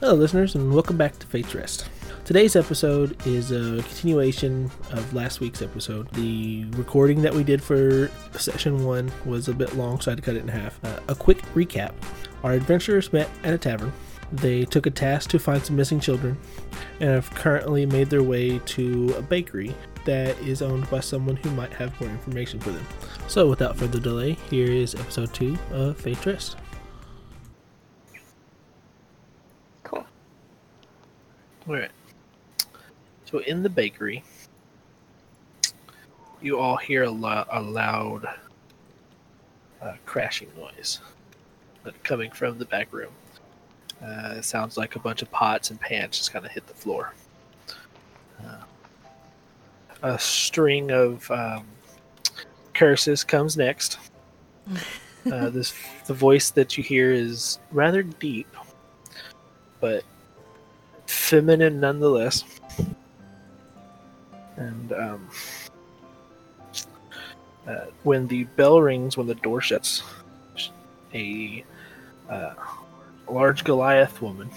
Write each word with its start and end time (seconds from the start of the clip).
Hello, 0.00 0.14
listeners, 0.14 0.54
and 0.54 0.72
welcome 0.72 0.96
back 0.96 1.18
to 1.18 1.26
Fate's 1.26 1.56
Rest. 1.56 1.88
Today's 2.24 2.54
episode 2.54 3.16
is 3.26 3.50
a 3.50 3.82
continuation 3.82 4.70
of 4.92 5.12
last 5.12 5.40
week's 5.40 5.60
episode. 5.60 6.08
The 6.12 6.66
recording 6.76 7.20
that 7.22 7.34
we 7.34 7.42
did 7.42 7.60
for 7.60 8.08
session 8.38 8.84
one 8.84 9.10
was 9.24 9.48
a 9.48 9.52
bit 9.52 9.74
long, 9.74 10.00
so 10.00 10.10
I 10.10 10.12
had 10.12 10.18
to 10.18 10.22
cut 10.22 10.36
it 10.36 10.42
in 10.42 10.48
half. 10.48 10.78
Uh, 10.84 11.00
a 11.08 11.16
quick 11.16 11.42
recap 11.52 11.94
Our 12.44 12.52
adventurers 12.52 13.12
met 13.12 13.28
at 13.42 13.54
a 13.54 13.58
tavern. 13.58 13.92
They 14.30 14.64
took 14.66 14.86
a 14.86 14.90
task 14.90 15.30
to 15.30 15.40
find 15.40 15.64
some 15.64 15.74
missing 15.74 15.98
children 15.98 16.38
and 17.00 17.10
have 17.10 17.28
currently 17.32 17.84
made 17.84 18.08
their 18.08 18.22
way 18.22 18.60
to 18.60 19.14
a 19.18 19.22
bakery 19.22 19.74
that 20.04 20.38
is 20.38 20.62
owned 20.62 20.88
by 20.90 21.00
someone 21.00 21.34
who 21.34 21.50
might 21.50 21.72
have 21.72 22.00
more 22.00 22.08
information 22.10 22.60
for 22.60 22.70
them. 22.70 22.86
So, 23.26 23.48
without 23.48 23.76
further 23.76 23.98
delay, 23.98 24.34
here 24.48 24.70
is 24.70 24.94
episode 24.94 25.34
two 25.34 25.58
of 25.72 25.96
Fate's 25.96 26.24
Rest. 26.24 26.56
All 31.68 31.74
right. 31.74 31.90
So 33.26 33.40
in 33.40 33.62
the 33.62 33.68
bakery, 33.68 34.24
you 36.40 36.58
all 36.58 36.76
hear 36.76 37.02
a, 37.02 37.10
lo- 37.10 37.44
a 37.50 37.60
loud 37.60 38.26
uh, 39.82 39.94
crashing 40.06 40.48
noise 40.56 41.00
coming 42.02 42.30
from 42.30 42.58
the 42.58 42.64
back 42.64 42.90
room. 42.92 43.12
Uh, 44.02 44.36
it 44.38 44.44
sounds 44.44 44.78
like 44.78 44.96
a 44.96 44.98
bunch 44.98 45.20
of 45.20 45.30
pots 45.30 45.70
and 45.70 45.78
pans 45.78 46.16
just 46.16 46.32
kind 46.32 46.46
of 46.46 46.50
hit 46.52 46.66
the 46.66 46.74
floor. 46.74 47.12
Uh, 48.42 48.62
a 50.02 50.18
string 50.18 50.90
of 50.90 51.30
um, 51.30 51.66
curses 52.72 53.24
comes 53.24 53.56
next. 53.56 53.98
Uh, 55.32 55.50
this 55.50 55.74
the 56.06 56.14
voice 56.14 56.52
that 56.52 56.78
you 56.78 56.82
hear 56.82 57.12
is 57.12 57.58
rather 57.70 58.02
deep, 58.02 58.46
but 59.78 60.02
feminine 61.08 61.80
nonetheless. 61.80 62.44
And 64.56 64.92
um, 64.92 65.28
uh, 67.66 67.86
when 68.02 68.26
the 68.28 68.44
bell 68.44 68.80
rings, 68.80 69.16
when 69.16 69.26
the 69.26 69.34
door 69.36 69.60
shuts, 69.60 70.02
a 71.14 71.64
uh, 72.28 72.54
large 73.28 73.64
Goliath 73.64 74.20
woman 74.20 74.50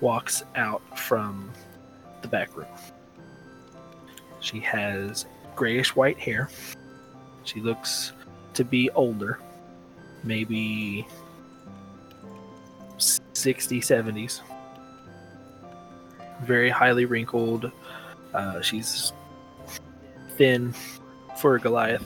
walks 0.00 0.42
out 0.56 0.82
from 0.98 1.50
the 2.22 2.28
back 2.28 2.56
room. 2.56 2.66
She 4.40 4.60
has 4.60 5.26
grayish 5.54 5.94
white 5.94 6.18
hair. 6.18 6.48
She 7.44 7.60
looks 7.60 8.12
to 8.54 8.64
be 8.64 8.90
older, 8.90 9.38
maybe 10.24 11.06
60s, 12.98 13.82
70s. 13.84 14.40
Very 16.42 16.70
highly 16.70 17.04
wrinkled. 17.04 17.70
Uh, 18.32 18.60
she's 18.60 19.12
thin 20.36 20.74
for 21.36 21.56
a 21.56 21.60
Goliath. 21.60 22.04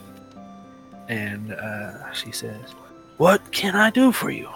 And 1.08 1.52
uh, 1.52 2.12
she 2.12 2.33
says, 2.33 2.70
What 3.19 3.53
can 3.53 3.75
I 3.75 3.91
do 3.91 4.12
for 4.12 4.30
you? 4.30 4.48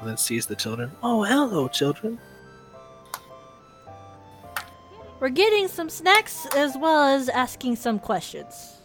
And 0.00 0.08
then 0.08 0.16
sees 0.16 0.46
the 0.46 0.56
children. 0.56 0.90
Oh, 1.02 1.24
hello, 1.24 1.68
children. 1.68 2.18
We're 5.20 5.28
getting 5.28 5.68
some 5.68 5.90
snacks 5.90 6.46
as 6.56 6.76
well 6.78 7.02
as 7.02 7.28
asking 7.28 7.76
some 7.76 7.98
questions. 7.98 8.80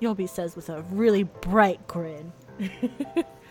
Yobi 0.00 0.28
says 0.28 0.56
with 0.56 0.68
a 0.68 0.82
really 0.90 1.22
bright 1.22 1.86
grin. 1.86 2.32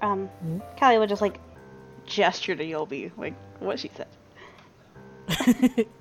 Um, 0.00 0.28
Callie 0.78 0.98
would 0.98 1.08
just 1.08 1.22
like 1.22 1.40
gesture 2.06 2.54
to 2.54 2.64
Yobi, 2.64 3.10
like 3.16 3.34
what 3.60 3.78
she 3.80 3.90
said. 3.96 5.86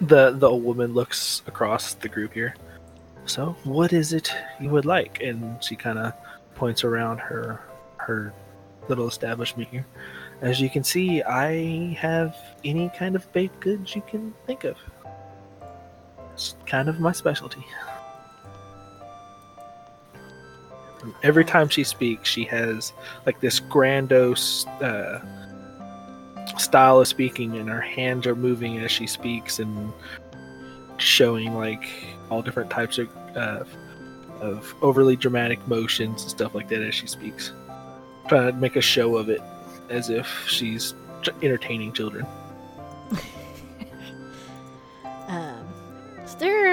The 0.00 0.30
the 0.30 0.48
old 0.48 0.64
woman 0.64 0.94
looks 0.94 1.42
across 1.46 1.92
the 1.92 2.08
group 2.08 2.32
here. 2.32 2.54
So, 3.26 3.54
what 3.64 3.92
is 3.92 4.14
it 4.14 4.32
you 4.58 4.70
would 4.70 4.86
like? 4.86 5.20
And 5.22 5.62
she 5.62 5.76
kind 5.76 5.98
of 5.98 6.14
points 6.54 6.84
around 6.84 7.18
her 7.18 7.60
her 7.98 8.32
little 8.88 9.06
establishment 9.06 9.68
here. 9.68 9.86
As 10.40 10.58
you 10.58 10.70
can 10.70 10.84
see, 10.84 11.22
I 11.22 11.92
have 11.98 12.34
any 12.64 12.90
kind 12.96 13.14
of 13.14 13.30
baked 13.34 13.60
goods 13.60 13.94
you 13.94 14.00
can 14.00 14.32
think 14.46 14.64
of. 14.64 14.78
It's 16.32 16.54
kind 16.64 16.88
of 16.88 16.98
my 16.98 17.12
specialty. 17.12 17.64
Every 21.22 21.44
time 21.44 21.68
she 21.68 21.84
speaks, 21.84 22.28
she 22.28 22.44
has 22.44 22.92
like 23.26 23.40
this 23.40 23.60
grandiose 23.60 24.66
uh, 24.80 25.24
style 26.58 27.00
of 27.00 27.08
speaking, 27.08 27.56
and 27.56 27.68
her 27.68 27.80
hands 27.80 28.26
are 28.26 28.36
moving 28.36 28.78
as 28.78 28.90
she 28.90 29.06
speaks 29.06 29.58
and 29.58 29.92
showing 30.98 31.54
like 31.54 31.88
all 32.30 32.42
different 32.42 32.70
types 32.70 32.98
of 32.98 33.08
uh, 33.36 33.64
of 34.40 34.74
overly 34.82 35.16
dramatic 35.16 35.66
motions 35.68 36.22
and 36.22 36.30
stuff 36.30 36.54
like 36.54 36.68
that 36.68 36.82
as 36.82 36.94
she 36.94 37.06
speaks, 37.06 37.52
trying 38.28 38.52
to 38.52 38.58
make 38.58 38.76
a 38.76 38.80
show 38.80 39.16
of 39.16 39.28
it 39.28 39.40
as 39.88 40.10
if 40.10 40.26
she's 40.46 40.94
entertaining 41.42 41.92
children. 41.92 42.26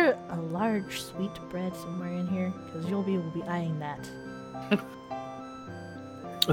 There 0.07 0.17
a 0.29 0.41
large 0.41 1.01
sweet 1.01 1.33
bread 1.49 1.75
somewhere 1.75 2.13
in 2.13 2.27
here? 2.27 2.53
Because 2.65 2.85
Yobi 2.85 2.93
will 2.93 3.03
be 3.03 3.17
will 3.17 3.31
be 3.31 3.43
eyeing 3.43 3.79
that. 3.79 4.09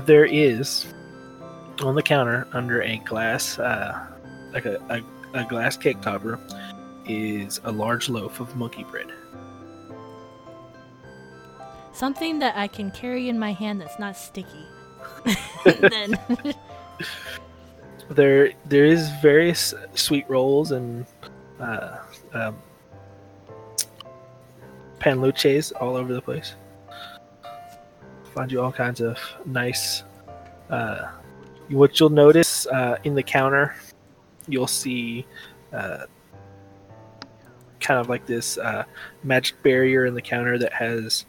There 0.07 0.25
is 0.25 0.93
on 1.81 1.95
the 1.95 2.03
counter 2.03 2.49
under 2.53 2.83
a 2.83 2.97
glass, 2.97 3.61
uh, 3.61 4.07
like 4.53 4.65
a, 4.65 4.83
a, 4.89 5.39
a 5.39 5.45
glass 5.45 5.77
cake 5.77 6.01
topper, 6.01 6.41
is 7.07 7.61
a 7.63 7.71
large 7.71 8.09
loaf 8.09 8.41
of 8.41 8.57
monkey 8.57 8.83
bread. 8.83 9.07
Something 11.93 12.41
that 12.41 12.57
I 12.57 12.67
can 12.67 12.91
carry 12.91 13.29
in 13.29 13.39
my 13.39 13.53
hand 13.53 13.81
that's 13.81 14.01
not 14.01 14.17
sticky. 14.17 14.67
then 15.65 16.19
There, 18.09 18.53
there 18.65 18.87
is 18.87 19.11
various 19.23 19.75
sweet 19.95 20.29
rolls 20.29 20.73
and 20.73 21.07
uh, 21.61 21.99
um, 22.33 22.57
panluches 25.05 25.73
all 25.81 25.97
over 25.97 26.15
the 26.15 26.23
place. 26.23 26.55
Find 28.35 28.51
you 28.51 28.63
all 28.63 28.73
kinds 28.73 29.01
of 29.01 29.19
nice. 29.45 30.03
Uh, 30.71 31.11
what 31.69 32.01
you'll 32.01 32.11
notice 32.11 32.67
uh, 32.67 32.97
in 33.05 33.15
the 33.15 33.23
counter, 33.23 33.75
you'll 34.49 34.67
see 34.67 35.27
uh, 35.73 36.07
kind 37.81 38.01
of 38.01 38.09
like 38.09 38.25
this 38.25 38.57
uh, 38.57 38.85
magic 39.23 39.63
barrier 39.63 40.07
in 40.07 40.15
the 40.15 40.23
counter 40.23 40.59
that 40.59 40.73
has 40.73 41.27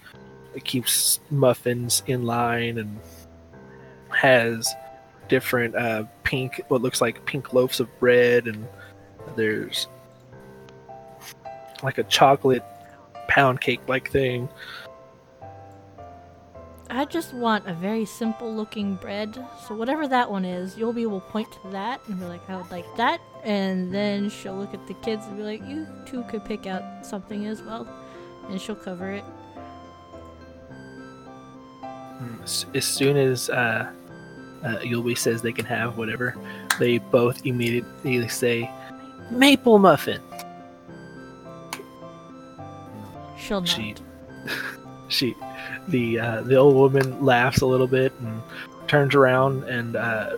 it 0.56 0.64
keeps 0.64 1.20
muffins 1.30 2.02
in 2.08 2.24
line 2.24 2.78
and 2.78 2.98
has 4.10 4.74
different 5.28 5.76
uh, 5.76 6.06
pink, 6.24 6.62
what 6.70 6.82
looks 6.82 7.02
like 7.02 7.26
pink 7.26 7.52
loaves 7.54 7.82
of 7.82 8.00
bread, 8.00 8.48
and 8.48 8.66
there's 9.36 9.88
like 11.84 11.98
a 11.98 12.04
chocolate 12.04 12.64
pound 13.28 13.62
cake 13.62 13.82
like 13.88 14.12
thing. 14.12 14.50
I 16.90 17.06
just 17.06 17.34
want 17.34 17.68
a 17.68 17.74
very 17.74 18.06
simple 18.06 18.54
looking 18.54 18.96
bread. 18.96 19.34
So 19.68 19.76
whatever 19.76 20.08
that 20.08 20.30
one 20.30 20.46
is, 20.46 20.76
Yobi 20.76 21.10
will 21.10 21.22
point 21.22 21.52
to 21.52 21.70
that 21.72 22.00
and 22.08 22.20
be 22.20 22.26
like, 22.26 22.48
I 22.50 22.58
would 22.58 22.70
like 22.70 22.86
that. 22.98 23.20
And 23.44 23.94
then 23.94 24.30
she'll 24.30 24.56
look 24.56 24.74
at 24.74 24.88
the 24.88 24.94
kids 24.96 25.26
and 25.26 25.36
be 25.36 25.44
like, 25.44 25.66
you 25.68 25.88
two 26.06 26.24
could 26.24 26.46
pick 26.46 26.68
out 26.68 27.06
something 27.06 27.48
as 27.48 27.62
well. 27.64 27.88
And 28.50 28.62
she'll 28.62 28.76
cover 28.76 29.12
it. 29.12 29.24
As, 32.44 32.66
as 32.76 32.86
soon 32.86 33.18
as 33.18 33.50
uh, 33.50 33.92
uh, 34.64 34.78
Yulby 34.80 35.18
says 35.18 35.42
they 35.42 35.52
can 35.52 35.66
have 35.66 35.98
whatever, 35.98 36.36
they 36.80 37.00
both 37.00 37.46
immediately 37.46 38.28
say, 38.28 38.70
"Maple 39.32 39.80
muffin." 39.80 40.22
She'll 43.46 43.62
not. 43.62 43.70
She, 43.70 43.96
she, 45.08 45.36
the 45.88 46.20
uh, 46.20 46.42
the 46.42 46.56
old 46.56 46.76
woman 46.76 47.24
laughs 47.24 47.62
a 47.62 47.66
little 47.66 47.88
bit 47.88 48.12
and 48.20 48.42
turns 48.88 49.14
around 49.14 49.64
and 49.66 49.96
uh, 49.96 50.38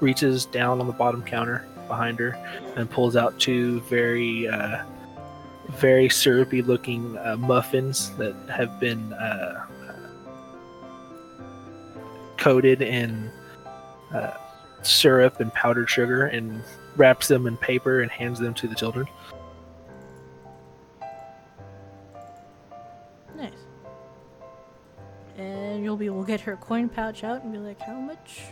reaches 0.00 0.44
down 0.44 0.80
on 0.80 0.86
the 0.86 0.92
bottom 0.92 1.22
counter 1.22 1.66
behind 1.86 2.18
her 2.18 2.36
and 2.76 2.90
pulls 2.90 3.16
out 3.16 3.38
two 3.40 3.80
very 3.82 4.46
uh, 4.48 4.84
very 5.70 6.10
syrupy 6.10 6.60
looking 6.60 7.16
uh, 7.18 7.36
muffins 7.38 8.10
that 8.16 8.34
have 8.50 8.78
been 8.78 9.12
uh, 9.14 9.64
coated 12.36 12.82
in 12.82 13.30
uh, 14.12 14.32
syrup 14.82 15.40
and 15.40 15.52
powdered 15.54 15.88
sugar 15.88 16.26
and 16.26 16.62
wraps 16.96 17.28
them 17.28 17.46
in 17.46 17.56
paper 17.56 18.02
and 18.02 18.10
hands 18.10 18.38
them 18.38 18.52
to 18.52 18.68
the 18.68 18.74
children. 18.74 19.06
And 25.38 25.84
Yulby 25.84 25.88
will 25.88 25.96
be 25.96 26.06
able 26.06 26.22
to 26.22 26.26
get 26.26 26.40
her 26.40 26.56
coin 26.56 26.88
pouch 26.88 27.22
out 27.22 27.44
and 27.44 27.52
be 27.52 27.58
like, 27.58 27.80
how 27.80 27.94
much? 27.94 28.42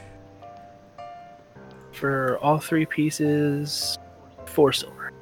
For 1.91 2.39
all 2.39 2.61
three 2.61 2.87
pieces, 2.87 3.99
four 4.45 4.73
silver. 4.73 5.13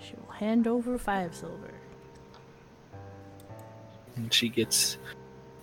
She 0.00 0.14
will 0.14 0.32
hand 0.32 0.66
over 0.66 0.96
five 0.96 1.34
silver. 1.34 1.74
And 4.16 4.32
she 4.32 4.48
gets, 4.48 4.96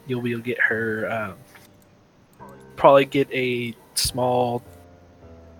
you'll 0.06 0.22
be 0.22 0.32
able 0.32 0.42
to 0.42 0.46
get 0.46 0.60
her, 0.60 1.10
um, 1.12 2.50
probably 2.76 3.06
get 3.06 3.32
a 3.34 3.76
small 3.96 4.62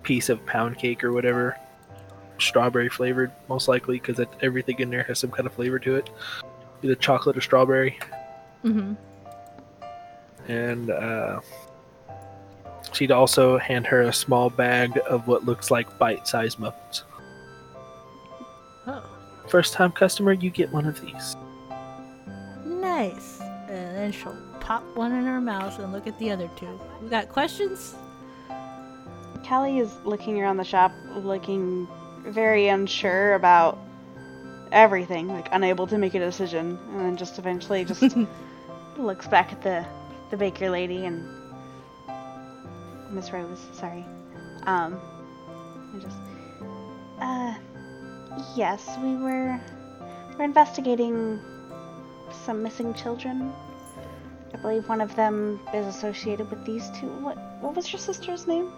piece 0.04 0.28
of 0.28 0.44
pound 0.46 0.78
cake 0.78 1.02
or 1.02 1.12
whatever, 1.12 1.56
strawberry 2.38 2.88
flavored, 2.88 3.32
most 3.48 3.66
likely, 3.66 3.98
because 3.98 4.24
everything 4.42 4.78
in 4.78 4.90
there 4.90 5.02
has 5.02 5.18
some 5.18 5.30
kind 5.30 5.46
of 5.46 5.52
flavor 5.52 5.80
to 5.80 5.96
it. 5.96 6.08
Either 6.82 6.94
chocolate 6.94 7.36
or 7.36 7.40
strawberry. 7.40 7.98
Mm-hmm. 8.64 8.92
and 10.50 10.90
uh, 10.90 11.40
she'd 12.92 13.10
also 13.10 13.56
hand 13.58 13.86
her 13.86 14.02
a 14.02 14.12
small 14.12 14.50
bag 14.50 14.98
of 15.08 15.26
what 15.26 15.44
looks 15.46 15.70
like 15.70 15.98
bite-sized 15.98 16.58
muffins. 16.58 17.04
Oh, 18.86 19.02
First 19.48 19.72
time 19.72 19.92
customer, 19.92 20.32
you 20.32 20.50
get 20.50 20.70
one 20.72 20.86
of 20.86 21.00
these. 21.00 21.36
nice. 22.66 23.40
And 23.40 23.96
then 23.96 24.12
she'll 24.12 24.36
pop 24.60 24.82
one 24.96 25.12
in 25.12 25.24
her 25.24 25.40
mouth 25.40 25.78
and 25.78 25.92
look 25.92 26.06
at 26.06 26.18
the 26.18 26.30
other 26.30 26.50
two. 26.56 26.78
We 27.02 27.08
got 27.08 27.28
questions? 27.28 27.94
Callie 29.46 29.78
is 29.78 29.94
looking 30.04 30.40
around 30.40 30.56
the 30.58 30.64
shop, 30.64 30.92
looking 31.14 31.86
very 32.24 32.68
unsure 32.68 33.34
about 33.34 33.78
everything, 34.72 35.28
like 35.28 35.48
unable 35.52 35.86
to 35.86 35.98
make 35.98 36.14
a 36.14 36.18
decision, 36.18 36.78
and 36.90 37.00
then 37.00 37.16
just 37.16 37.38
eventually 37.38 37.84
just 37.84 38.02
looks 39.00 39.26
back 39.26 39.52
at 39.52 39.62
the 39.62 39.84
the 40.30 40.36
baker 40.36 40.70
lady 40.70 41.06
and 41.06 41.28
Miss 43.10 43.32
Rose, 43.32 43.58
sorry, 43.72 44.04
um, 44.66 45.00
and 45.92 46.00
just, 46.00 46.16
uh, 47.20 47.54
yes, 48.56 48.96
we 49.02 49.16
were 49.16 49.60
we're 50.38 50.44
investigating 50.44 51.40
some 52.44 52.62
missing 52.62 52.94
children. 52.94 53.52
I 54.54 54.56
believe 54.58 54.88
one 54.88 55.00
of 55.00 55.14
them 55.16 55.58
is 55.74 55.86
associated 55.86 56.48
with 56.50 56.64
these 56.64 56.88
two. 57.00 57.08
What 57.08 57.36
what 57.60 57.74
was 57.74 57.92
your 57.92 57.98
sister's 57.98 58.46
name? 58.46 58.70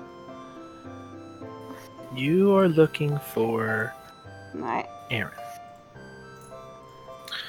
You 2.15 2.55
are 2.57 2.69
looking 2.69 3.19
for 3.19 3.95
I 4.63 4.87
Aaron. 5.11 5.33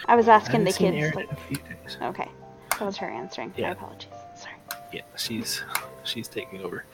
I 0.05 0.15
was 0.15 0.27
asking 0.27 0.65
haven't 0.65 0.65
the 0.65 0.73
kids. 0.73 0.97
Aaron 0.97 1.13
Like, 1.15 1.29
in 1.29 1.33
a 1.33 1.39
few 1.47 1.57
days. 1.57 1.97
okay, 2.01 2.29
that 2.79 2.85
was 2.85 2.97
her 2.97 3.07
answering. 3.09 3.49
My 3.49 3.55
Yeah. 3.57 3.71
apologies. 3.71 4.09
Sorry. 4.35 4.55
Yeah, 4.91 5.01
she's 5.17 5.63
she's 6.03 6.27
taking 6.27 6.61
over 6.61 6.85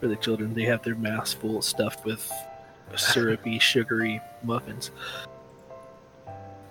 for 0.00 0.08
the 0.08 0.16
children. 0.16 0.54
They 0.54 0.64
have 0.64 0.82
their 0.82 0.94
mouths 0.94 1.32
full 1.32 1.62
stuffed 1.62 2.04
with 2.04 2.30
syrupy, 2.96 3.58
sugary 3.60 4.20
muffins. 4.42 4.90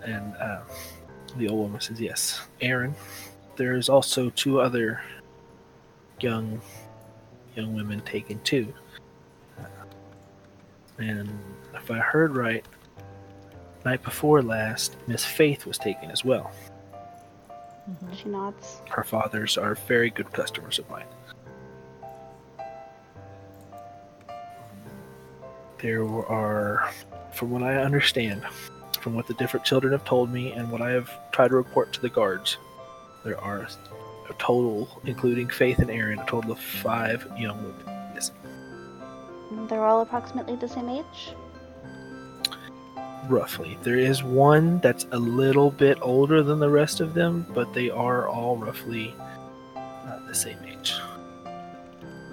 And 0.04 0.36
uh, 0.36 0.62
the 1.38 1.48
old 1.50 1.60
woman 1.60 1.82
says, 1.82 2.00
"Yes, 2.00 2.42
Aaron. 2.62 2.94
There's 3.56 3.90
also 3.90 4.30
two 4.32 4.60
other 4.60 5.02
young 6.20 6.62
young 7.56 7.74
women 7.74 8.02
taken 8.02 8.40
too. 8.42 8.74
And 10.98 11.30
if 11.74 11.90
I 11.92 11.98
heard 12.00 12.36
right, 12.36 12.66
night 13.84 14.02
before 14.04 14.42
last, 14.42 14.96
Miss 15.08 15.26
Faith 15.26 15.66
was 15.66 15.78
taken 15.78 16.10
as 16.12 16.24
well. 16.24 16.52
Mm-hmm. 17.90 18.14
She 18.16 18.30
nods. 18.30 18.82
Her 18.90 19.04
fathers 19.04 19.58
are 19.58 19.76
very 19.76 20.10
good 20.10 20.32
customers 20.32 20.80
of 20.80 20.90
mine. 20.90 21.06
There 25.80 26.06
are, 26.06 26.92
from 27.34 27.52
what 27.52 27.62
I 27.62 27.76
understand, 27.76 28.44
from 29.00 29.14
what 29.14 29.28
the 29.28 29.36
different 29.36 29.66
children 29.66 29.92
have 29.92 30.04
told 30.04 30.32
me 30.32 30.52
and 30.52 30.72
what 30.72 30.82
I 30.82 30.90
have 30.92 31.12
tried 31.32 31.50
to 31.50 31.56
report 31.56 31.94
to 31.94 32.02
the 32.02 32.10
guards, 32.10 32.58
there 33.24 33.40
are 33.40 33.68
a 34.30 34.34
total, 34.40 34.88
including 35.04 35.50
Faith 35.50 35.78
and 35.80 35.92
Aaron, 35.92 36.18
a 36.18 36.26
total 36.26 36.54
of 36.54 36.60
five 36.60 37.28
young 37.38 37.58
women 37.64 38.14
missing. 38.16 38.36
They're 39.68 39.86
all 39.86 40.02
approximately 40.02 40.56
the 40.56 40.68
same 40.68 40.90
age. 40.90 41.36
Roughly. 43.30 43.78
There 43.82 43.98
is 43.98 44.24
one 44.24 44.80
that's 44.80 45.08
a 45.12 45.18
little 45.18 45.72
bit 45.72 45.98
older 46.02 46.44
than 46.44 46.60
the 46.60 46.70
rest 46.70 47.00
of 47.00 47.14
them, 47.14 47.46
but 47.54 47.74
they 47.74 47.90
are 47.90 48.28
all 48.28 48.58
roughly 48.58 49.16
uh, 49.76 50.20
the 50.28 50.36
same 50.36 50.58
age. 50.68 50.94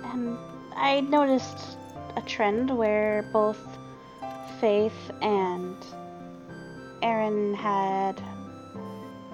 And 0.05 0.37
I 0.77 1.01
noticed 1.01 1.79
a 2.17 2.23
trend 2.23 2.77
where 2.77 3.29
both 3.33 3.59
Faith 4.61 5.11
and 5.23 5.77
Aaron 7.03 7.55
had 7.55 8.23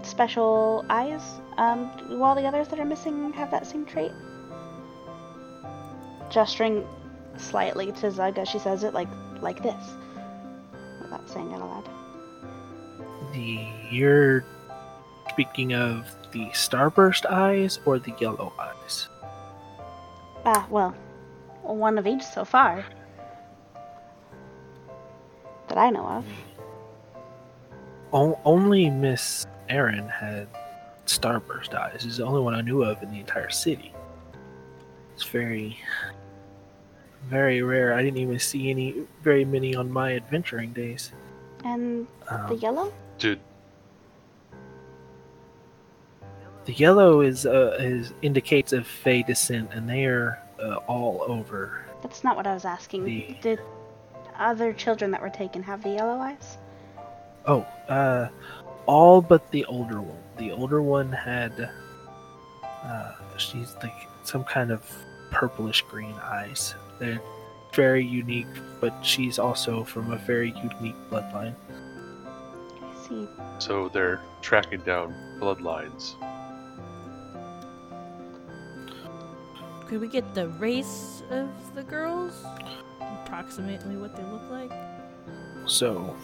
special 0.02 0.84
eyes. 0.88 1.22
Um, 1.56 1.90
all 2.22 2.34
the 2.34 2.46
others 2.46 2.68
that 2.68 2.78
are 2.78 2.84
missing 2.84 3.32
have 3.32 3.50
that 3.50 3.66
same 3.66 3.84
trait? 3.84 4.12
Gesturing 6.30 6.86
slightly 7.36 7.92
to 7.92 8.10
Zug 8.10 8.38
as 8.38 8.48
she 8.48 8.58
says 8.58 8.84
it, 8.84 8.94
like 8.94 9.08
like 9.40 9.62
this, 9.62 9.94
without 11.10 11.28
saying 11.28 11.50
it 11.50 11.60
aloud. 11.60 11.88
The 13.32 13.66
you're 13.90 14.44
speaking 15.30 15.74
of 15.74 16.06
the 16.32 16.46
starburst 16.46 17.26
eyes 17.26 17.78
or 17.84 17.98
the 17.98 18.14
yellow 18.20 18.52
eyes? 18.58 19.08
Ah, 20.44 20.66
well, 20.70 20.94
one 21.62 21.98
of 21.98 22.06
each 22.06 22.22
so 22.22 22.44
far 22.44 22.84
that 25.68 25.78
I 25.78 25.90
know 25.90 26.04
of. 26.06 26.24
O- 28.12 28.40
only 28.44 28.90
Miss 28.90 29.46
Erin 29.68 30.08
had 30.08 30.48
starburst 31.06 31.74
eyes. 31.74 32.04
Is 32.04 32.18
the 32.18 32.24
only 32.24 32.40
one 32.40 32.54
I 32.54 32.60
knew 32.60 32.82
of 32.82 33.02
in 33.02 33.10
the 33.10 33.20
entire 33.20 33.50
city. 33.50 33.92
It's 35.14 35.24
very, 35.24 35.76
very 37.28 37.62
rare. 37.62 37.94
I 37.94 38.02
didn't 38.02 38.18
even 38.18 38.38
see 38.38 38.70
any, 38.70 38.94
very 39.22 39.44
many 39.44 39.74
on 39.74 39.90
my 39.90 40.14
adventuring 40.14 40.72
days. 40.72 41.12
And 41.64 42.06
the 42.28 42.44
Um, 42.44 42.58
yellow? 42.58 42.92
Dude, 43.18 43.40
the 46.66 46.72
yellow 46.74 47.20
is 47.22 47.46
uh, 47.46 47.76
is 47.80 48.12
indicates 48.22 48.72
of 48.72 48.86
Fey 48.86 49.22
descent, 49.22 49.70
and 49.72 49.88
they 49.88 50.04
are 50.04 50.38
uh, 50.62 50.76
all 50.86 51.24
over. 51.26 51.84
That's 52.02 52.22
not 52.22 52.36
what 52.36 52.46
I 52.46 52.54
was 52.54 52.64
asking. 52.64 53.04
The- 53.04 53.36
Did 53.40 53.60
other 54.38 54.72
children 54.72 55.10
that 55.10 55.20
were 55.20 55.30
taken 55.30 55.62
have 55.64 55.82
the 55.82 55.90
yellow 55.90 56.18
eyes? 56.20 56.58
Oh, 57.46 57.62
uh, 57.88 58.28
all 58.86 59.20
but 59.20 59.50
the 59.50 59.64
older 59.64 60.00
one. 60.00 60.18
The 60.36 60.52
older 60.52 60.80
one 60.80 61.10
had, 61.10 61.70
uh, 62.84 63.12
she's 63.36 63.74
like 63.82 64.06
some 64.22 64.44
kind 64.44 64.70
of 64.70 64.82
purplish 65.32 65.82
green 65.82 66.14
eyes. 66.22 66.74
They're 66.98 67.20
very 67.72 68.04
unique, 68.04 68.46
but 68.80 68.94
she's 69.02 69.38
also 69.38 69.84
from 69.84 70.12
a 70.12 70.16
very 70.16 70.50
unique 70.50 70.96
bloodline. 71.10 71.54
I 72.82 73.08
see. 73.08 73.28
so 73.58 73.88
they're 73.88 74.20
tracking 74.42 74.80
down 74.80 75.14
bloodlines. 75.40 76.14
Could 79.88 80.00
we 80.00 80.08
get 80.08 80.34
the 80.34 80.48
race 80.48 81.22
of 81.30 81.48
the 81.74 81.82
girls? 81.82 82.44
Approximately 83.00 83.96
what 83.96 84.14
they 84.16 84.22
look 84.22 84.50
like? 84.50 84.70
So, 85.66 86.14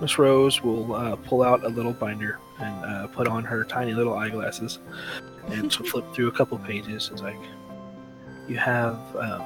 Miss 0.00 0.18
Rose 0.18 0.62
will 0.62 0.94
uh, 0.94 1.16
pull 1.16 1.42
out 1.42 1.64
a 1.64 1.68
little 1.68 1.92
binder 1.92 2.38
and 2.60 2.84
uh, 2.84 3.06
put 3.06 3.26
on 3.26 3.44
her 3.44 3.64
tiny 3.64 3.94
little 3.94 4.14
eyeglasses, 4.14 4.80
and 5.46 5.72
she'll 5.72 5.86
flip 5.90 6.04
through 6.12 6.28
a 6.28 6.32
couple 6.32 6.58
pages. 6.58 7.08
It's 7.12 7.22
like 7.22 7.40
you 8.48 8.56
have 8.56 8.98
um, 9.16 9.42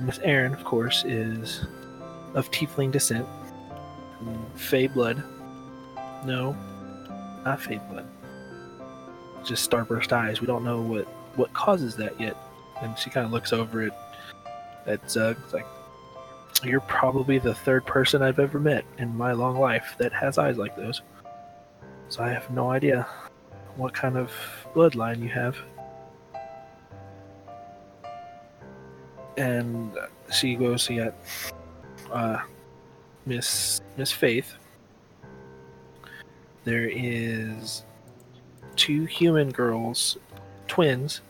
Miss 0.00 0.18
Aaron, 0.22 0.52
of 0.52 0.64
course, 0.64 1.04
is 1.04 1.64
of 2.34 2.50
Tiefling 2.50 2.92
descent, 2.92 3.26
Fey 4.54 4.86
blood. 4.86 5.22
No, 6.24 6.56
not 7.44 7.60
Fey 7.60 7.80
blood. 7.90 8.06
Just 9.44 9.70
starburst 9.70 10.12
eyes. 10.12 10.40
We 10.40 10.46
don't 10.46 10.64
know 10.64 10.80
what 10.80 11.04
what 11.36 11.52
causes 11.52 11.96
that 11.96 12.18
yet. 12.20 12.36
And 12.82 12.98
she 12.98 13.10
kind 13.10 13.24
of 13.24 13.32
looks 13.32 13.52
over 13.52 13.82
it 13.82 13.92
at 14.86 15.10
Zug. 15.10 15.36
It's 15.44 15.54
like 15.54 15.66
you're 16.62 16.80
probably 16.80 17.38
the 17.38 17.54
third 17.54 17.86
person 17.86 18.22
I've 18.22 18.38
ever 18.38 18.58
met 18.58 18.84
in 18.98 19.16
my 19.16 19.32
long 19.32 19.58
life 19.58 19.94
that 19.98 20.12
has 20.12 20.38
eyes 20.38 20.56
like 20.56 20.76
those. 20.76 21.02
So 22.08 22.22
I 22.22 22.28
have 22.28 22.50
no 22.50 22.70
idea 22.70 23.06
what 23.76 23.92
kind 23.94 24.16
of 24.16 24.32
bloodline 24.74 25.22
you 25.22 25.28
have. 25.28 25.56
And 29.36 29.92
she 30.32 30.54
goes, 30.54 30.82
she 30.82 30.96
got 30.96 31.14
uh, 32.12 32.40
Miss 33.26 33.80
Miss 33.96 34.12
Faith. 34.12 34.54
there 36.64 36.88
is 36.88 37.84
two 38.76 39.04
human 39.04 39.50
girls, 39.50 40.16
twins, 40.68 41.20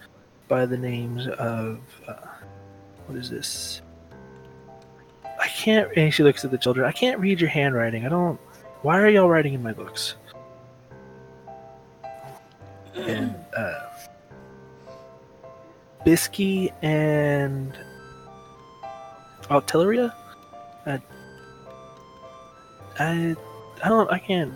by 0.49 0.67
the 0.67 0.77
names 0.77 1.27
of 1.27 1.79
uh, 2.07 2.15
what 3.07 3.17
is 3.19 3.31
this? 3.31 3.83
I 5.41 5.49
can't. 5.49 5.91
And 5.97 6.13
she 6.13 6.23
looks 6.23 6.45
at 6.45 6.51
the 6.51 6.59
children. 6.59 6.87
I 6.87 6.93
can't 6.93 7.19
read 7.21 7.41
your 7.41 7.51
handwriting. 7.51 8.07
I 8.07 8.09
don't. 8.09 8.41
Why 8.83 9.01
are 9.01 9.09
y'all 9.09 9.29
writing 9.29 9.55
in 9.55 9.63
my 9.63 9.73
books? 9.73 10.15
And 12.95 13.35
uh, 13.57 13.87
Bisky 16.05 16.73
and 16.83 17.77
Altilia. 19.51 20.13
I, 20.87 21.01
I, 22.99 23.37
I 23.85 23.89
don't. 23.89 24.11
I 24.11 24.19
can't. 24.19 24.53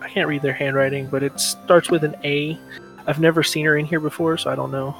I 0.00 0.08
can't 0.08 0.28
read 0.28 0.42
their 0.42 0.52
handwriting, 0.52 1.08
but 1.08 1.22
it 1.22 1.38
starts 1.40 1.90
with 1.90 2.04
an 2.04 2.16
A. 2.24 2.58
I've 3.06 3.20
never 3.20 3.42
seen 3.42 3.64
her 3.66 3.76
in 3.76 3.86
here 3.86 4.00
before, 4.00 4.36
so 4.36 4.50
I 4.50 4.54
don't 4.54 4.70
know. 4.70 4.94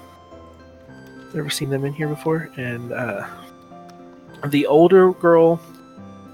Never 1.34 1.50
seen 1.50 1.70
them 1.70 1.84
in 1.84 1.92
here 1.92 2.08
before, 2.08 2.50
and 2.56 2.92
uh, 2.92 3.26
the 4.46 4.66
older 4.66 5.12
girl 5.12 5.60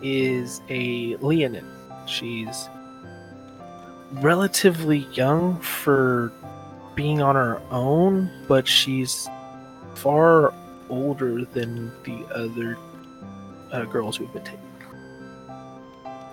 is 0.02 0.60
a 0.68 1.16
Leonin. 1.16 1.66
She's 2.06 2.68
relatively 4.12 5.06
young 5.12 5.58
for 5.60 6.32
being 6.94 7.22
on 7.22 7.34
her 7.34 7.60
own, 7.70 8.30
but 8.48 8.68
she's 8.68 9.28
far 9.94 10.52
older 11.02 11.44
than 11.46 11.90
the 12.04 12.24
other 12.34 12.76
uh, 13.72 13.84
girls 13.86 14.20
we've 14.20 14.32
been 14.32 14.44
taking. 14.44 14.60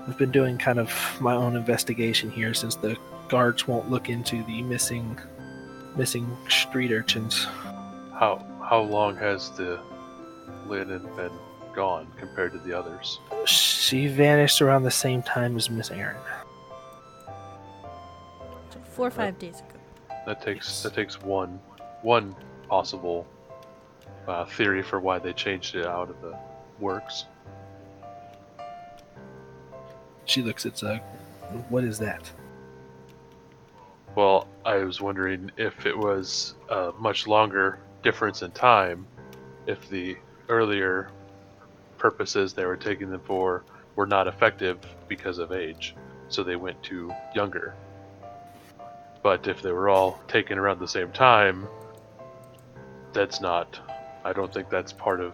I've 0.07 0.17
been 0.17 0.31
doing 0.31 0.57
kind 0.57 0.79
of 0.79 0.91
my 1.21 1.33
own 1.33 1.55
investigation 1.55 2.29
here 2.29 2.53
since 2.53 2.75
the 2.75 2.97
guards 3.29 3.67
won't 3.67 3.89
look 3.89 4.09
into 4.09 4.43
the 4.43 4.61
missing 4.63 5.17
missing 5.95 6.27
street 6.49 6.91
urchins. 6.91 7.45
How 8.13 8.45
how 8.67 8.81
long 8.81 9.15
has 9.15 9.51
the 9.51 9.79
Leonin 10.67 11.07
been 11.15 11.31
gone 11.73 12.07
compared 12.17 12.51
to 12.53 12.59
the 12.59 12.77
others? 12.77 13.19
She 13.45 14.07
vanished 14.07 14.61
around 14.61 14.83
the 14.83 14.91
same 14.91 15.21
time 15.23 15.55
as 15.55 15.69
Miss 15.69 15.89
Aaron. 15.91 16.17
Four 18.91 19.07
or 19.07 19.11
five 19.11 19.39
days 19.39 19.59
ago. 19.59 19.79
That 20.25 20.41
takes 20.41 20.67
Yes. 20.67 20.83
that 20.83 20.93
takes 20.93 21.21
one 21.21 21.59
one 22.01 22.35
possible 22.67 23.25
uh, 24.29 24.45
theory 24.45 24.83
for 24.83 24.99
why 24.99 25.19
they 25.19 25.33
changed 25.33 25.75
it 25.75 25.85
out 25.85 26.09
of 26.09 26.21
the 26.21 26.37
works. 26.79 27.25
She 30.25 30.43
looks 30.43 30.65
at 30.65 30.77
Zug. 30.77 30.99
What 31.69 31.83
is 31.83 31.97
that? 31.99 32.31
Well, 34.15 34.47
I 34.65 34.77
was 34.77 35.01
wondering 35.01 35.51
if 35.57 35.85
it 35.85 35.97
was 35.97 36.53
a 36.69 36.91
much 36.99 37.25
longer 37.25 37.79
difference 38.03 38.43
in 38.43 38.51
time, 38.51 39.07
if 39.65 39.89
the 39.89 40.17
earlier 40.47 41.09
purposes 41.97 42.53
they 42.53 42.65
were 42.65 42.77
taking 42.77 43.09
them 43.09 43.21
for 43.25 43.63
were 43.95 44.05
not 44.05 44.27
effective 44.27 44.77
because 45.07 45.39
of 45.39 45.51
age, 45.51 45.95
so 46.27 46.43
they 46.43 46.55
went 46.55 46.81
to 46.83 47.11
younger. 47.33 47.73
But 49.23 49.47
if 49.47 49.61
they 49.61 49.71
were 49.71 49.89
all 49.89 50.19
taken 50.27 50.57
around 50.57 50.79
the 50.79 50.87
same 50.87 51.11
time, 51.11 51.67
that's 53.11 53.41
not. 53.41 53.79
I 54.23 54.33
don't 54.33 54.53
think 54.53 54.69
that's 54.69 54.93
part 54.93 55.21
of 55.21 55.33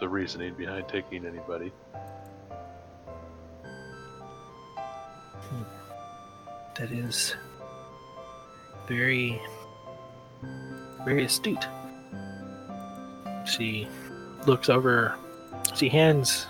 the 0.00 0.08
reasoning 0.08 0.54
behind 0.54 0.88
taking 0.88 1.26
anybody. 1.26 1.72
That 6.78 6.92
is 6.92 7.34
very, 8.86 9.42
very 11.04 11.24
astute. 11.24 11.66
She 13.46 13.88
looks 14.46 14.68
over. 14.68 15.16
She 15.74 15.88
hands. 15.88 16.46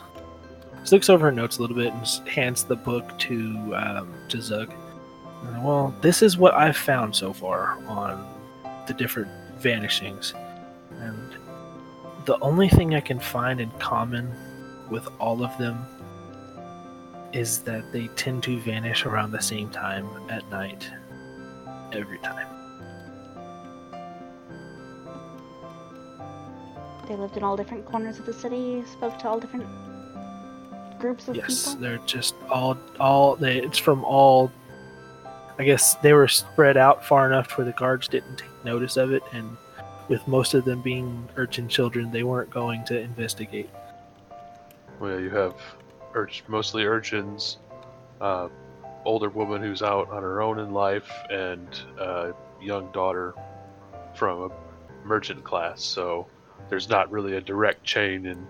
She 0.84 0.90
looks 0.94 1.08
over 1.08 1.26
her 1.26 1.32
notes 1.32 1.56
a 1.56 1.62
little 1.62 1.76
bit 1.76 1.94
and 1.94 2.28
hands 2.28 2.64
the 2.64 2.76
book 2.76 3.18
to 3.20 3.74
um, 3.74 4.14
to 4.28 4.42
Zug. 4.42 4.70
Well, 5.62 5.94
this 6.02 6.20
is 6.20 6.36
what 6.36 6.52
I've 6.52 6.76
found 6.76 7.16
so 7.16 7.32
far 7.32 7.78
on 7.86 8.26
the 8.86 8.92
different 8.92 9.30
vanishings, 9.58 10.34
the 12.28 12.38
only 12.40 12.68
thing 12.68 12.94
I 12.94 13.00
can 13.00 13.18
find 13.18 13.58
in 13.58 13.70
common 13.78 14.30
with 14.90 15.08
all 15.18 15.42
of 15.42 15.56
them 15.56 15.82
is 17.32 17.60
that 17.60 17.90
they 17.90 18.08
tend 18.08 18.42
to 18.42 18.60
vanish 18.60 19.06
around 19.06 19.32
the 19.32 19.40
same 19.40 19.70
time 19.70 20.06
at 20.28 20.46
night 20.50 20.90
every 21.90 22.18
time. 22.18 22.46
They 27.08 27.16
lived 27.16 27.38
in 27.38 27.42
all 27.42 27.56
different 27.56 27.86
corners 27.86 28.18
of 28.18 28.26
the 28.26 28.34
city, 28.34 28.84
spoke 28.92 29.18
to 29.20 29.28
all 29.28 29.40
different 29.40 29.66
groups 30.98 31.28
of 31.28 31.36
Yes, 31.36 31.68
people. 31.68 31.80
they're 31.80 31.98
just 32.04 32.34
all 32.50 32.76
all 33.00 33.36
they 33.36 33.56
it's 33.62 33.78
from 33.78 34.04
all 34.04 34.52
I 35.58 35.64
guess 35.64 35.94
they 36.02 36.12
were 36.12 36.28
spread 36.28 36.76
out 36.76 37.02
far 37.02 37.24
enough 37.24 37.56
where 37.56 37.64
the 37.64 37.72
guards 37.72 38.06
didn't 38.06 38.36
take 38.36 38.64
notice 38.66 38.98
of 38.98 39.12
it 39.12 39.22
and 39.32 39.56
with 40.08 40.26
most 40.26 40.54
of 40.54 40.64
them 40.64 40.80
being 40.80 41.28
urchin 41.36 41.68
children, 41.68 42.10
they 42.10 42.22
weren't 42.22 42.50
going 42.50 42.84
to 42.86 42.98
investigate. 42.98 43.70
Well, 44.98 45.20
you 45.20 45.30
have 45.30 45.54
urch- 46.14 46.42
mostly 46.48 46.84
urchins, 46.84 47.58
uh, 48.20 48.48
older 49.04 49.28
woman 49.28 49.62
who's 49.62 49.82
out 49.82 50.10
on 50.10 50.22
her 50.22 50.42
own 50.42 50.58
in 50.58 50.72
life, 50.72 51.10
and 51.30 51.68
a 51.98 52.34
young 52.60 52.90
daughter 52.92 53.34
from 54.14 54.50
a 54.50 55.06
merchant 55.06 55.44
class. 55.44 55.82
So 55.82 56.26
there's 56.68 56.88
not 56.88 57.10
really 57.10 57.36
a 57.36 57.40
direct 57.40 57.84
chain 57.84 58.26
in 58.26 58.46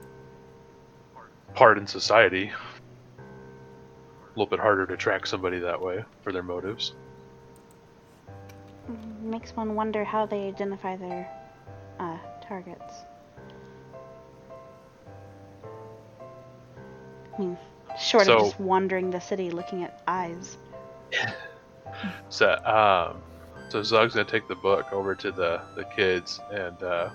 part 1.55 1.79
in 1.79 1.87
society. 1.87 2.51
A 3.19 4.29
little 4.31 4.47
bit 4.47 4.61
harder 4.61 4.87
to 4.87 4.97
track 4.97 5.27
somebody 5.27 5.59
that 5.59 5.81
way 5.81 6.05
for 6.23 6.33
their 6.33 6.43
motives. 6.43 6.95
Mm, 8.91 9.21
Makes 9.23 9.55
one 9.55 9.75
wonder 9.75 10.05
how 10.05 10.25
they 10.27 10.47
identify 10.49 10.97
their 10.97 11.29
uh, 11.99 12.19
targets. 12.47 12.95
I 17.37 17.41
mean, 17.41 17.59
short 17.99 18.27
So- 18.27 18.37
of 18.37 18.45
just 18.47 18.61
wandering 18.61 19.11
the 19.11 19.21
city 19.21 19.51
looking 19.51 19.85
at 19.85 20.03
eyes. 20.07 20.57
So, 22.29 22.53
um, 22.65 23.23
so 23.71 23.83
Zog's 23.83 24.15
gonna 24.15 24.29
take 24.29 24.47
the 24.47 24.55
book 24.55 24.93
over 24.93 25.15
to 25.17 25.33
the 25.33 25.61
the 25.75 25.85
kids 25.85 26.39
and 26.53 26.81
uh, 26.83 27.11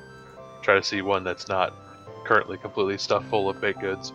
try 0.62 0.76
to 0.76 0.84
see 0.84 1.02
one 1.02 1.24
that's 1.24 1.48
not 1.48 1.74
currently 2.26 2.58
completely 2.58 2.98
stuffed 2.98 3.28
full 3.30 3.50
of 3.50 3.62
baked 3.62 3.80
goods, 3.80 4.12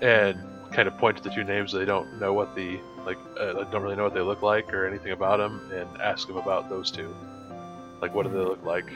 and 0.00 0.38
kind 0.72 0.88
of 0.88 0.96
point 0.96 1.16
to 1.18 1.22
the 1.22 1.30
two 1.30 1.44
names 1.44 1.72
they 1.72 1.84
don't 1.84 2.18
know 2.20 2.32
what 2.32 2.54
the 2.54 2.78
like 3.04 3.18
uh, 3.38 3.64
don't 3.64 3.82
really 3.82 3.96
know 3.96 4.04
what 4.04 4.14
they 4.14 4.20
look 4.20 4.40
like 4.40 4.72
or 4.72 4.86
anything 4.86 5.12
about 5.12 5.38
them, 5.38 5.70
and 5.74 6.00
ask 6.00 6.26
them 6.26 6.36
about 6.36 6.70
those 6.70 6.90
two. 6.90 7.14
Like, 8.00 8.14
what 8.14 8.24
do 8.24 8.32
they 8.32 8.38
look 8.38 8.62
like? 8.64 8.90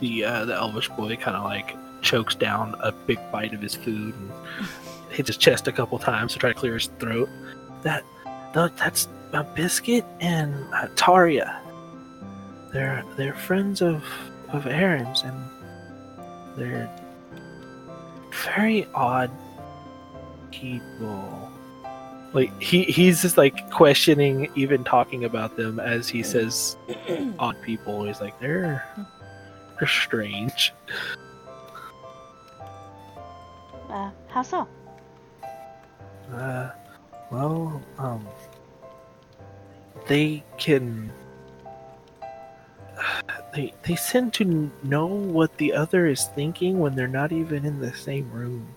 The 0.00 0.24
uh, 0.24 0.44
the 0.44 0.54
elvish 0.54 0.88
boy 0.90 1.16
kind 1.16 1.36
of 1.36 1.44
like 1.44 1.76
chokes 2.02 2.34
down 2.34 2.76
a 2.80 2.92
big 2.92 3.18
bite 3.32 3.52
of 3.52 3.60
his 3.60 3.74
food 3.74 4.14
and 4.14 4.30
hits 5.10 5.28
his 5.28 5.36
chest 5.36 5.66
a 5.68 5.72
couple 5.72 5.98
times 5.98 6.32
to 6.32 6.38
try 6.38 6.52
to 6.52 6.54
clear 6.54 6.74
his 6.74 6.86
throat. 6.98 7.28
That, 7.82 8.04
that 8.54 8.76
that's 8.76 9.08
a 9.32 9.44
biscuit 9.44 10.04
and 10.20 10.54
uh, 10.72 10.88
Taria. 10.94 11.58
They're 12.72 13.04
they're 13.16 13.34
friends 13.34 13.82
of 13.82 14.04
of 14.50 14.66
Aaron's 14.66 15.22
and 15.22 15.36
they're 16.56 16.90
very 18.54 18.86
odd 18.94 19.30
people. 20.50 21.50
Like 22.32 22.60
he 22.60 22.84
he's 22.84 23.22
just 23.22 23.36
like 23.38 23.70
questioning 23.70 24.50
even 24.54 24.84
talking 24.84 25.24
about 25.24 25.56
them 25.56 25.80
as 25.80 26.08
he 26.08 26.22
says 26.22 26.76
odd 27.38 27.60
people. 27.62 28.04
He's 28.04 28.20
like 28.20 28.38
they're 28.40 28.86
they're 28.96 29.17
strange. 29.86 30.72
Uh, 33.88 34.10
how 34.28 34.42
so? 34.42 34.68
Uh, 36.32 36.70
well, 37.30 37.82
um, 37.98 38.26
they 40.06 40.42
can. 40.58 41.10
They 43.54 43.72
they 43.82 43.94
tend 43.94 44.34
to 44.34 44.70
know 44.82 45.06
what 45.06 45.56
the 45.56 45.72
other 45.72 46.06
is 46.06 46.26
thinking 46.26 46.78
when 46.78 46.94
they're 46.94 47.08
not 47.08 47.32
even 47.32 47.64
in 47.64 47.80
the 47.80 47.94
same 47.94 48.30
room, 48.30 48.68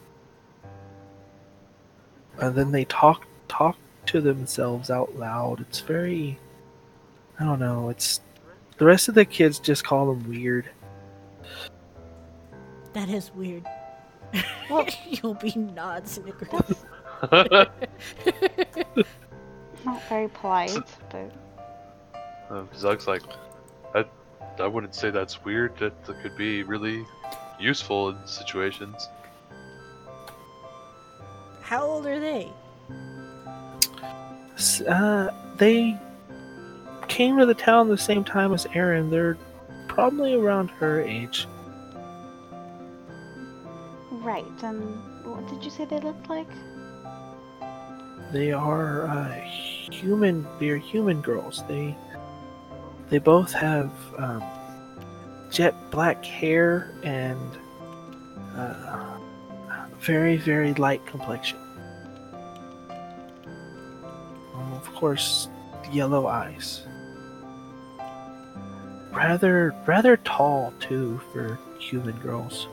and 2.40 2.56
then 2.56 2.72
they 2.72 2.86
talk 2.86 3.28
talk 3.50 3.76
to 4.08 4.22
themselves 4.22 4.90
out 4.90 5.18
loud. 5.18 5.60
It's 5.60 5.82
very, 5.82 6.40
I 7.38 7.44
don't 7.44 7.60
know. 7.60 7.90
It's 7.90 8.22
the 8.78 8.86
rest 8.86 9.10
of 9.10 9.16
the 9.16 9.26
kids 9.26 9.60
just 9.60 9.84
call 9.84 10.08
them 10.08 10.28
weird. 10.28 10.70
That 12.94 13.10
is 13.10 13.32
weird. 13.34 13.66
Well- 14.70 14.88
You'll 15.10 15.34
be 15.36 15.54
nods 15.56 16.18
and 16.18 16.30
agrees. 16.30 16.86
Not 19.86 20.04
very 20.10 20.28
polite, 20.30 20.78
but 21.10 21.32
Um, 22.50 22.70
Zug's 22.76 23.08
like, 23.08 23.24
I, 23.96 24.06
I 24.60 24.68
wouldn't 24.68 24.94
say 24.96 25.10
that's 25.10 25.44
weird. 25.44 25.76
That, 25.78 26.04
that 26.06 26.22
could 26.22 26.36
be 26.38 26.64
really 26.64 27.06
useful 27.60 28.10
in 28.10 28.18
situations. 28.28 29.08
How 31.62 31.84
old 31.86 32.06
are 32.06 32.20
they? 32.20 32.52
S- 34.56 34.82
Uh, 34.82 35.30
they 35.58 35.98
came 37.08 37.38
to 37.38 37.46
the 37.46 37.54
town 37.54 37.88
the 37.90 37.98
same 37.98 38.24
time 38.24 38.54
as 38.54 38.68
Aaron. 38.74 39.10
They're 39.10 39.38
probably 39.88 40.36
around 40.36 40.70
her 40.72 41.02
age. 41.02 41.48
Right. 44.22 44.64
And 44.64 44.82
what 45.26 45.48
did 45.48 45.64
you 45.64 45.72
say 45.72 45.86
they 45.86 46.00
looked 46.00 46.30
like? 46.30 46.48
They 48.32 48.52
are 48.54 49.08
uh, 49.08 49.42
human. 49.92 50.48
They're 50.60 50.78
human 50.78 51.22
girls. 51.22 51.64
They 51.68 51.96
they 53.10 53.20
both 53.20 53.52
have 53.52 53.92
um, 54.18 54.44
jet 55.52 55.76
black 55.92 56.24
hair 56.24 56.94
and 57.04 57.58
uh, 58.56 59.18
very 60.00 60.38
very 60.38 60.74
light 60.76 61.06
complexion. 61.06 61.60
Um, 64.56 64.74
of 64.74 64.94
course, 64.96 65.50
yellow 65.92 66.28
eyes. 66.28 66.84
Rather 69.12 69.76
rather 69.86 70.16
tall 70.18 70.74
too 70.80 71.20
for 71.34 71.60
human 71.80 72.18
girls. 72.20 72.68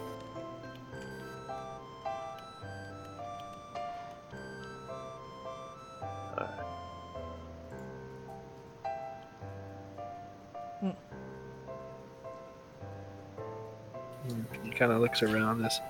Around 15.23 15.63
this. 15.63 15.81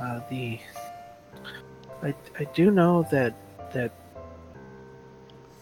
uh, 0.00 0.20
the. 0.30 0.58
I 2.02 2.14
I 2.38 2.44
do 2.54 2.70
know 2.70 3.06
that 3.10 3.34
that 3.72 3.92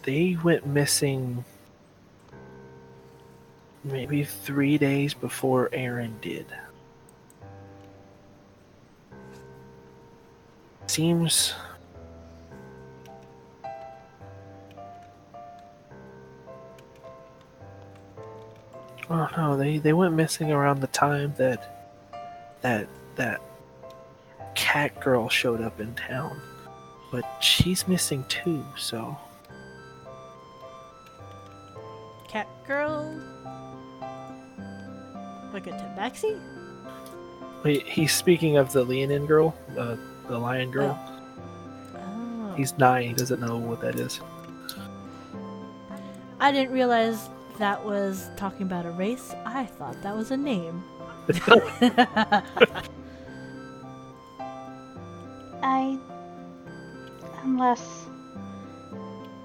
they 0.02 0.36
went 0.42 0.66
missing 0.66 1.44
maybe 3.84 4.24
three 4.24 4.78
days 4.78 5.14
before 5.14 5.68
Aaron 5.72 6.16
did. 6.20 6.46
Seems. 10.86 11.54
Oh 19.10 19.28
no, 19.36 19.56
they, 19.56 19.78
they 19.78 19.94
went 19.94 20.14
missing 20.14 20.52
around 20.52 20.80
the 20.80 20.86
time 20.88 21.32
that 21.38 21.77
that 22.62 22.88
that 23.16 23.40
cat 24.54 25.00
girl 25.00 25.28
showed 25.28 25.60
up 25.60 25.80
in 25.80 25.94
town. 25.94 26.40
But 27.10 27.24
she's 27.40 27.88
missing 27.88 28.24
too, 28.28 28.64
so 28.76 29.16
Cat 32.28 32.46
girl? 32.66 33.18
Like 35.52 35.66
a 35.66 35.70
tabaxi? 35.70 36.38
wait, 37.64 37.86
he's 37.86 38.12
speaking 38.12 38.56
of 38.56 38.72
the 38.72 38.84
Leonin 38.84 39.26
girl, 39.26 39.56
uh, 39.76 39.96
the 40.28 40.38
lion 40.38 40.70
girl. 40.70 40.98
Oh. 41.96 42.54
He's 42.56 42.76
nine, 42.78 43.08
he 43.08 43.14
doesn't 43.14 43.40
know 43.40 43.56
what 43.56 43.80
that 43.80 43.96
is. 43.96 44.20
I 46.40 46.52
didn't 46.52 46.72
realize 46.72 47.28
that 47.58 47.84
was 47.84 48.30
talking 48.36 48.62
about 48.62 48.86
a 48.86 48.90
race. 48.92 49.34
I 49.44 49.64
thought 49.64 50.00
that 50.02 50.14
was 50.14 50.30
a 50.30 50.36
name. 50.36 50.84
I. 55.62 55.98
Unless 57.42 58.06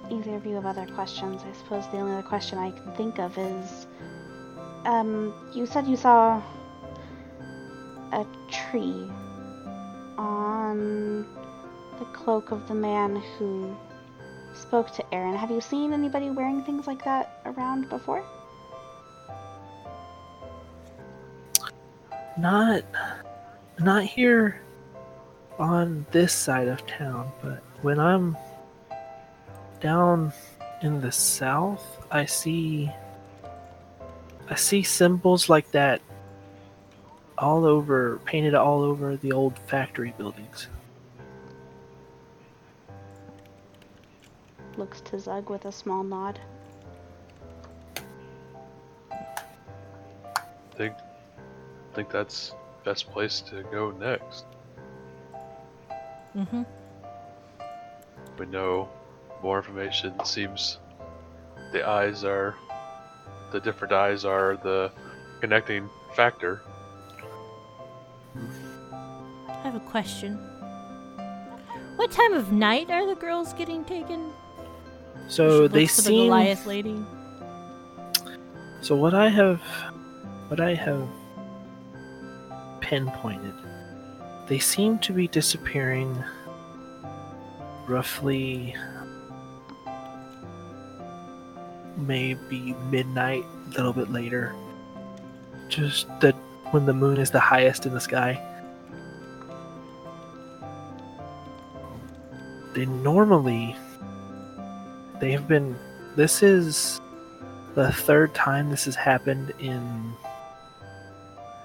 either 0.09 0.35
of 0.35 0.45
you 0.45 0.55
have 0.55 0.65
other 0.65 0.85
questions, 0.87 1.41
I 1.43 1.51
suppose 1.57 1.85
the 1.87 1.97
only 1.97 2.13
other 2.13 2.23
question 2.27 2.57
I 2.57 2.71
can 2.71 2.91
think 2.93 3.19
of 3.19 3.37
is. 3.37 3.87
Um, 4.85 5.33
you 5.53 5.65
said 5.65 5.87
you 5.87 5.95
saw 5.95 6.41
a 8.11 8.25
tree 8.51 9.09
on 10.17 11.25
the 11.99 12.05
cloak 12.05 12.51
of 12.51 12.67
the 12.67 12.75
man 12.75 13.15
who 13.37 13.75
spoke 14.53 14.91
to 14.91 15.13
Aaron. 15.13 15.35
Have 15.35 15.51
you 15.51 15.61
seen 15.61 15.93
anybody 15.93 16.29
wearing 16.29 16.63
things 16.63 16.87
like 16.87 17.03
that 17.05 17.41
around 17.45 17.89
before? 17.89 18.23
Not 22.37 22.83
not 23.79 24.03
here 24.03 24.61
on 25.59 26.05
this 26.11 26.33
side 26.33 26.67
of 26.67 26.85
town, 26.87 27.31
but 27.41 27.61
when 27.81 27.99
I'm 27.99 28.37
down 29.79 30.33
in 30.81 31.01
the 31.01 31.11
south, 31.11 31.83
I 32.11 32.25
see 32.25 32.91
I 34.49 34.55
see 34.55 34.83
symbols 34.83 35.49
like 35.49 35.71
that 35.71 36.01
all 37.37 37.65
over 37.65 38.19
painted 38.25 38.55
all 38.55 38.81
over 38.81 39.15
the 39.17 39.31
old 39.31 39.57
factory 39.67 40.13
buildings. 40.17 40.67
Looks 44.77 45.01
to 45.01 45.19
Zug 45.19 45.49
with 45.49 45.65
a 45.65 45.71
small 45.71 46.03
nod. 46.03 46.39
think 50.75 50.95
think 51.93 52.09
that's 52.09 52.53
best 52.83 53.09
place 53.11 53.41
to 53.41 53.63
go 53.71 53.91
next. 53.91 54.45
mm-hmm. 56.35 56.63
We 58.37 58.45
know 58.47 58.89
more 59.41 59.57
information. 59.57 60.13
Seems 60.25 60.79
the 61.71 61.87
eyes 61.87 62.23
are 62.23 62.55
the 63.51 63.59
different 63.59 63.93
eyes 63.93 64.25
are 64.25 64.57
the 64.63 64.91
connecting 65.39 65.89
factor. 66.15 66.61
I 68.35 69.61
have 69.63 69.75
a 69.75 69.79
question. 69.79 70.39
What 71.95 72.09
time 72.09 72.33
of 72.33 72.51
night 72.51 72.89
are 72.89 73.05
the 73.05 73.15
girls 73.15 73.53
getting 73.53 73.85
taken? 73.85 74.31
So 75.27 75.63
She 75.63 75.67
they 75.67 75.81
looks 75.81 75.95
to 75.97 76.01
the 76.01 76.07
seem 76.07 76.25
Goliath 76.25 76.65
lady. 76.65 77.05
So 78.81 78.95
what 78.95 79.13
I 79.13 79.29
have, 79.29 79.61
what 80.47 80.59
I 80.59 80.73
have 80.73 81.07
pinpointed, 82.93 83.55
they 84.47 84.59
seem 84.59 84.99
to 84.99 85.11
be 85.11 85.27
disappearing 85.27 86.15
roughly 87.87 88.75
maybe 91.97 92.75
midnight, 92.91 93.43
a 93.65 93.69
little 93.69 93.93
bit 93.93 94.11
later. 94.11 94.53
Just 95.69 96.07
that 96.19 96.35
when 96.69 96.85
the 96.85 96.93
moon 96.93 97.17
is 97.17 97.31
the 97.31 97.39
highest 97.39 97.87
in 97.87 97.95
the 97.95 97.99
sky. 97.99 98.39
They 102.75 102.85
normally 102.85 103.75
they 105.19 105.31
have 105.31 105.47
been 105.47 105.75
this 106.15 106.43
is 106.43 107.01
the 107.73 107.91
third 107.91 108.35
time 108.35 108.69
this 108.69 108.85
has 108.85 108.95
happened 108.95 109.51
in 109.57 110.13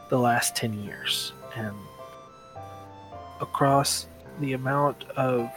the 0.09 0.18
last 0.18 0.57
10 0.57 0.83
years 0.85 1.33
and 1.57 1.75
across 3.40 4.07
the 4.40 4.53
amount 4.53 5.05
of 5.16 5.51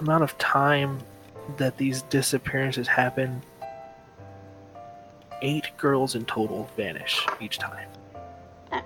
amount 0.00 0.22
of 0.24 0.36
time 0.38 0.98
that 1.56 1.76
these 1.76 2.02
disappearances 2.02 2.88
happen 2.88 3.42
eight 5.42 5.70
girls 5.76 6.14
in 6.14 6.24
total 6.24 6.68
vanish 6.76 7.26
each 7.40 7.58
time 7.58 7.88
uh, 8.72 8.80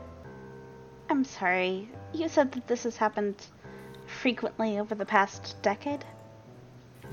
I'm 1.09 1.25
sorry. 1.25 1.89
You 2.13 2.29
said 2.29 2.51
that 2.53 2.67
this 2.67 2.83
has 2.83 2.97
happened 2.97 3.47
frequently 4.07 4.79
over 4.79 4.95
the 4.95 5.07
past 5.07 5.57
decade? 5.63 6.05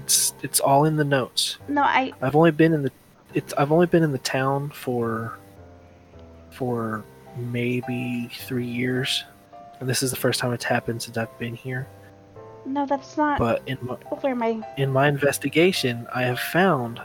it's 0.02 0.34
it's 0.42 0.60
all 0.60 0.86
in 0.86 0.96
the 0.96 1.04
notes 1.04 1.58
No, 1.68 1.84
I. 1.84 2.12
I've 2.22 2.36
only 2.36 2.52
been 2.52 2.74
in 2.74 2.82
the 2.82 2.92
it's 3.34 3.54
I've 3.54 3.72
only 3.72 3.86
been 3.86 4.04
in 4.04 4.12
the 4.12 4.18
town 4.18 4.70
for 4.72 5.38
for 6.54 7.04
maybe 7.38 8.30
three 8.48 8.66
years, 8.68 9.24
and 9.80 9.90
this 9.90 10.04
is 10.04 10.12
the 10.12 10.18
first 10.18 10.40
time 10.40 10.54
it's 10.54 10.64
happened 10.66 11.02
since 11.02 11.18
I've 11.18 11.38
been 11.40 11.56
here. 11.56 11.88
No, 12.66 12.86
that's 12.86 13.18
not 13.18 13.40
But 13.40 13.62
in 13.66 13.78
my, 13.82 13.96
where 14.22 14.36
my. 14.36 14.62
in 14.78 14.92
my 14.92 15.08
investigation, 15.08 16.08
I 16.14 16.24
have 16.24 16.40
found 16.40 17.02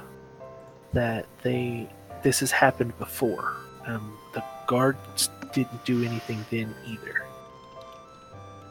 that 0.92 1.26
they 1.42 1.88
this 2.22 2.40
has 2.40 2.50
happened 2.50 2.96
before. 2.98 3.56
Um, 3.87 4.16
the 4.34 4.44
guards 4.66 5.30
didn't 5.52 5.84
do 5.84 6.04
anything 6.04 6.44
then 6.50 6.74
either. 6.87 7.22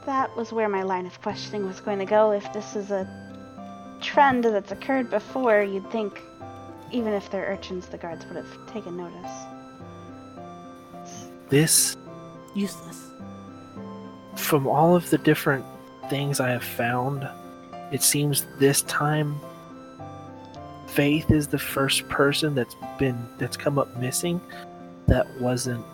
that 0.06 0.34
was 0.38 0.54
where 0.54 0.70
my 0.70 0.84
line 0.84 1.06
of 1.06 1.22
questioning 1.22 1.66
was 1.66 1.80
going 1.82 2.00
to 2.00 2.06
go. 2.06 2.32
If 2.32 2.52
this 2.54 2.76
is 2.76 2.92
a 2.92 3.06
trend 4.02 4.44
that's 4.46 4.72
occurred 4.72 5.10
before, 5.10 5.62
you'd 5.64 5.90
think, 5.92 6.22
even 6.92 7.14
if 7.14 7.30
they're 7.32 7.46
urchins, 7.48 7.88
the 7.88 7.98
guards 7.98 8.26
would 8.28 8.38
have 8.38 8.68
taken 8.72 8.96
notice. 8.96 9.32
This, 11.50 11.96
Useless. 12.56 13.12
from 14.36 14.68
all 14.68 14.96
of 14.96 15.10
the 15.10 15.18
different 15.18 15.66
things 16.10 16.40
I 16.40 16.50
have 16.50 16.64
found, 16.64 17.28
it 17.92 18.02
seems 18.04 18.46
this 18.60 18.82
time 18.84 19.40
Faith 20.88 21.30
is 21.30 21.48
the 21.48 21.60
first 21.60 22.08
person 22.10 22.56
that's 22.56 22.76
been 22.98 23.28
that's 23.38 23.56
come 23.56 23.78
up 23.78 23.96
missing 23.98 24.42
that 25.06 25.28
wasn't 25.40 25.86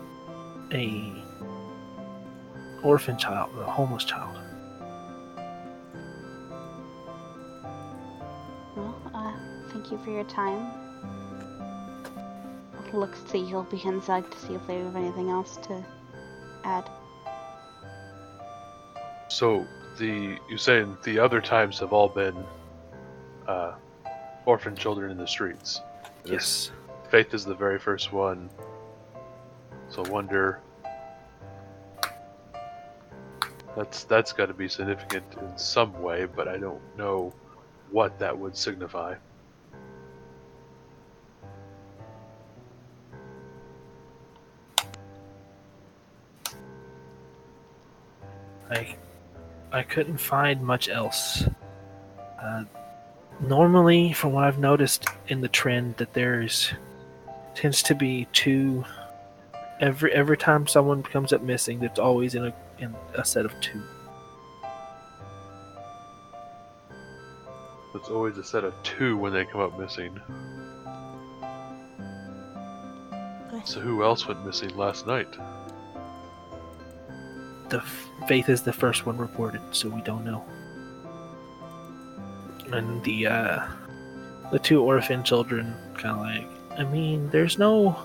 a 0.71 1.11
orphan 2.83 3.17
child, 3.17 3.49
a 3.57 3.65
homeless 3.65 4.05
child. 4.05 4.39
Well, 8.77 8.95
uh, 9.13 9.33
thank 9.73 9.91
you 9.91 9.97
for 10.05 10.11
your 10.11 10.23
time. 10.23 10.82
Look, 12.93 13.15
see, 13.27 13.39
you'll 13.39 13.63
be 13.63 13.81
inside 13.83 14.31
to 14.31 14.37
see 14.37 14.53
if 14.53 14.65
they 14.67 14.77
have 14.77 14.95
anything 14.95 15.31
else 15.31 15.57
to 15.57 15.83
add. 16.63 16.87
So 19.29 19.65
the 19.97 20.37
you 20.47 20.57
saying 20.57 20.97
the 21.03 21.17
other 21.17 21.41
times 21.41 21.79
have 21.79 21.91
all 21.91 22.07
been 22.07 22.35
uh, 23.47 23.73
orphan 24.45 24.75
children 24.75 25.09
in 25.09 25.17
the 25.17 25.27
streets. 25.27 25.81
Yes. 26.23 26.71
Faith 27.09 27.33
is 27.33 27.43
the 27.43 27.55
very 27.55 27.79
first 27.79 28.13
one. 28.13 28.49
So 29.89 30.05
I 30.05 30.09
wonder. 30.09 30.61
That's 33.75 34.03
that's 34.03 34.33
got 34.33 34.45
to 34.47 34.53
be 34.53 34.67
significant 34.67 35.25
in 35.41 35.57
some 35.57 35.99
way, 35.99 36.25
but 36.25 36.47
I 36.47 36.57
don't 36.57 36.81
know 36.95 37.33
what 37.89 38.19
that 38.19 38.37
would 38.37 38.55
signify. 38.55 39.15
I 48.73 48.95
I 49.71 49.83
couldn't 49.83 50.17
find 50.17 50.61
much 50.61 50.89
else. 50.89 51.45
Uh, 52.41 52.63
normally, 53.39 54.13
from 54.13 54.33
what 54.33 54.43
I've 54.43 54.59
noticed 54.59 55.05
in 55.27 55.41
the 55.41 55.47
trend, 55.47 55.97
that 55.97 56.13
there's 56.13 56.73
tends 57.55 57.83
to 57.83 57.95
be 57.95 58.27
two. 58.33 58.83
Every 59.79 60.11
every 60.11 60.37
time 60.37 60.67
someone 60.67 61.03
comes 61.03 61.33
up 61.33 61.41
missing, 61.41 61.79
that's 61.79 61.99
always 61.99 62.35
in 62.35 62.45
a 62.45 62.53
in 62.79 62.95
a 63.15 63.23
set 63.23 63.45
of 63.45 63.53
two. 63.61 63.81
It's 67.95 68.09
always 68.09 68.37
a 68.37 68.43
set 68.43 68.63
of 68.63 68.73
two 68.83 69.17
when 69.17 69.33
they 69.33 69.45
come 69.45 69.61
up 69.61 69.79
missing. 69.79 70.19
So 73.65 73.79
who 73.79 74.03
else 74.03 74.27
went 74.27 74.45
missing 74.45 74.75
last 74.75 75.05
night? 75.07 75.27
The 77.73 77.81
Faith 78.27 78.49
is 78.49 78.61
the 78.61 78.71
first 78.71 79.07
one 79.07 79.17
reported, 79.17 79.61
so 79.71 79.89
we 79.89 80.01
don't 80.01 80.23
know. 80.23 80.45
And 82.71 83.03
the 83.03 83.25
uh, 83.25 83.67
the 84.51 84.59
two 84.59 84.83
orphan 84.83 85.23
children, 85.23 85.73
kind 85.97 86.15
of 86.15 86.21
like, 86.21 86.79
I 86.79 86.83
mean, 86.83 87.31
there's 87.31 87.57
no, 87.57 87.97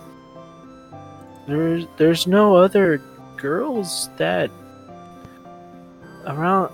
there's 1.46 1.84
there's 1.98 2.26
no 2.26 2.56
other 2.56 3.02
girls 3.36 4.08
that 4.16 4.50
around 6.24 6.72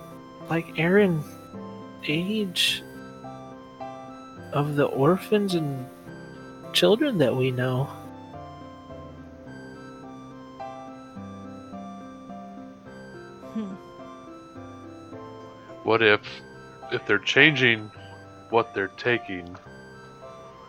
like 0.48 0.78
Aaron 0.78 1.24
age 2.07 2.85
of 4.52 4.76
the 4.76 4.87
orphans 4.87 5.57
and 5.57 5.85
children 6.72 7.18
that 7.18 7.35
we 7.35 7.50
know. 7.50 7.90
What 15.94 16.02
if 16.02 16.22
if 16.90 17.07
they're 17.07 17.20
changing 17.20 17.88
what 18.50 18.74
they're 18.74 18.88
taking? 18.96 19.46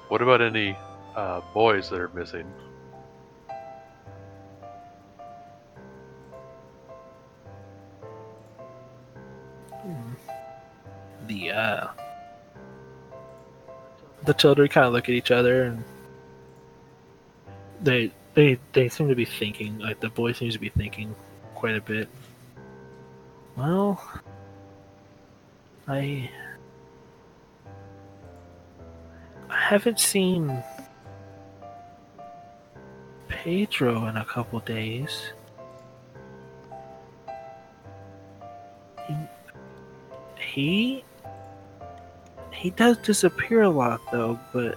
What 0.07 0.21
about 0.21 0.39
any 0.39 0.77
uh, 1.15 1.41
boys 1.51 1.89
that 1.89 1.99
are 1.99 2.09
missing? 2.09 2.45
the 11.25 11.51
uh 11.51 11.87
the 14.25 14.33
children 14.35 14.67
kind 14.67 14.85
of 14.85 14.93
look 14.93 15.05
at 15.05 15.15
each 15.15 15.31
other 15.31 15.63
and 15.63 15.83
they 17.81 18.11
they 18.35 18.59
they 18.73 18.89
seem 18.89 19.07
to 19.07 19.15
be 19.15 19.25
thinking 19.25 19.79
like 19.79 19.99
the 20.01 20.09
boy 20.09 20.33
seems 20.33 20.53
to 20.53 20.59
be 20.59 20.69
thinking 20.69 21.15
quite 21.55 21.75
a 21.75 21.81
bit 21.81 22.09
well 23.57 23.99
i 25.87 26.29
i 29.49 29.59
haven't 29.59 29.99
seen 29.99 30.63
pedro 33.27 34.07
in 34.07 34.17
a 34.17 34.25
couple 34.25 34.59
days 34.61 35.33
he, 39.07 39.15
he 40.39 41.03
he 42.65 42.71
does 42.71 42.97
disappear 42.97 43.61
a 43.61 43.69
lot 43.69 44.01
though, 44.11 44.39
but 44.51 44.75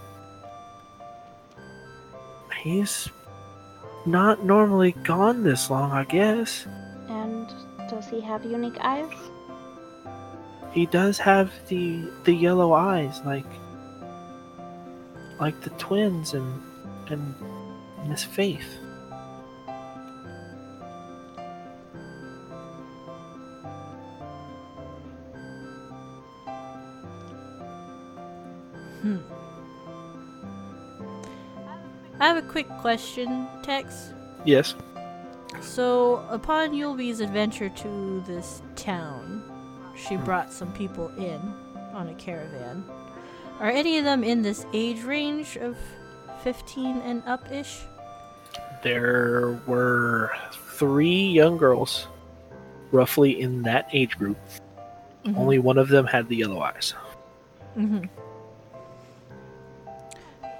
he's 2.62 3.08
not 4.04 4.44
normally 4.44 4.92
gone 5.04 5.42
this 5.42 5.70
long, 5.70 5.92
I 5.92 6.04
guess. 6.04 6.66
And 7.08 7.48
does 7.88 8.06
he 8.08 8.20
have 8.20 8.44
unique 8.44 8.76
eyes? 8.80 9.10
He 10.78 10.86
does 10.86 11.18
have 11.18 11.50
the 11.66 12.08
the 12.22 12.32
yellow 12.32 12.72
eyes 12.72 13.20
like 13.26 13.50
like 15.40 15.60
the 15.62 15.70
twins 15.70 16.34
and 16.34 16.62
and 17.08 17.34
Miss 18.06 18.22
Faith. 18.22 18.76
Hmm. 29.02 29.18
I 32.20 32.28
have 32.28 32.36
a 32.36 32.42
quick 32.42 32.68
question, 32.78 33.48
Tex. 33.64 34.12
Yes. 34.44 34.76
So, 35.60 36.24
upon 36.30 36.70
Yulby's 36.70 37.18
adventure 37.18 37.68
to 37.68 38.22
this 38.28 38.62
town, 38.76 39.37
she 39.98 40.16
brought 40.16 40.52
some 40.52 40.72
people 40.72 41.08
in 41.16 41.40
on 41.92 42.08
a 42.08 42.14
caravan. 42.14 42.84
Are 43.60 43.70
any 43.70 43.98
of 43.98 44.04
them 44.04 44.22
in 44.22 44.42
this 44.42 44.64
age 44.72 45.02
range 45.02 45.56
of 45.56 45.76
15 46.42 46.98
and 46.98 47.22
up 47.26 47.50
ish? 47.50 47.80
There 48.82 49.60
were 49.66 50.32
three 50.76 51.26
young 51.26 51.56
girls 51.56 52.06
roughly 52.92 53.40
in 53.40 53.62
that 53.62 53.88
age 53.92 54.16
group. 54.16 54.38
Only 55.36 55.58
one 55.58 55.76
of 55.76 55.88
them 55.88 56.06
had 56.06 56.28
the 56.28 56.36
yellow 56.36 56.60
eyes. 56.60 56.94
Mm-hmm. 57.76 58.04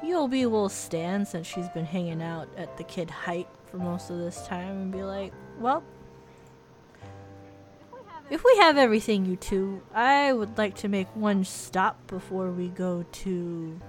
Yulby 0.05 0.51
will 0.51 0.69
stand 0.69 1.27
since 1.27 1.47
she's 1.47 1.69
been 1.71 1.85
hanging 1.85 2.23
out 2.23 2.49
at 2.57 2.77
the 2.77 2.85
kid 2.85 3.11
height 3.11 3.49
for 3.71 3.79
most 3.79 4.11
of 4.11 4.19
this 4.19 4.47
time 4.47 4.83
and 4.83 4.93
be 4.93 5.03
like, 5.03 5.33
well, 5.59 5.83
if 8.31 8.45
we 8.45 8.57
have 8.59 8.77
everything, 8.77 9.25
you 9.25 9.37
two, 9.37 9.83
I 9.95 10.33
would 10.33 10.57
like 10.59 10.77
to 10.77 10.89
make 10.89 11.09
one 11.15 11.45
stop 11.45 12.07
before 12.07 12.51
we 12.51 12.69
go 12.69 13.05
to, 13.11 13.81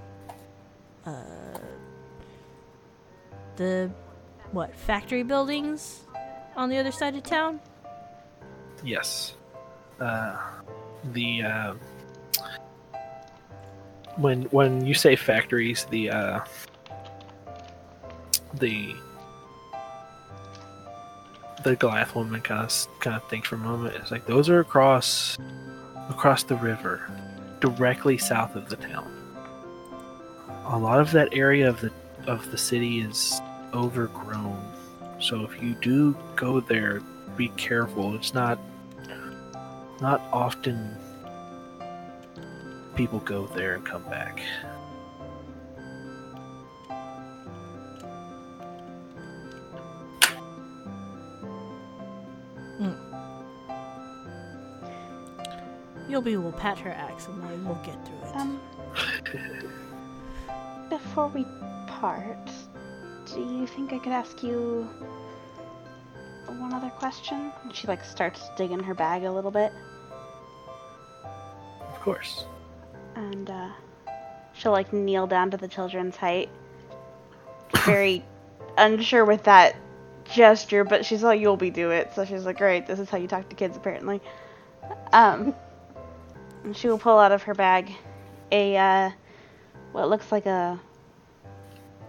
uh, 1.06 1.60
the, 3.58 3.91
what, 4.52 4.75
factory 4.75 5.23
buildings 5.23 6.06
on 6.56 6.69
the 6.69 6.78
other 6.78 6.91
side 6.91 7.15
of 7.15 7.23
town? 7.23 7.60
Yes. 8.84 9.36
Uh, 9.99 10.38
the 11.13 11.43
uh, 11.43 11.73
when 14.17 14.43
when 14.43 14.86
you 14.86 14.93
say 14.93 15.15
factories, 15.15 15.86
the 15.89 16.10
uh, 16.10 16.39
the 18.56 18.95
the 21.63 21.76
Goliath 21.76 22.15
woman 22.15 22.41
kind 22.41 22.65
of 22.65 23.00
kind 23.00 23.15
of 23.15 23.28
thinks 23.30 23.48
for 23.48 23.56
a 23.56 23.60
moment. 23.60 23.95
It's 23.95 24.12
like 24.12 24.26
those 24.26 24.50
are 24.50 24.60
across 24.60 25.38
across 26.10 26.43
the 26.43 26.56
river, 26.56 27.10
directly 27.60 28.17
south 28.17 28.56
of 28.56 28.69
the 28.69 28.76
town. 28.76 29.15
A 30.65 30.78
lot 30.78 31.00
of 31.00 31.12
that 31.12 31.30
area 31.34 31.69
of 31.69 31.82
the 31.82 31.91
of 32.28 32.50
the 32.52 32.58
city 32.58 33.00
is 33.02 33.41
overgrown. 33.74 34.74
So 35.19 35.43
if 35.43 35.62
you 35.62 35.76
do 35.76 36.15
go 36.36 36.60
there, 36.60 37.02
be 37.36 37.50
careful. 37.50 38.15
It's 38.15 38.34
not 38.34 38.60
not 40.02 40.22
often 40.32 40.95
people 42.95 43.19
go 43.19 43.48
there 43.48 43.76
and 43.76 43.86
come 43.86 44.04
back. 44.04 44.41
Yobi 56.30 56.42
will 56.44 56.52
pat 56.52 56.78
her 56.80 56.92
axe 56.92 57.28
and 57.28 57.39
like, 57.42 57.65
we'll 57.65 57.84
get 57.86 57.98
through 58.06 58.30
it. 58.30 58.36
Um, 58.36 58.60
before 60.89 61.28
we 61.28 61.46
part, 61.88 62.50
do 63.26 63.39
you 63.42 63.68
think 63.68 63.94
I 63.94 64.00
could 64.00 64.12
ask 64.12 64.42
you 64.44 64.88
one 66.48 66.74
other 66.74 66.89
question? 66.89 67.52
And 67.63 67.76
she 67.76 67.88
like 67.88 68.04
starts 68.04 68.50
digging 68.58 68.80
her 68.80 68.94
bag 68.94 69.24
a 69.24 69.32
little 69.32 69.52
bit, 69.52 69.72
Of 71.82 72.00
course. 72.02 72.46
and 73.15 73.50
uh, 73.50 73.70
she'll 74.54 74.72
like 74.72 74.92
kneel 74.94 75.28
down 75.28 75.52
to 75.52 75.58
the 75.58 75.68
children's 75.68 76.15
height, 76.15 76.50
very 77.86 78.24
unsure 78.78 79.26
with 79.26 79.44
that 79.44 79.76
gesture, 80.26 80.84
but 80.84 81.06
she's 81.06 81.22
like, 81.24 81.39
"You'll 81.39 81.58
be 81.58 81.70
do 81.70 81.92
it." 81.92 82.12
So 82.15 82.26
she's 82.26 82.46
like, 82.46 82.58
"Great, 82.58 82.88
this 82.88 83.00
is 83.00 83.10
how 83.10 83.18
you 83.18 83.28
talk 83.28 83.48
to 83.50 83.56
kids, 83.56 83.78
apparently." 83.78 84.22
Um, 85.13 85.54
and 86.63 86.76
she 86.76 86.88
will 86.88 86.98
pull 86.98 87.17
out 87.17 87.32
of 87.32 87.43
her 87.43 87.54
bag 87.54 87.91
a 88.52 88.78
uh, 88.78 89.12
what 89.91 90.10
looks 90.10 90.32
like 90.32 90.45
a 90.45 90.80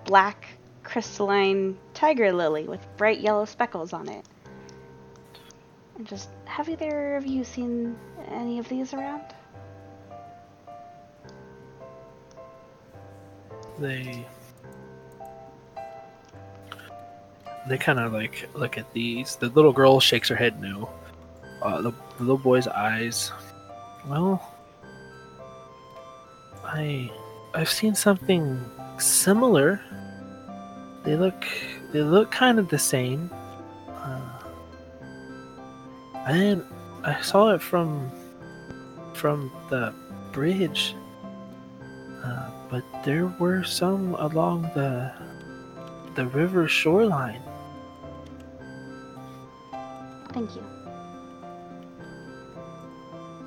black 0.05 0.47
crystalline 0.83 1.79
tiger 1.95 2.33
lily 2.33 2.65
with 2.65 2.85
bright 2.97 3.21
yellow 3.21 3.45
speckles 3.45 3.93
on 3.93 4.09
it. 4.09 4.25
And 5.97 6.07
just 6.07 6.31
have 6.47 6.69
either 6.69 7.17
of 7.17 7.27
you 7.27 7.45
seen 7.45 7.97
any 8.29 8.59
of 8.59 8.69
these 8.69 8.95
around? 8.95 9.23
They 13.79 14.27
they 17.69 17.79
kind 17.79 17.99
of 17.99 18.13
like 18.13 18.49
look 18.55 18.79
at 18.79 18.93
these. 18.93 19.37
The 19.37 19.49
little 19.51 19.73
girl 19.73 20.01
shakes 20.01 20.29
her 20.29 20.37
head 20.37 20.61
no. 20.61 20.91
Uh, 21.63 21.83
the, 21.83 21.91
the 22.17 22.25
little 22.25 22.39
boy's 22.39 22.67
eyes. 22.67 23.31
Well, 24.09 24.43
I 26.65 27.11
I've 27.55 27.69
seen 27.69 27.95
something 27.95 28.65
similar. 28.99 29.81
They 31.05 31.17
look 31.17 31.45
they 31.93 32.03
look 32.03 32.31
kind 32.31 32.59
of 32.59 32.69
the 32.69 32.79
same. 32.79 33.31
Uh, 33.89 34.21
and 36.27 36.65
I 37.05 37.21
saw 37.21 37.55
it 37.55 37.63
from 37.63 38.11
from 39.15 39.51
the 39.69 39.93
bridge. 40.33 40.95
Uh, 42.25 42.51
but 42.71 42.85
there 43.05 43.27
were 43.39 43.65
some 43.65 44.15
along 44.15 44.63
the 44.75 45.13
the 46.15 46.27
river 46.27 46.69
shoreline. 46.69 47.43
Thank 50.33 50.55
you. 50.55 50.63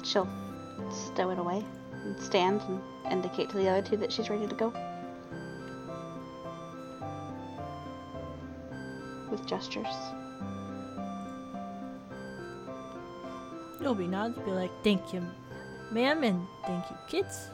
She'll 0.03 0.27
stow 0.93 1.29
it 1.31 1.39
away 1.39 1.63
and 2.03 2.19
stand 2.19 2.61
and 2.61 2.81
indicate 3.11 3.49
to 3.49 3.57
the 3.57 3.67
other 3.67 3.81
two 3.81 3.97
that 3.97 4.11
she's 4.11 4.29
ready 4.29 4.47
to 4.47 4.55
go. 4.55 4.73
With 9.29 9.45
gestures. 9.47 9.87
Yobi 13.81 14.07
nods, 14.07 14.37
be 14.39 14.51
like, 14.51 14.71
thank 14.83 15.13
you, 15.13 15.25
ma'am, 15.91 16.23
and 16.23 16.47
thank 16.65 16.89
you, 16.89 16.95
kids. 17.09 17.49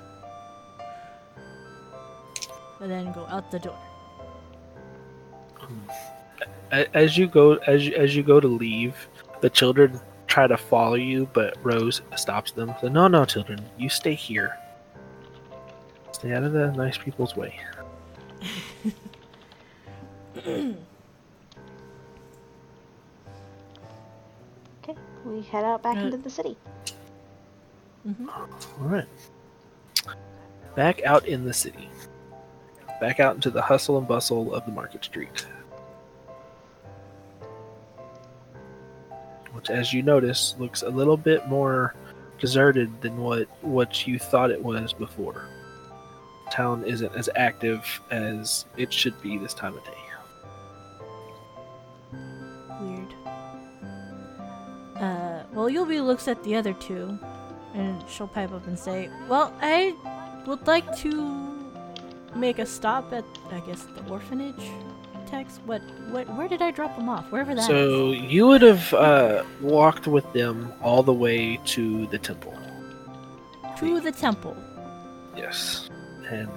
And 2.80 2.92
then 2.92 3.12
go 3.14 3.26
out 3.26 3.50
the 3.52 3.60
door. 3.60 3.78
As 6.72 7.18
you 7.18 7.28
go, 7.28 7.56
as 7.66 7.88
you, 7.88 7.96
as 7.96 8.16
you 8.16 8.22
go 8.24 8.40
to 8.40 8.48
leave, 8.48 9.08
the 9.42 9.50
children 9.50 10.00
try 10.30 10.48
to 10.48 10.56
follow 10.58 10.96
you, 10.96 11.28
but 11.34 11.58
Rose 11.64 12.02
stops 12.16 12.52
them. 12.52 12.74
So, 12.80 12.88
no, 12.88 13.08
no, 13.08 13.26
children, 13.26 13.60
you 13.78 13.90
stay 13.90 14.14
here. 14.14 14.56
Stay 16.14 16.32
out 16.34 16.44
of 16.44 16.54
the 16.54 16.72
nice 16.72 16.98
people's 16.98 17.36
way. 17.36 17.60
Okay, 24.84 24.98
we 25.26 25.42
head 25.42 25.64
out 25.64 25.84
back 25.84 25.98
Uh, 25.98 26.02
into 26.02 26.18
the 26.18 26.30
city. 26.30 26.58
hmm 28.04 28.30
All 28.30 28.48
right. 28.88 29.06
Back 30.76 31.04
out 31.04 31.26
in 31.28 31.44
the 31.46 31.54
city. 31.54 31.90
Back 33.02 33.20
out 33.20 33.36
into 33.36 33.50
the 33.50 33.62
hustle 33.62 33.98
and 33.98 34.08
bustle 34.08 34.54
of 34.54 34.66
the 34.66 34.72
market 34.72 35.04
street. 35.04 35.46
Which, 39.54 39.70
as 39.70 39.94
you 39.94 40.04
notice, 40.04 40.56
looks 40.60 40.84
a 40.84 40.90
little 40.90 41.18
bit 41.18 41.48
more 41.48 41.96
deserted 42.40 43.02
than 43.02 43.18
what 43.18 43.48
what 43.62 44.08
you 44.08 44.20
thought 44.20 44.52
it 44.52 44.64
was 44.64 44.94
before. 44.94 45.48
Town 46.52 46.84
isn't 46.84 47.14
as 47.16 47.30
active 47.36 47.84
as 48.12 48.66
it 48.78 48.92
should 48.92 49.20
be 49.22 49.38
this 49.38 49.54
time 49.54 49.78
of 49.78 49.84
day. 49.84 49.92
Weird. 52.82 53.14
Uh, 54.96 55.44
well, 55.54 55.70
Yobi 55.70 56.04
looks 56.04 56.28
at 56.28 56.44
the 56.44 56.56
other 56.56 56.74
two, 56.74 57.18
and 57.74 58.04
she'll 58.10 58.28
pipe 58.28 58.52
up 58.52 58.66
and 58.68 58.78
say, 58.80 59.10
"Well, 59.28 59.54
I 59.62 59.94
would 60.48 60.66
like 60.66 60.96
to 60.98 61.12
make 62.36 62.60
a 62.60 62.66
stop 62.66 63.12
at, 63.12 63.26
I 63.52 63.60
guess, 63.62 63.84
the 63.84 64.04
orphanage." 64.10 64.72
What, 65.66 65.82
what, 66.10 66.28
where 66.36 66.48
did 66.48 66.62
I 66.62 66.72
drop 66.72 66.96
them 66.96 67.10
off? 67.10 67.32
Wherever 67.32 67.54
that 67.54 67.62
is. 67.62 67.68
So 67.68 68.12
you 68.12 68.48
would 68.48 68.62
have 68.62 68.94
uh, 68.94 69.44
walked 69.62 70.08
with 70.08 70.32
them 70.34 70.74
all 70.82 71.04
the 71.04 71.14
way 71.14 71.60
to 71.66 72.08
the 72.08 72.18
temple. 72.18 72.58
to 73.78 74.00
the 74.02 74.12
temple. 74.12 74.58
Yes. 75.36 75.90
And 76.30 76.50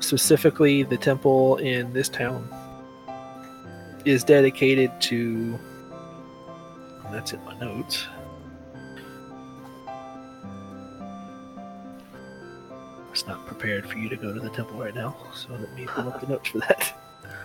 specifically, 0.00 0.82
the 0.82 0.96
temple 0.96 1.56
in 1.56 1.92
this 1.92 2.08
town 2.08 2.48
is 4.04 4.24
dedicated 4.24 4.90
to. 5.02 5.58
That's 7.10 7.32
in 7.32 7.44
my 7.44 7.58
notes. 7.58 8.06
I 13.06 13.10
was 13.10 13.26
not 13.26 13.46
prepared 13.46 13.88
for 13.88 13.98
you 13.98 14.08
to 14.08 14.16
go 14.16 14.34
to 14.34 14.40
the 14.40 14.50
temple 14.50 14.78
right 14.78 14.94
now, 14.94 15.16
so 15.32 15.52
let 15.52 15.72
me 15.74 15.86
pull 15.86 16.08
up 16.08 16.20
the 16.20 16.26
notes 16.26 16.48
for 16.48 16.58
that. 16.58 16.92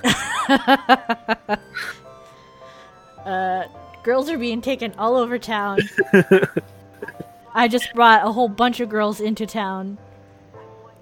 uh, 3.26 3.66
girls 4.04 4.30
are 4.30 4.38
being 4.38 4.62
taken 4.62 4.94
all 4.98 5.16
over 5.16 5.38
town. 5.40 5.80
I 7.54 7.68
just 7.68 7.94
brought 7.94 8.26
a 8.26 8.32
whole 8.32 8.50
bunch 8.50 8.80
of 8.80 8.90
girls 8.90 9.20
into 9.20 9.46
town. 9.46 9.98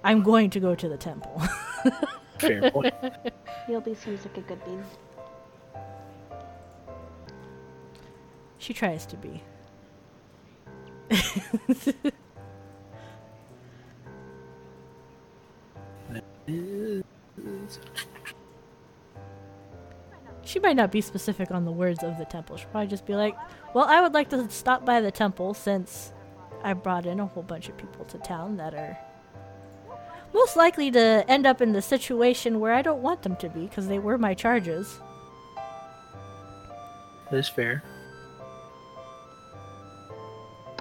I'm 0.04 0.24
going 0.24 0.50
to 0.52 0.60
go 0.60 0.76
to 0.76 0.88
the 0.90 0.98
temple. 0.98 1.42
Fair 2.40 2.72
point. 2.72 2.94
Yobi 3.68 3.96
seems 3.98 4.26
like 4.26 4.38
a 4.38 4.42
good 4.42 4.64
bean. 4.64 4.84
she 8.68 8.74
tries 8.74 9.06
to 9.06 9.16
be. 9.16 9.42
She 20.48 20.60
might 20.60 20.78
not 20.78 20.94
be 20.94 21.02
specific 21.02 21.52
on 21.52 21.66
the 21.66 21.74
words 21.74 22.04
of 22.04 22.18
the 22.18 22.24
temple. 22.24 22.56
She'll 22.56 22.70
probably 22.70 22.88
just 22.88 23.06
be 23.06 23.16
like, 23.16 23.36
Well, 23.74 23.84
I 23.84 24.00
would 24.00 24.14
like 24.14 24.30
to 24.30 24.50
stop 24.50 24.86
by 24.86 25.02
the 25.02 25.12
temple 25.12 25.54
since 25.54 26.14
I 26.64 26.72
brought 26.72 27.06
in 27.06 27.20
a 27.20 27.26
whole 27.26 27.44
bunch 27.44 27.68
of 27.68 27.76
people 27.76 28.06
to 28.06 28.18
town 28.20 28.56
that 28.56 28.74
are 28.74 28.98
most 30.34 30.56
likely 30.56 30.90
to 30.92 31.26
end 31.28 31.46
up 31.46 31.62
in 31.62 31.74
the 31.74 31.82
situation 31.82 32.62
where 32.62 32.74
I 32.74 32.82
don't 32.82 33.02
want 33.02 33.24
them 33.24 33.36
to 33.38 33.50
be 33.50 33.66
because 33.66 33.90
they 33.90 34.00
were 34.00 34.18
my 34.18 34.34
charges. 34.34 35.02
That's 37.30 37.50
fair. 37.50 37.84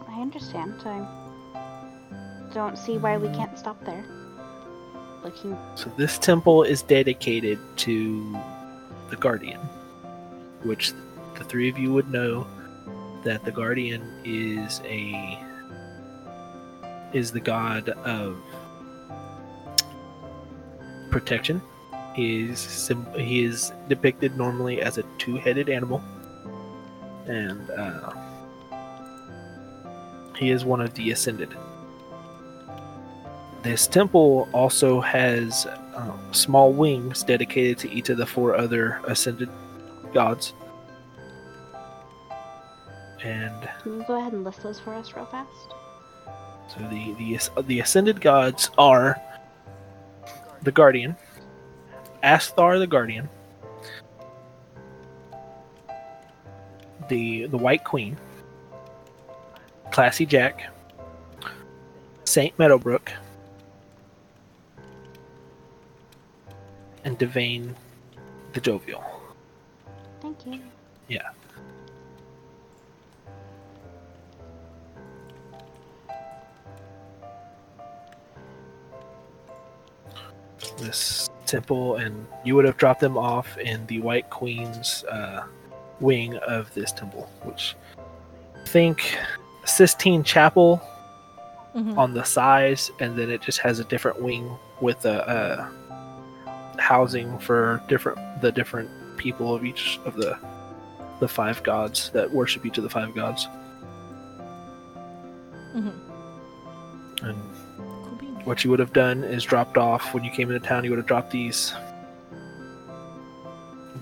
I 0.08 0.20
understand. 0.20 0.80
I 0.84 2.50
don't 2.54 2.78
see 2.78 2.98
why 2.98 3.16
we 3.16 3.28
can't 3.34 3.58
stop 3.58 3.84
there. 3.84 4.04
Looking 5.24 5.58
So 5.74 5.90
this 5.96 6.18
temple 6.18 6.62
is 6.62 6.82
dedicated 6.82 7.58
to 7.78 8.38
the 9.10 9.16
Guardian, 9.16 9.60
which 10.62 10.92
the 11.38 11.44
three 11.44 11.68
of 11.68 11.78
you 11.78 11.92
would 11.92 12.10
know 12.10 12.46
that 13.24 13.44
the 13.44 13.52
Guardian 13.52 14.02
is 14.24 14.80
a 14.84 15.38
is 17.12 17.30
the 17.30 17.40
god 17.40 17.88
of 17.88 18.36
protection. 21.10 21.62
He 22.14 22.44
is 22.50 22.58
sim- 22.58 23.06
he 23.14 23.44
is 23.44 23.72
depicted 23.88 24.36
normally 24.36 24.80
as 24.82 24.98
a 24.98 25.02
two-headed 25.18 25.68
animal, 25.68 26.02
and 27.26 27.70
uh, 27.70 28.12
He 30.36 30.50
is 30.50 30.64
one 30.64 30.80
of 30.80 30.92
the 30.94 31.10
ascended. 31.12 31.48
This 33.66 33.88
temple 33.88 34.48
also 34.52 35.00
has 35.00 35.66
um, 35.96 36.20
small 36.30 36.72
wings 36.72 37.24
dedicated 37.24 37.78
to 37.78 37.90
each 37.90 38.10
of 38.10 38.16
the 38.16 38.24
four 38.24 38.54
other 38.54 39.00
ascended 39.08 39.48
gods. 40.14 40.54
And 43.24 43.68
Can 43.82 43.98
you 43.98 44.04
go 44.06 44.20
ahead 44.20 44.34
and 44.34 44.44
list 44.44 44.62
those 44.62 44.78
for 44.78 44.94
us 44.94 45.12
real 45.16 45.26
fast? 45.26 45.50
so 46.68 46.78
the 46.90 47.12
the 47.14 47.62
the 47.62 47.80
ascended 47.80 48.20
gods 48.20 48.70
are 48.78 49.20
the 50.62 50.70
guardian, 50.70 51.16
Asthar 52.22 52.78
the 52.78 52.86
guardian, 52.86 53.28
the 57.08 57.46
the 57.48 57.58
White 57.58 57.82
Queen, 57.82 58.16
Classy 59.90 60.24
Jack, 60.24 60.72
Saint 62.22 62.56
Meadowbrook, 62.60 63.10
and 67.06 67.16
Devane 67.18 67.72
the 68.52 68.60
Jovial. 68.60 69.02
Thank 70.20 70.44
you. 70.44 70.60
Yeah. 71.08 71.30
This 80.78 81.30
temple, 81.46 81.96
and 81.96 82.26
you 82.44 82.54
would 82.56 82.64
have 82.64 82.76
dropped 82.76 83.00
them 83.00 83.16
off 83.16 83.56
in 83.58 83.86
the 83.86 84.00
White 84.00 84.28
Queen's 84.30 85.04
uh, 85.04 85.44
wing 86.00 86.36
of 86.38 86.72
this 86.74 86.92
temple, 86.92 87.30
which 87.44 87.76
I 88.54 88.68
think 88.68 89.16
Sistine 89.64 90.24
Chapel 90.24 90.80
Mhm. 91.74 91.96
on 91.98 92.14
the 92.14 92.24
size, 92.24 92.90
and 93.00 93.16
then 93.16 93.30
it 93.30 93.42
just 93.42 93.58
has 93.60 93.78
a 93.78 93.84
different 93.84 94.20
wing 94.22 94.56
with 94.80 95.04
a, 95.04 95.28
uh 95.28 95.68
housing 96.78 97.38
for 97.38 97.82
different 97.88 98.18
the 98.40 98.52
different 98.52 98.90
people 99.16 99.54
of 99.54 99.64
each 99.64 99.98
of 100.04 100.14
the 100.16 100.38
the 101.20 101.28
five 101.28 101.62
gods 101.62 102.10
that 102.10 102.30
worship 102.30 102.66
each 102.66 102.76
of 102.78 102.84
the 102.84 102.90
five 102.90 103.14
gods. 103.14 103.48
Mhm. 105.74 105.92
And 107.22 107.38
what 108.46 108.62
you 108.64 108.70
would 108.70 108.78
have 108.78 108.92
done 108.92 109.24
is 109.24 109.44
dropped 109.44 109.76
off 109.76 110.14
when 110.14 110.24
you 110.24 110.30
came 110.30 110.50
into 110.50 110.66
town. 110.66 110.84
You 110.84 110.90
would 110.90 110.98
have 110.98 111.06
dropped 111.06 111.30
these 111.30 111.74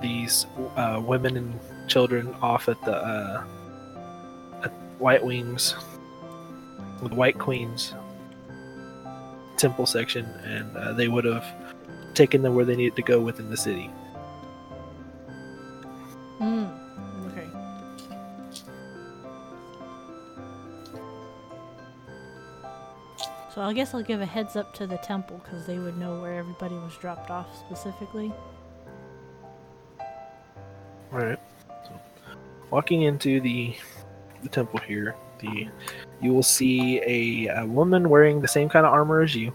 these 0.01 0.47
uh, 0.77 1.01
women 1.05 1.37
and 1.37 1.61
children 1.89 2.35
off 2.43 2.69
at 2.69 2.81
the 2.85 2.97
uh, 2.97 3.45
at 4.65 4.73
White 4.99 5.25
Wings 5.25 5.75
with 7.03 7.13
White 7.13 7.39
Queens 7.39 7.95
temple 9.57 9.87
section, 9.87 10.27
and 10.45 10.77
uh, 10.77 10.93
they 10.93 11.09
would 11.09 11.25
have 11.25 11.45
taken 12.15 12.43
them 12.43 12.55
where 12.55 12.65
they 12.65 12.77
needed 12.77 12.97
to 12.97 13.03
go 13.03 13.21
within 13.21 13.51
the 13.51 13.57
city. 13.57 13.91
Mm. 16.41 16.79
Okay. 17.27 17.49
So 23.55 23.63
I 23.63 23.73
guess 23.73 23.95
I'll 23.95 24.03
give 24.03 24.21
a 24.21 24.27
heads 24.27 24.57
up 24.57 24.75
to 24.75 24.87
the 24.87 24.99
temple 24.99 25.41
because 25.45 25.67
they 25.67 25.79
would 25.79 25.97
know 25.97 26.21
where 26.21 26.35
everybody 26.35 26.75
was 26.75 26.97
dropped 26.97 27.31
off 27.31 27.49
specifically. 27.67 28.33
All 31.13 31.21
right. 31.21 31.39
So, 31.69 31.93
walking 32.71 33.03
into 33.03 33.41
the 33.41 33.77
the 34.43 34.49
temple 34.49 34.81
here, 34.81 35.15
the 35.41 35.69
you 36.21 36.33
will 36.33 36.43
see 36.43 37.01
a, 37.03 37.61
a 37.61 37.67
woman 37.67 38.09
wearing 38.09 38.41
the 38.41 38.49
same 38.49 38.69
kind 38.69 38.85
of 38.85 38.93
armor 38.93 39.23
as 39.23 39.35
you, 39.35 39.53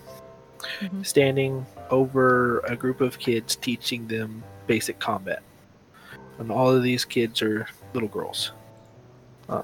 Mhm. 0.82 1.06
standing 1.06 1.66
over 1.90 2.60
a 2.62 2.76
group 2.76 3.02
of 3.02 3.20
kids, 3.20 3.56
teaching 3.56 4.08
them 4.08 4.44
basic 4.68 5.00
combat. 5.00 5.42
And 6.38 6.52
all 6.52 6.70
of 6.70 6.84
these 6.84 7.04
kids 7.04 7.42
are 7.42 7.68
little 7.94 8.08
girls, 8.10 8.54
uh, 9.50 9.62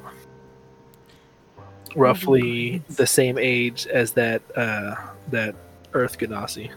roughly 1.95 2.83
the 2.89 3.07
same 3.07 3.37
age 3.37 3.87
as 3.87 4.11
that 4.13 4.41
uh, 4.57 4.95
that 5.31 5.55
Earth 5.93 6.17
genasi 6.17 6.69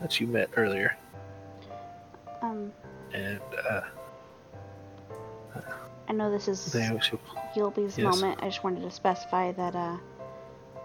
that 0.00 0.18
you 0.20 0.26
met 0.26 0.48
earlier, 0.56 0.96
Um, 2.40 2.72
and 3.12 3.40
uh, 3.70 3.82
I 6.08 6.12
know 6.12 6.30
this 6.30 6.48
is 6.48 6.72
they 6.72 6.88
she'll 7.02 7.20
Yes. 7.98 7.98
moment. 7.98 8.38
I 8.42 8.46
just 8.46 8.64
wanted 8.64 8.80
to 8.80 8.90
specify 8.90 9.52
that 9.52 9.76
uh, 9.76 9.98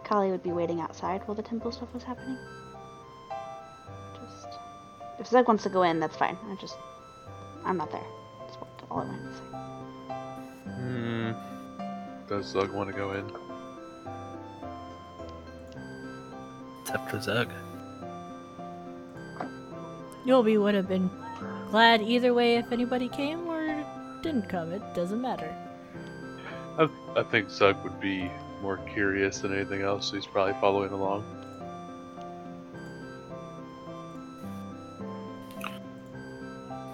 Callie 0.04 0.32
would 0.32 0.43
be 0.43 0.52
waiting 0.52 0.82
outside 0.82 1.22
while 1.26 1.36
the 1.36 1.41
temple 1.43 1.72
stuff 1.72 1.93
was 1.93 2.04
happening. 2.04 2.38
Just 5.18 5.20
if 5.20 5.28
Zug 5.28 5.48
wants 5.48 5.64
to 5.64 5.70
go 5.70 5.84
in, 5.84 6.00
that's 6.00 6.16
fine. 6.16 6.38
I 6.50 6.56
just 6.56 6.78
I'm 7.66 7.78
not 7.78 7.92
there. 7.92 8.04
That's 8.40 8.58
all 8.90 9.00
I 9.00 9.06
wanted 9.06 9.32
to 9.32 9.38
say. 9.38 9.44
Hmm. 10.72 11.32
Does 12.28 12.46
Zug 12.46 12.72
want 12.72 12.90
to 12.90 12.96
go 12.96 13.14
in? 13.14 13.26
It's 16.82 16.92
up 16.92 17.10
to 17.12 17.22
Zug. 17.22 17.50
Yulby 20.26 20.62
would 20.62 20.76
have 20.76 20.88
been 20.88 21.10
glad 21.72 22.02
either 22.02 22.34
way 22.34 22.58
if 22.58 22.72
anybody 22.72 23.08
came 23.10 23.48
or 23.48 23.86
didn't 24.22 24.50
come. 24.50 24.72
It 24.72 24.82
doesn't 24.94 25.22
matter. 25.22 25.54
I, 26.78 26.90
I 27.16 27.24
think 27.24 27.50
Zug 27.50 27.82
would 27.84 28.00
be 28.00 28.30
more 28.62 28.78
curious 28.94 29.40
than 29.40 29.54
anything 29.54 29.82
else, 29.82 30.10
so 30.10 30.16
he's 30.16 30.28
probably 30.28 30.54
following 30.60 30.92
along. 30.92 31.24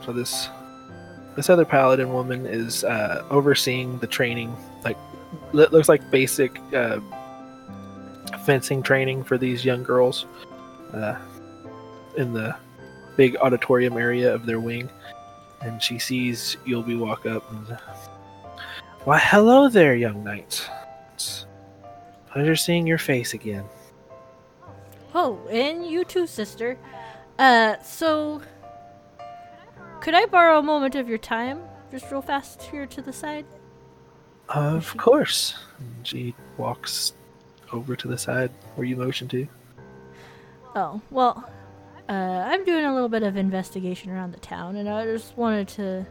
So 0.06 0.12
this 0.12 0.50
this 1.36 1.50
other 1.50 1.66
paladin 1.66 2.14
woman 2.14 2.46
is 2.46 2.84
uh, 2.84 3.26
overseeing 3.30 3.98
the 4.00 4.08
training, 4.08 4.56
like 4.84 4.98
it 5.54 5.72
looks 5.72 5.90
like 5.90 6.12
basic 6.12 6.60
uh, 6.74 7.00
fencing 8.46 8.84
training 8.84 9.24
for 9.24 9.38
these 9.38 9.66
young 9.66 9.82
girls 9.82 10.26
uh, 10.94 11.18
in 12.18 12.34
the 12.34 12.56
big 13.16 13.36
auditorium 13.38 13.98
area 13.98 14.34
of 14.34 14.46
their 14.46 14.60
wing. 14.60 14.90
And 15.62 15.82
she 15.82 15.98
sees 15.98 16.58
Yulby 16.68 17.00
walk 17.00 17.26
up 17.26 17.50
and, 17.52 17.78
why, 19.06 19.18
hello 19.18 19.70
there, 19.70 19.96
young 19.96 20.24
knights. 20.24 20.68
It's 21.14 21.46
pleasure 22.30 22.56
seeing 22.56 22.86
your 22.86 22.98
face 22.98 23.34
again. 23.34 23.64
Oh, 25.16 25.40
and 25.50 25.86
you 25.86 26.04
too, 26.04 26.28
sister. 26.28 26.78
Uh, 27.40 27.82
so 27.82 28.42
could 30.04 30.14
I 30.14 30.26
borrow 30.26 30.60
a 30.60 30.62
moment 30.62 30.96
of 30.96 31.08
your 31.08 31.18
time, 31.18 31.62
just 31.90 32.12
real 32.12 32.22
fast 32.22 32.62
here 32.64 32.86
to 32.86 33.02
the 33.02 33.14
side? 33.14 33.46
Of 34.50 34.98
course. 34.98 35.56
And 35.80 36.06
she 36.06 36.36
walks 36.58 37.14
over 37.72 37.96
to 37.96 38.10
the 38.10 38.18
side 38.18 38.52
where 38.76 38.86
you 38.86 38.98
motion 38.98 39.30
to. 39.30 39.48
Oh, 40.76 41.02
well, 41.10 41.50
uh, 42.10 42.12
I'm 42.12 42.66
doing 42.66 42.84
a 42.84 42.94
little 42.94 43.08
bit 43.08 43.24
of 43.24 43.38
investigation 43.38 44.12
around 44.12 44.34
the 44.34 44.42
town, 44.42 44.76
and 44.76 44.90
I 44.90 45.06
just 45.06 45.38
wanted 45.38 45.70
to 45.70 46.06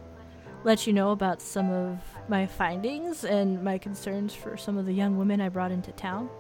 let 0.65 0.87
you 0.87 0.95
know 0.95 1.11
about 1.11 1.43
some 1.43 1.71
of 1.71 1.99
my 2.31 2.47
findings 2.47 3.27
and 3.27 3.63
my 3.63 3.77
concerns 3.77 4.33
for 4.33 4.57
some 4.57 4.79
of 4.79 4.87
the 4.87 4.95
young 4.95 5.19
women 5.19 5.39
I 5.39 5.51
brought 5.51 5.71
into 5.71 5.93
town. 5.93 6.31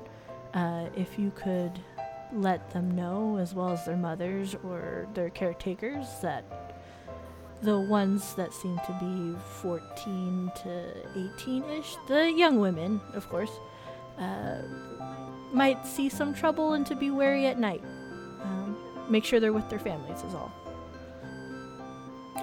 Uh, 0.55 0.87
if 0.97 1.19
you 1.19 1.31
could 1.37 1.79
let 2.33 2.71
them 2.71 2.91
know, 2.93 3.37
as 3.37 3.53
well 3.53 3.69
as 3.69 3.85
their 3.85 3.99
mothers 3.99 4.57
or 4.65 5.07
their 5.13 5.29
caretakers, 5.29 6.07
that 6.23 6.72
the 7.63 7.79
ones 7.79 8.35
that 8.35 8.53
seem 8.53 8.77
to 8.87 8.93
be 9.01 9.37
14 9.61 10.53
to 10.65 11.31
18 11.37 11.65
ish, 11.65 11.97
the 12.09 12.31
young 12.31 12.59
women, 12.59 13.01
of 13.15 13.29
course, 13.29 13.53
uh, 14.19 14.63
might 15.53 15.87
see 15.87 16.09
some 16.09 16.35
trouble 16.35 16.73
and 16.73 16.87
to 16.87 16.97
be 16.97 17.11
wary 17.11 17.47
at 17.47 17.59
night. 17.59 17.83
Um, 18.43 18.77
make 19.09 19.25
sure 19.25 19.39
they're 19.39 19.53
with 19.53 19.69
their 19.71 19.79
families, 19.79 20.23
is 20.25 20.35
all. 20.35 20.53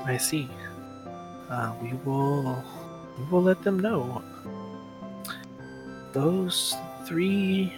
I 0.06 0.18
see. 0.18 0.50
Uh, 1.50 1.74
we 1.82 1.94
will. 2.06 2.64
We 3.18 3.26
will 3.26 3.44
let 3.44 3.62
them 3.64 3.80
know. 3.80 4.24
Those 6.14 6.76
three 7.06 7.74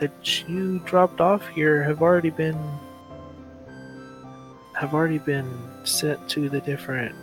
that 0.00 0.48
you 0.48 0.78
dropped 0.80 1.20
off 1.20 1.46
here 1.48 1.82
have 1.82 2.00
already 2.00 2.30
been 2.30 2.58
have 4.78 4.94
already 4.94 5.18
been 5.18 5.50
sent 5.82 6.28
to 6.28 6.48
the 6.48 6.60
different 6.60 7.14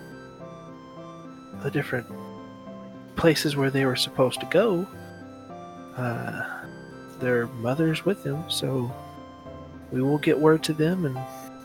the 1.63 1.71
different 1.71 2.05
places 3.15 3.55
where 3.55 3.69
they 3.69 3.85
were 3.85 3.95
supposed 3.95 4.41
to 4.41 4.45
go. 4.47 4.85
Uh, 5.95 6.43
their 7.19 7.47
mothers 7.47 8.03
with 8.03 8.21
them, 8.23 8.43
so 8.49 8.93
we 9.91 10.01
will 10.01 10.17
get 10.17 10.37
word 10.37 10.61
to 10.63 10.73
them 10.73 11.05
and 11.05 11.17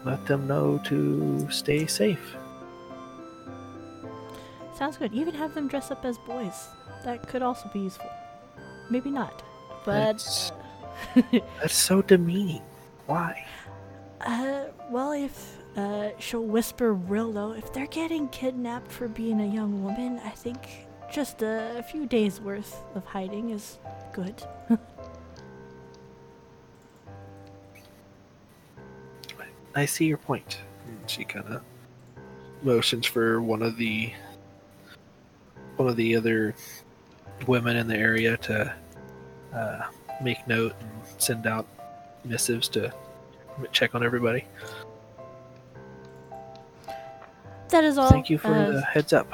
let 0.05 0.25
them 0.27 0.47
know 0.47 0.81
to 0.85 1.51
stay 1.51 1.87
safe. 1.87 2.37
Sounds 4.77 4.97
good. 4.97 5.13
Even 5.13 5.35
have 5.35 5.55
them 5.55 5.67
dress 5.67 5.91
up 5.91 6.05
as 6.05 6.17
boys. 6.19 6.69
That 7.05 7.27
could 7.29 7.43
also 7.43 7.69
be 7.73 7.81
useful. 7.81 8.11
Maybe 8.91 9.11
not. 9.11 9.43
but 9.85 9.93
That's, 9.95 10.53
that's 11.61 11.75
so 11.75 12.01
demeaning. 12.01 12.63
Why? 13.07 13.45
uh, 14.21 14.67
well, 14.89 15.13
if 15.13 15.57
uh, 15.77 16.09
she'll 16.19 16.45
whisper 16.45 16.93
real 16.95 17.31
low, 17.31 17.53
if 17.53 17.73
they're 17.73 17.87
getting 17.87 18.29
kidnapped 18.29 18.91
for 18.91 19.09
being 19.09 19.41
a 19.41 19.47
young 19.47 19.83
woman, 19.83 20.21
I 20.25 20.31
think 20.31 20.89
just 21.13 21.43
a, 21.43 21.85
few 21.91 22.07
days 22.07 22.41
worth 22.41 22.83
of 22.95 23.05
hiding 23.05 23.51
is 23.51 23.79
good. 24.13 24.43
I 29.75 29.87
see 29.87 30.07
your 30.07 30.19
point. 30.19 30.61
And 30.87 31.11
she 31.11 31.25
kind 31.25 31.47
of 31.47 31.63
motions 32.63 33.07
for 33.07 33.41
one 33.41 33.63
of 33.63 33.77
the 33.77 34.13
one 35.77 35.89
of 35.89 35.97
the 35.97 36.15
other 36.17 36.55
women 37.47 37.77
in 37.77 37.87
the 37.87 37.97
area 37.97 38.37
to 38.37 38.75
uh, 39.55 39.83
make 40.23 40.47
note 40.47 40.75
and 40.81 40.91
send 41.19 41.47
out 41.47 41.67
missives 42.25 42.69
to 42.69 42.93
check 43.73 43.95
on 43.95 44.05
everybody. 44.05 44.45
That 47.71 47.85
is 47.85 47.99
all. 47.99 48.11
Thank 48.11 48.31
you 48.31 48.39
for 48.39 48.49
uh, 48.49 48.71
the 48.73 48.83
heads 48.83 49.13
up. 49.13 49.29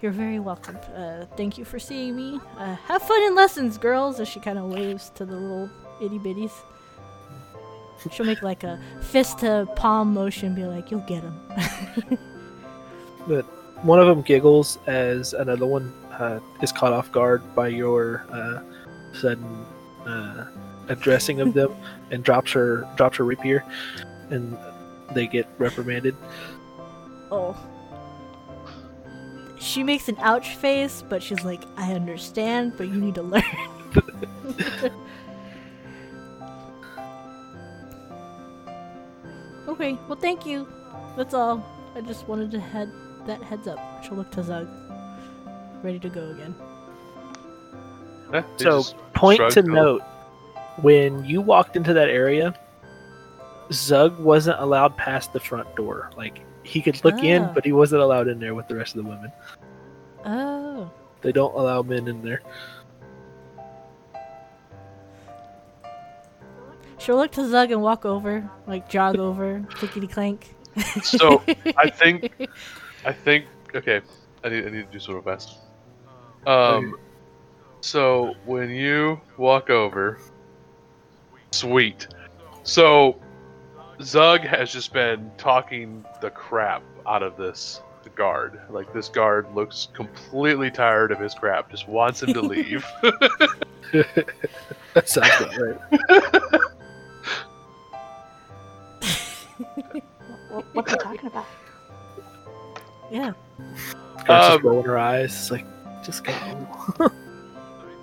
You're 0.00 0.12
very 0.12 0.38
welcome. 0.38 0.76
Uh, 0.94 1.26
thank 1.36 1.56
you 1.56 1.64
for 1.64 1.78
seeing 1.78 2.16
me. 2.16 2.40
Uh, 2.58 2.74
have 2.74 3.02
fun 3.02 3.22
in 3.22 3.34
lessons, 3.34 3.78
girls. 3.78 4.20
As 4.20 4.28
she 4.28 4.40
kind 4.40 4.58
of 4.58 4.66
waves 4.66 5.10
to 5.16 5.24
the 5.24 5.34
little 5.36 5.70
itty 6.00 6.18
bitties. 6.18 6.52
She'll 8.10 8.26
make 8.26 8.42
like 8.42 8.64
a 8.64 8.78
fist 9.00 9.38
to 9.38 9.66
palm 9.76 10.12
motion, 10.12 10.54
be 10.54 10.64
like, 10.64 10.90
"You'll 10.90 11.00
get 11.00 11.22
him." 11.22 12.18
But 13.26 13.44
one 13.84 14.00
of 14.00 14.06
them 14.06 14.22
giggles 14.22 14.78
as 14.86 15.32
another 15.32 15.66
one 15.66 15.92
uh, 16.12 16.40
is 16.62 16.72
caught 16.72 16.92
off 16.92 17.10
guard 17.12 17.42
by 17.54 17.68
your 17.68 18.24
uh, 18.30 18.62
sudden 19.14 19.64
uh, 20.06 20.46
addressing 20.88 21.40
of 21.40 21.54
them 21.54 21.74
and 22.10 22.22
drops 22.22 22.52
her 22.52 22.86
drops 22.96 23.16
her 23.18 23.24
rapier, 23.24 23.64
and 24.30 24.56
they 25.14 25.26
get 25.26 25.48
reprimanded. 25.58 26.14
Oh. 27.30 27.56
She 29.58 29.82
makes 29.82 30.08
an 30.08 30.16
ouch 30.20 30.56
face, 30.56 31.02
but 31.08 31.22
she's 31.22 31.42
like, 31.44 31.62
"I 31.76 31.92
understand, 31.94 32.74
but 32.76 32.88
you 32.88 32.94
need 33.00 33.14
to 33.14 33.22
learn." 33.22 33.42
okay, 39.68 39.98
well, 40.08 40.18
thank 40.20 40.46
you. 40.46 40.66
That's 41.16 41.34
all. 41.34 41.64
I 41.94 42.00
just 42.00 42.26
wanted 42.28 42.50
to 42.52 42.60
head 42.60 42.90
that 43.26 43.42
heads 43.42 43.66
up. 43.66 43.78
She'll 44.04 44.16
look 44.16 44.30
to 44.32 44.42
Zug. 44.42 44.68
Ready 45.82 45.98
to 46.00 46.08
go 46.08 46.30
again. 46.30 46.54
Eh, 48.32 48.42
So, 48.56 48.82
point 49.14 49.40
to 49.52 49.60
and- 49.60 49.68
note 49.68 50.02
when 50.82 51.24
you 51.24 51.40
walked 51.40 51.76
into 51.76 51.92
that 51.94 52.08
area, 52.08 52.54
Zug 53.72 54.18
wasn't 54.18 54.60
allowed 54.60 54.96
past 54.96 55.32
the 55.32 55.40
front 55.40 55.74
door. 55.76 56.10
Like 56.16 56.40
he 56.64 56.80
could 56.82 57.02
look 57.04 57.22
in, 57.22 57.42
Ah. 57.42 57.52
but 57.54 57.64
he 57.64 57.72
wasn't 57.72 58.02
allowed 58.02 58.26
in 58.26 58.40
there 58.40 58.54
with 58.54 58.66
the 58.66 58.74
rest 58.74 58.96
of 58.96 59.04
the 59.04 59.08
women. 59.08 59.30
Oh. 60.24 60.90
They 61.20 61.30
don't 61.30 61.54
allow 61.54 61.82
men 61.82 62.08
in 62.08 62.22
there. 62.22 62.42
She'll 66.98 67.16
look 67.16 67.32
to 67.32 67.46
Zug 67.48 67.70
and 67.70 67.82
walk 67.82 68.04
over, 68.06 68.48
like 68.66 68.88
jog 68.88 69.18
over, 69.18 69.62
clickety 69.70 70.06
clank. 70.06 70.54
So 71.02 71.42
I 71.76 71.90
think, 71.90 72.32
I 73.04 73.12
think. 73.12 73.44
Okay, 73.74 74.00
I 74.42 74.48
need 74.48 74.66
I 74.66 74.70
need 74.70 74.86
to 74.86 74.92
do 74.92 74.98
something 74.98 75.22
fast. 75.22 75.58
Um, 76.46 76.96
so 77.80 78.34
when 78.46 78.70
you 78.70 79.20
walk 79.36 79.68
over, 79.68 80.18
sweet. 81.50 82.06
So 82.62 83.20
Zug 84.02 84.40
has 84.42 84.72
just 84.72 84.92
been 84.92 85.30
talking 85.38 86.04
the 86.20 86.30
crap 86.30 86.82
out 87.06 87.22
of 87.22 87.36
this 87.36 87.80
guard. 88.16 88.60
Like 88.70 88.92
this 88.92 89.08
guard 89.08 89.46
looks 89.54 89.88
completely 89.94 90.70
tired 90.70 91.10
of 91.12 91.18
his 91.20 91.34
crap, 91.34 91.70
just 91.70 91.88
wants 91.88 92.22
him 92.22 92.32
to 92.34 92.40
leave. 92.42 92.84
that 93.92 95.08
sounds 95.08 95.30
about 95.40 95.56
right. 95.58 96.60
What, 100.50 100.64
what's 100.74 100.92
he 100.92 100.98
talking 100.98 101.26
about? 101.26 101.46
yeah. 103.10 103.32
Guard's 104.24 104.26
just 104.26 104.50
Um, 104.60 104.62
rolling 104.66 104.86
her 104.86 104.98
eyes. 104.98 105.32
It's 105.32 105.50
like, 105.50 105.66
just 106.04 106.24
go. 106.24 106.32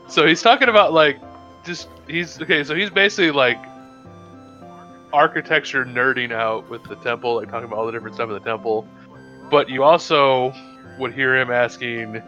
So 0.08 0.28
he's 0.28 0.42
talking 0.42 0.68
about 0.68 0.92
like 0.92 1.22
just 1.64 1.88
he's 2.06 2.42
okay, 2.42 2.66
so 2.66 2.76
he's 2.76 2.90
basically 2.90 3.32
like 3.32 3.58
architecture 5.14 5.86
nerding 5.86 6.32
out 6.32 6.70
with 6.70 6.84
the 6.84 6.96
temple, 6.98 7.36
like 7.36 7.50
talking 7.50 7.66
about 7.66 7.80
all 7.80 7.86
the 7.86 7.92
different 7.92 8.16
stuff 8.16 8.30
in 8.30 8.34
the 8.34 8.40
temple. 8.40 8.88
But 9.50 9.70
you 9.70 9.84
also 9.84 10.54
would 10.98 11.14
hear 11.14 11.38
him 11.38 11.52
asking 11.52 12.22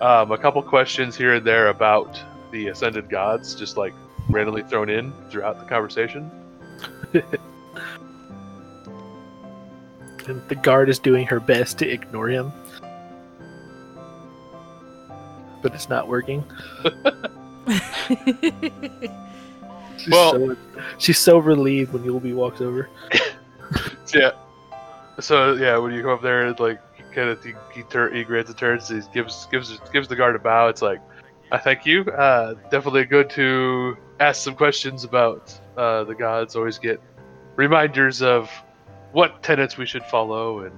um, 0.00 0.32
a 0.32 0.38
couple 0.38 0.62
questions 0.62 1.16
here 1.16 1.34
and 1.34 1.46
there 1.46 1.68
about 1.68 2.20
the 2.50 2.68
ascended 2.68 3.08
gods, 3.08 3.54
just 3.54 3.76
like 3.76 3.94
randomly 4.28 4.62
thrown 4.62 4.88
in 4.88 5.12
throughout 5.30 5.58
the 5.58 5.66
conversation. 5.66 6.30
and 10.28 10.46
the 10.48 10.54
guard 10.54 10.88
is 10.88 10.98
doing 10.98 11.26
her 11.26 11.40
best 11.40 11.78
to 11.78 11.88
ignore 11.88 12.28
him. 12.28 12.52
But 15.62 15.74
it's 15.74 15.88
not 15.88 16.06
working. 16.06 16.44
She's 19.98 20.08
Well- 20.12 20.32
so, 20.32 20.56
she's 20.98 21.18
so 21.18 21.38
relieved 21.38 21.92
when 21.92 22.02
Yulby 22.04 22.34
walks 22.34 22.60
over. 22.60 22.88
Yeah. 24.14 24.30
So 25.20 25.52
yeah, 25.52 25.76
when 25.76 25.92
you 25.92 26.00
come 26.00 26.12
up 26.12 26.22
there, 26.22 26.50
like 26.54 26.80
kind 27.12 27.28
of 27.28 27.44
he 27.44 27.52
he, 27.74 27.82
tur- 27.82 28.10
he 28.14 28.24
grants 28.24 28.50
a 28.50 28.54
turn, 28.54 28.80
so 28.80 28.94
he 28.94 29.02
gives 29.12 29.46
gives 29.52 29.78
gives 29.92 30.08
the 30.08 30.16
guard 30.16 30.34
a 30.34 30.38
bow. 30.38 30.68
It's 30.68 30.80
like, 30.80 31.00
I 31.52 31.58
thank 31.58 31.84
you. 31.84 32.04
Uh, 32.04 32.54
definitely 32.70 33.04
good 33.04 33.28
to 33.30 33.98
ask 34.20 34.42
some 34.42 34.54
questions 34.54 35.04
about 35.04 35.52
uh, 35.76 36.04
the 36.04 36.14
gods. 36.14 36.56
Always 36.56 36.78
get 36.78 37.02
reminders 37.56 38.22
of 38.22 38.50
what 39.12 39.42
tenets 39.42 39.76
we 39.76 39.84
should 39.84 40.04
follow, 40.04 40.60
and 40.60 40.72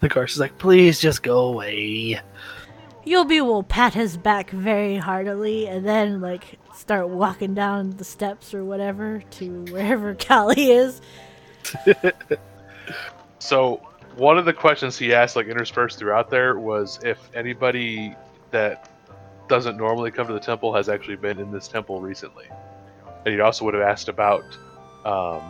The 0.00 0.08
guard 0.08 0.30
is 0.30 0.38
like, 0.38 0.58
please 0.58 1.00
just 1.00 1.22
go 1.22 1.46
away. 1.46 2.20
Yulby 3.04 3.10
will 3.14 3.24
be 3.24 3.40
will 3.40 3.62
pat 3.62 3.94
his 3.94 4.16
back 4.16 4.50
very 4.50 4.96
heartily 4.96 5.66
and 5.66 5.84
then, 5.86 6.20
like, 6.20 6.58
start 6.74 7.08
walking 7.08 7.54
down 7.54 7.96
the 7.96 8.04
steps 8.04 8.54
or 8.54 8.64
whatever 8.64 9.22
to 9.32 9.64
wherever 9.70 10.14
Callie 10.28 10.70
is. 10.70 11.00
So 13.38 13.80
one 14.16 14.38
of 14.38 14.44
the 14.44 14.52
questions 14.52 14.96
he 14.96 15.12
asked, 15.12 15.34
like 15.34 15.48
interspersed 15.48 15.98
throughout 15.98 16.30
there, 16.30 16.56
was 16.58 17.00
if 17.04 17.18
anybody 17.34 18.14
that 18.52 18.88
doesn't 19.48 19.76
normally 19.76 20.12
come 20.12 20.28
to 20.28 20.32
the 20.32 20.38
temple 20.40 20.72
has 20.74 20.88
actually 20.88 21.16
been 21.16 21.40
in 21.40 21.50
this 21.50 21.66
temple 21.66 22.00
recently. 22.00 22.46
And 23.24 23.34
he 23.34 23.40
also 23.40 23.64
would 23.64 23.74
have 23.74 23.82
asked 23.82 24.08
about 24.08 24.44
um, 25.04 25.42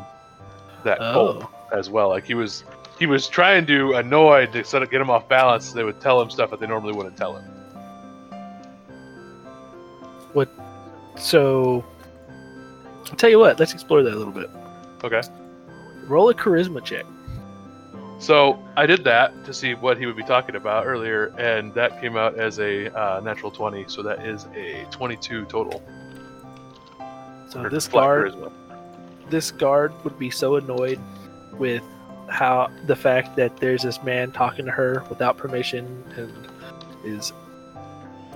that 0.84 0.98
cult 0.98 1.44
Oh. 1.44 1.50
as 1.76 1.90
well. 1.90 2.08
Like 2.08 2.24
he 2.26 2.32
was 2.34 2.64
he 2.98 3.06
was 3.06 3.28
trying 3.28 3.66
to 3.66 3.94
annoy 3.94 4.46
to 4.46 4.64
sort 4.64 4.82
of 4.82 4.90
get 4.90 5.00
him 5.00 5.10
off 5.10 5.28
balance. 5.28 5.66
So 5.66 5.74
they 5.74 5.84
would 5.84 6.00
tell 6.00 6.20
him 6.20 6.30
stuff 6.30 6.50
that 6.50 6.60
they 6.60 6.66
normally 6.66 6.92
wouldn't 6.92 7.16
tell 7.16 7.36
him. 7.36 7.44
What? 10.32 10.48
So, 11.16 11.84
I'll 13.06 13.16
tell 13.16 13.30
you 13.30 13.38
what, 13.38 13.58
let's 13.58 13.72
explore 13.74 14.02
that 14.02 14.14
a 14.14 14.16
little 14.16 14.32
bit. 14.32 14.48
Okay. 15.04 15.20
Roll 16.06 16.28
a 16.30 16.34
charisma 16.34 16.82
check. 16.82 17.04
So 18.18 18.58
I 18.76 18.86
did 18.86 19.02
that 19.04 19.44
to 19.46 19.52
see 19.52 19.74
what 19.74 19.98
he 19.98 20.06
would 20.06 20.16
be 20.16 20.22
talking 20.22 20.54
about 20.54 20.86
earlier, 20.86 21.34
and 21.38 21.74
that 21.74 22.00
came 22.00 22.16
out 22.16 22.38
as 22.38 22.60
a 22.60 22.88
uh, 22.96 23.20
natural 23.20 23.50
twenty. 23.50 23.84
So 23.88 24.00
that 24.04 24.24
is 24.24 24.46
a 24.54 24.86
twenty-two 24.92 25.46
total. 25.46 25.82
So, 27.48 27.62
for 27.62 27.68
this 27.68 27.88
guard 27.88 28.32
charisma. 28.32 28.52
this 29.28 29.50
guard 29.50 29.92
would 30.04 30.18
be 30.20 30.30
so 30.30 30.54
annoyed 30.54 31.00
with 31.54 31.82
how 32.32 32.70
the 32.86 32.96
fact 32.96 33.36
that 33.36 33.56
there's 33.58 33.82
this 33.82 34.02
man 34.02 34.32
talking 34.32 34.64
to 34.64 34.70
her 34.70 35.04
without 35.08 35.36
permission 35.36 36.04
and 36.16 36.32
is 37.04 37.32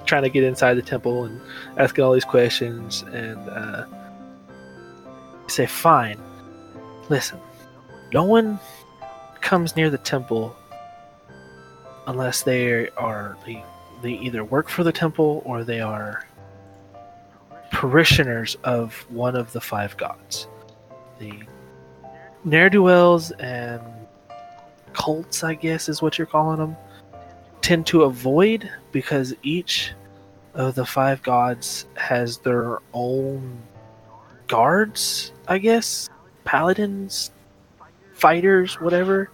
trying 0.05 0.23
to 0.23 0.31
get 0.31 0.45
inside 0.45 0.75
the 0.75 0.83
temple 0.83 1.25
and 1.25 1.41
asking 1.79 2.05
all 2.05 2.13
these 2.13 2.25
questions 2.25 3.03
and 3.13 3.39
uh, 3.49 3.85
say 5.49 5.67
fine 5.67 6.21
listen 7.09 7.39
no 8.13 8.25
one 8.25 8.59
comes 9.41 9.75
near 9.77 9.91
the 9.91 9.99
temple 9.99 10.55
unless 12.07 12.43
they 12.43 12.89
are 12.91 13.37
they, 13.45 13.65
they 14.03 14.13
either 14.13 14.45
work 14.45 14.69
for 14.69 14.85
the 14.85 14.93
temple 14.93 15.43
or 15.45 15.65
they 15.65 15.81
are 15.81 16.25
parishioners 17.77 18.57
of 18.65 19.05
one 19.11 19.37
of 19.37 19.53
the 19.53 19.61
five 19.61 19.97
gods. 19.97 20.49
The 21.19 21.33
ne'er 22.47 22.71
do 22.71 22.85
wells 22.85 23.33
and 23.33 23.83
cults, 24.93 25.45
I 25.45 25.55
guess, 25.55 25.89
is 25.89 26.01
what 26.01 26.17
you're 26.17 26.27
calling 26.27 26.59
them, 26.59 26.77
tend 27.61 27.87
to 27.89 28.05
avoid 28.05 28.71
because 28.93 29.35
each 29.43 29.93
of 30.55 30.77
the 30.77 30.87
five 30.87 31.23
gods 31.23 31.87
has 31.97 32.39
their 32.39 32.79
own 32.95 33.61
guards, 34.47 35.33
I 35.49 35.59
guess, 35.59 36.09
paladins, 36.45 37.33
fighters, 38.15 38.81
whatever, 38.81 39.31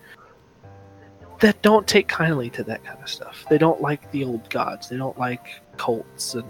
that 1.41 1.61
don't 1.61 1.87
take 1.87 2.09
kindly 2.09 2.49
to 2.51 2.65
that 2.65 2.83
kind 2.83 2.99
of 3.03 3.09
stuff. 3.11 3.45
They 3.51 3.59
don't 3.59 3.83
like 3.83 4.11
the 4.11 4.25
old 4.25 4.49
gods. 4.49 4.89
They 4.89 4.97
don't 4.97 5.19
like 5.19 5.61
cults 5.77 6.35
and 6.35 6.49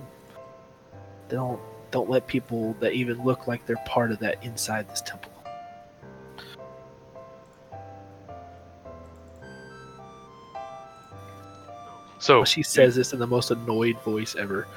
they 1.29 1.37
don't 1.37 1.61
don't 1.91 2.09
let 2.09 2.27
people 2.27 2.75
that 2.81 2.93
even 2.93 3.23
look 3.23 3.47
like 3.47 3.67
they're 3.67 3.77
part 3.85 4.13
of 4.13 4.19
that 4.21 4.43
inside 4.43 4.89
this 4.89 5.03
temple. 5.03 5.32
So 12.23 12.45
She 12.45 12.63
says 12.63 12.95
this 12.95 13.13
in 13.13 13.19
the 13.19 13.27
most 13.27 13.51
annoyed 13.51 14.01
voice 14.05 14.37
ever. 14.37 14.69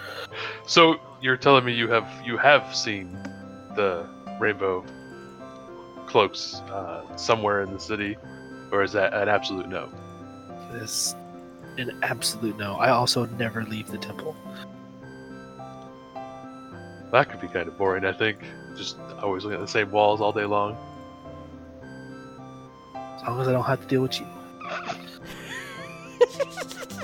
So 0.66 0.96
you're 1.22 1.38
telling 1.38 1.64
me 1.64 1.74
you 1.74 1.88
have 1.90 2.10
you 2.26 2.38
have 2.38 2.76
seen 2.76 3.14
the 3.76 4.08
rainbow 4.40 4.84
cloaks 6.08 6.56
uh, 6.72 7.16
somewhere 7.16 7.62
in 7.62 7.72
the 7.72 7.80
city, 7.80 8.18
or 8.72 8.82
is 8.82 8.94
that 8.94 9.14
an 9.14 9.30
absolute 9.30 9.70
no? 9.70 9.92
This 10.72 11.14
an 11.78 12.00
absolute 12.02 12.58
no. 12.58 12.78
I 12.78 12.90
also 12.90 13.28
never 13.38 13.64
leave 13.64 13.92
the 13.92 14.00
temple. 14.00 14.36
That 17.12 17.30
could 17.30 17.42
be 17.42 17.48
kind 17.48 17.68
of 17.68 17.78
boring. 17.78 18.06
I 18.06 18.14
think 18.14 18.40
just 18.76 18.98
always 19.22 19.44
looking 19.44 19.60
at 19.60 19.62
the 19.62 19.72
same 19.72 19.92
walls 19.92 20.20
all 20.20 20.32
day 20.32 20.46
long. 20.46 20.76
As 22.96 23.22
long 23.28 23.40
as 23.40 23.48
I 23.48 23.52
don't 23.52 23.66
have 23.66 23.82
to 23.82 23.88
deal 23.88 24.02
with 24.02 24.20
you. 24.20 24.26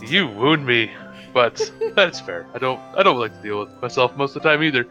You 0.01 0.27
wound 0.27 0.65
me, 0.65 0.91
but 1.33 1.71
that's 1.95 2.19
fair. 2.19 2.47
I 2.53 2.57
don't 2.57 2.79
I 2.95 3.03
don't 3.03 3.19
like 3.19 3.33
to 3.33 3.41
deal 3.41 3.59
with 3.59 3.81
myself 3.81 4.15
most 4.15 4.35
of 4.35 4.43
the 4.43 4.49
time 4.49 4.63
either. 4.63 4.85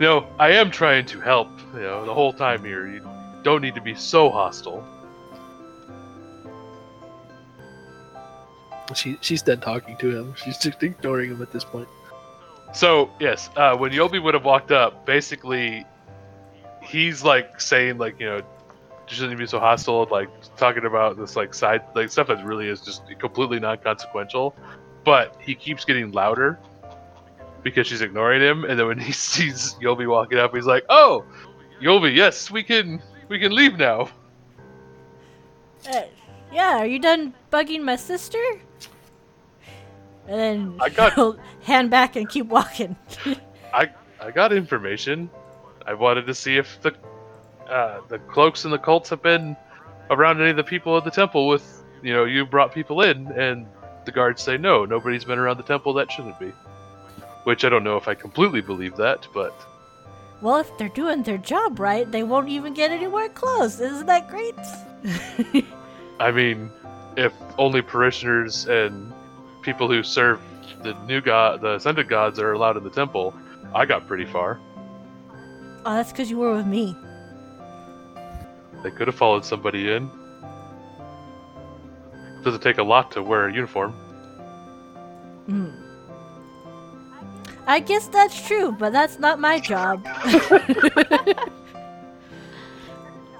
You 0.00 0.06
know, 0.06 0.26
I 0.38 0.50
am 0.50 0.70
trying 0.70 1.06
to 1.06 1.20
help. 1.20 1.48
You 1.74 1.80
know, 1.80 2.04
the 2.04 2.14
whole 2.14 2.32
time 2.32 2.64
here. 2.64 2.86
You 2.86 3.00
don't 3.42 3.62
need 3.62 3.74
to 3.76 3.80
be 3.80 3.94
so 3.94 4.30
hostile. 4.30 4.84
She 8.94 9.16
she's 9.20 9.42
done 9.42 9.60
talking 9.60 9.96
to 9.98 10.16
him. 10.16 10.34
She's 10.36 10.58
just 10.58 10.82
ignoring 10.82 11.30
him 11.30 11.42
at 11.42 11.52
this 11.52 11.64
point. 11.64 11.88
So 12.74 13.10
yes, 13.20 13.50
uh, 13.56 13.76
when 13.76 13.92
Yulby 13.92 14.22
would 14.22 14.34
have 14.34 14.44
walked 14.44 14.72
up, 14.72 15.06
basically, 15.06 15.86
he's 16.82 17.22
like 17.22 17.60
saying 17.60 17.98
like 17.98 18.20
you 18.20 18.26
know, 18.26 18.42
you 19.08 19.16
shouldn't 19.16 19.38
be 19.38 19.46
so 19.46 19.60
hostile, 19.60 20.06
like 20.10 20.28
talking 20.56 20.84
about 20.84 21.16
this 21.16 21.36
like 21.36 21.54
side 21.54 21.82
like 21.94 22.10
stuff 22.10 22.28
that 22.28 22.44
really 22.44 22.68
is 22.68 22.80
just 22.80 23.02
completely 23.18 23.60
non-consequential, 23.60 24.54
but 25.04 25.36
he 25.40 25.54
keeps 25.54 25.84
getting 25.84 26.12
louder 26.12 26.58
because 27.62 27.86
she's 27.86 28.02
ignoring 28.02 28.40
him, 28.40 28.64
and 28.64 28.78
then 28.78 28.86
when 28.86 28.98
he 28.98 29.12
sees 29.30 29.74
Yulby 29.80 30.08
walking 30.08 30.38
up, 30.38 30.54
he's 30.54 30.66
like, 30.66 30.84
"Oh, 30.88 31.24
Yulby, 31.82 32.14
yes, 32.14 32.50
we 32.50 32.62
can 32.62 33.02
we 33.28 33.38
can 33.38 33.54
leave 33.54 33.78
now." 33.78 34.08
Uh, 35.88 36.02
yeah, 36.52 36.78
are 36.78 36.86
you 36.86 36.98
done 36.98 37.34
bugging 37.52 37.82
my 37.82 37.96
sister? 37.96 38.42
And 40.26 40.40
then 40.40 40.76
I 40.80 40.88
got- 40.88 41.14
he'll 41.14 41.38
hand 41.64 41.90
back 41.90 42.16
and 42.16 42.28
keep 42.28 42.46
walking. 42.46 42.96
I 43.74 43.90
I 44.20 44.30
got 44.30 44.52
information. 44.52 45.28
I 45.86 45.92
wanted 45.92 46.26
to 46.26 46.34
see 46.34 46.56
if 46.56 46.80
the 46.80 46.94
uh, 47.68 48.00
the 48.08 48.18
cloaks 48.18 48.64
and 48.64 48.72
the 48.72 48.78
cults 48.78 49.10
have 49.10 49.22
been 49.22 49.56
around 50.10 50.40
any 50.40 50.50
of 50.50 50.56
the 50.56 50.64
people 50.64 50.96
at 50.96 51.04
the 51.04 51.10
temple. 51.10 51.48
With 51.48 51.82
you 52.02 52.12
know, 52.12 52.24
you 52.24 52.44
brought 52.44 52.72
people 52.72 53.02
in, 53.02 53.28
and 53.32 53.66
the 54.04 54.12
guards 54.12 54.42
say 54.42 54.56
no, 54.56 54.84
nobody's 54.84 55.24
been 55.24 55.38
around 55.38 55.56
the 55.56 55.64
temple. 55.64 55.94
That 55.94 56.10
shouldn't 56.10 56.38
be. 56.38 56.52
Which 57.44 57.64
I 57.64 57.68
don't 57.68 57.84
know 57.84 57.96
if 57.96 58.08
I 58.08 58.14
completely 58.14 58.60
believe 58.60 58.96
that, 58.96 59.26
but 59.34 59.54
well, 60.40 60.56
if 60.56 60.76
they're 60.76 60.88
doing 60.90 61.22
their 61.22 61.38
job 61.38 61.78
right, 61.78 62.10
they 62.10 62.22
won't 62.22 62.48
even 62.48 62.74
get 62.74 62.90
anywhere 62.90 63.28
close. 63.30 63.80
Isn't 63.80 64.06
that 64.06 64.28
great? 64.28 64.54
I 66.20 66.30
mean, 66.30 66.70
if 67.16 67.32
only 67.56 67.82
parishioners 67.82 68.66
and 68.66 69.12
people 69.62 69.88
who 69.88 70.02
serve 70.02 70.40
the 70.82 70.92
new 71.06 71.20
god, 71.20 71.62
the 71.62 71.76
ascended 71.76 72.08
gods, 72.08 72.38
are 72.38 72.52
allowed 72.52 72.76
in 72.76 72.84
the 72.84 72.90
temple, 72.90 73.34
I 73.74 73.86
got 73.86 74.06
pretty 74.06 74.26
far. 74.26 74.60
oh, 75.86 75.94
that's 75.94 76.12
because 76.12 76.30
you 76.30 76.36
were 76.38 76.54
with 76.54 76.66
me. 76.66 76.94
They 78.84 78.90
could 78.90 79.08
have 79.08 79.16
followed 79.16 79.44
somebody 79.46 79.90
in. 79.90 80.10
Doesn't 82.42 82.62
take 82.62 82.76
a 82.76 82.82
lot 82.82 83.10
to 83.12 83.22
wear 83.22 83.48
a 83.48 83.52
uniform. 83.52 83.92
Hmm. 85.46 85.70
I 87.66 87.80
guess 87.80 88.08
that's 88.08 88.46
true, 88.46 88.72
but 88.72 88.92
that's 88.92 89.18
not 89.18 89.40
my 89.40 89.58
job. 89.58 90.06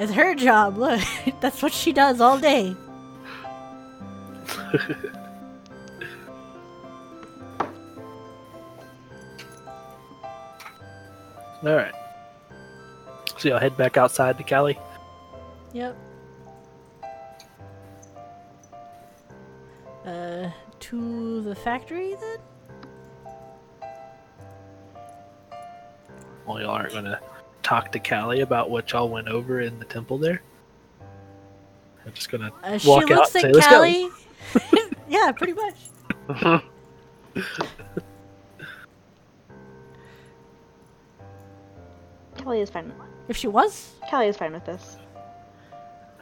it's 0.01 0.13
her 0.13 0.35
job. 0.35 0.79
Look, 0.79 1.03
that's 1.41 1.63
what 1.63 1.75
she 1.75 1.93
does 1.93 2.23
all 2.23 2.39
day. 2.39 2.75
All 11.63 11.75
right. 11.75 11.95
So 13.39 13.49
y'all 13.49 13.59
head 13.59 13.75
back 13.77 13.97
outside 13.97 14.37
to 14.37 14.45
Callie. 14.45 14.79
Yep. 15.75 15.97
Uh, 20.07 20.51
to 20.81 21.43
the 21.43 21.55
factory 21.55 22.15
then? 22.21 22.39
Well, 26.47 26.61
y'all 26.61 26.71
aren't 26.71 26.93
gonna 26.93 27.21
talk 27.63 27.91
to 27.93 27.99
Callie 27.99 28.43
about 28.43 28.71
what 28.71 28.93
y'all 28.93 29.09
went 29.09 29.27
over 29.29 29.61
in 29.63 29.79
the 29.81 29.85
temple 29.85 30.17
there. 30.19 30.43
I'm 32.07 32.13
just 32.13 32.31
gonna 32.31 32.53
Uh, 32.63 32.79
she 32.79 32.89
walk 32.89 33.11
out 33.11 33.11
looks 33.11 33.35
and 33.35 33.45
at 33.47 33.51
say, 33.51 33.53
"Let's 33.53 33.67
go." 33.67 33.77
Callie. 33.77 34.11
yeah, 35.09 35.33
pretty 35.33 35.55
much. 35.55 35.75
Kelly 42.37 42.61
is 42.61 42.71
fine. 42.71 42.93
If 43.27 43.37
she 43.37 43.49
was, 43.49 43.95
Kelly 44.09 44.29
is 44.29 44.37
fine 44.37 44.53
with 44.53 44.67
this. 44.67 44.99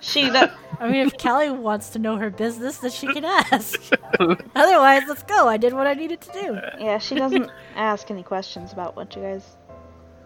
She 0.02 0.28
that 0.30 0.52
I 0.80 0.90
mean, 0.90 1.06
if 1.06 1.16
Kelly 1.16 1.48
wants 1.50 1.90
to 1.90 2.00
know 2.00 2.16
her 2.16 2.28
business, 2.28 2.78
then 2.78 2.90
she 2.90 3.06
can 3.06 3.24
ask. 3.24 3.80
Otherwise, 4.54 5.04
let's 5.08 5.22
go. 5.22 5.48
I 5.48 5.56
did 5.56 5.72
what 5.72 5.86
I 5.86 5.94
needed 5.94 6.20
to 6.22 6.32
do. 6.32 6.58
yeah, 6.84 6.98
she 6.98 7.14
doesn't 7.14 7.50
ask 7.76 8.10
any 8.10 8.24
questions 8.24 8.72
about 8.72 8.96
what 8.96 9.14
you 9.14 9.22
guys 9.22 9.56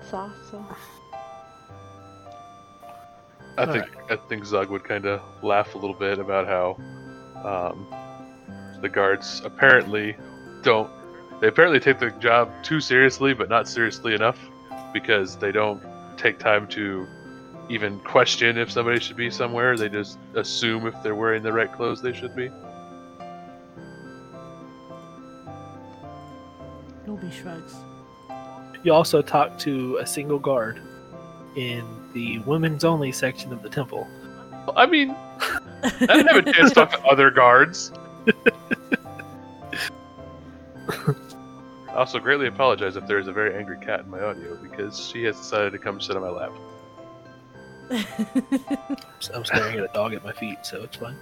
saw. 0.00 0.30
So 0.50 0.64
I 3.58 3.66
think 3.66 3.84
I 4.10 4.16
think 4.28 4.46
Zug 4.46 4.70
would 4.70 4.84
kind 4.84 5.04
of 5.04 5.20
laugh 5.42 5.74
a 5.74 5.78
little 5.78 5.96
bit 5.96 6.18
about 6.18 6.46
how 6.46 6.76
um, 7.44 7.86
the 8.80 8.88
guards 8.88 9.42
apparently 9.44 10.16
don't. 10.62 10.90
They 11.40 11.48
apparently 11.48 11.80
take 11.80 11.98
the 11.98 12.10
job 12.12 12.50
too 12.62 12.80
seriously, 12.80 13.34
but 13.34 13.50
not 13.50 13.68
seriously 13.68 14.14
enough, 14.14 14.38
because 14.94 15.36
they 15.36 15.52
don't 15.52 15.82
take 16.16 16.38
time 16.38 16.66
to 16.68 17.06
even 17.68 17.98
question 18.00 18.56
if 18.58 18.70
somebody 18.70 19.00
should 19.00 19.16
be 19.16 19.30
somewhere. 19.30 19.76
They 19.76 19.88
just 19.88 20.18
assume 20.34 20.86
if 20.86 20.94
they're 21.02 21.14
wearing 21.14 21.42
the 21.42 21.52
right 21.52 21.72
clothes 21.72 22.00
they 22.00 22.12
should 22.12 22.34
be. 22.36 22.50
Nobody 27.06 27.30
shrugs. 27.30 27.74
You 28.82 28.92
also 28.92 29.22
talk 29.22 29.58
to 29.60 29.96
a 29.98 30.06
single 30.06 30.38
guard 30.38 30.80
in 31.56 31.84
the 32.12 32.38
women's 32.40 32.84
only 32.84 33.10
section 33.12 33.52
of 33.52 33.62
the 33.62 33.68
temple. 33.68 34.06
I 34.76 34.86
mean, 34.86 35.10
I 35.10 35.90
didn't 35.98 36.26
have 36.26 36.46
a 36.46 36.52
chance 36.52 36.70
to 36.70 36.74
talk 36.74 36.92
to 36.92 37.02
other 37.04 37.30
guards. 37.30 37.92
I 40.88 42.00
also 42.00 42.18
greatly 42.18 42.46
apologize 42.46 42.96
if 42.96 43.06
there 43.06 43.18
is 43.18 43.26
a 43.26 43.32
very 43.32 43.56
angry 43.56 43.78
cat 43.78 44.00
in 44.00 44.10
my 44.10 44.20
audio 44.20 44.56
because 44.56 44.98
she 44.98 45.24
has 45.24 45.36
decided 45.36 45.72
to 45.72 45.78
come 45.78 46.00
sit 46.00 46.14
on 46.16 46.22
my 46.22 46.28
lap. 46.28 46.52
I'm 47.90 49.44
staring 49.44 49.78
at 49.78 49.84
a 49.84 49.90
dog 49.94 50.14
at 50.14 50.24
my 50.24 50.32
feet, 50.32 50.58
so 50.62 50.82
it's 50.82 50.96
fine. 50.96 51.16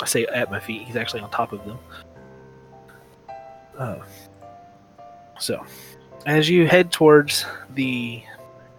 I 0.00 0.06
say 0.06 0.24
at 0.26 0.50
my 0.50 0.60
feet, 0.60 0.82
he's 0.82 0.96
actually 0.96 1.20
on 1.20 1.30
top 1.30 1.52
of 1.52 1.64
them. 1.64 1.78
Uh, 3.76 3.98
so, 5.38 5.64
as 6.26 6.48
you 6.48 6.66
head 6.66 6.92
towards 6.92 7.44
the 7.74 8.22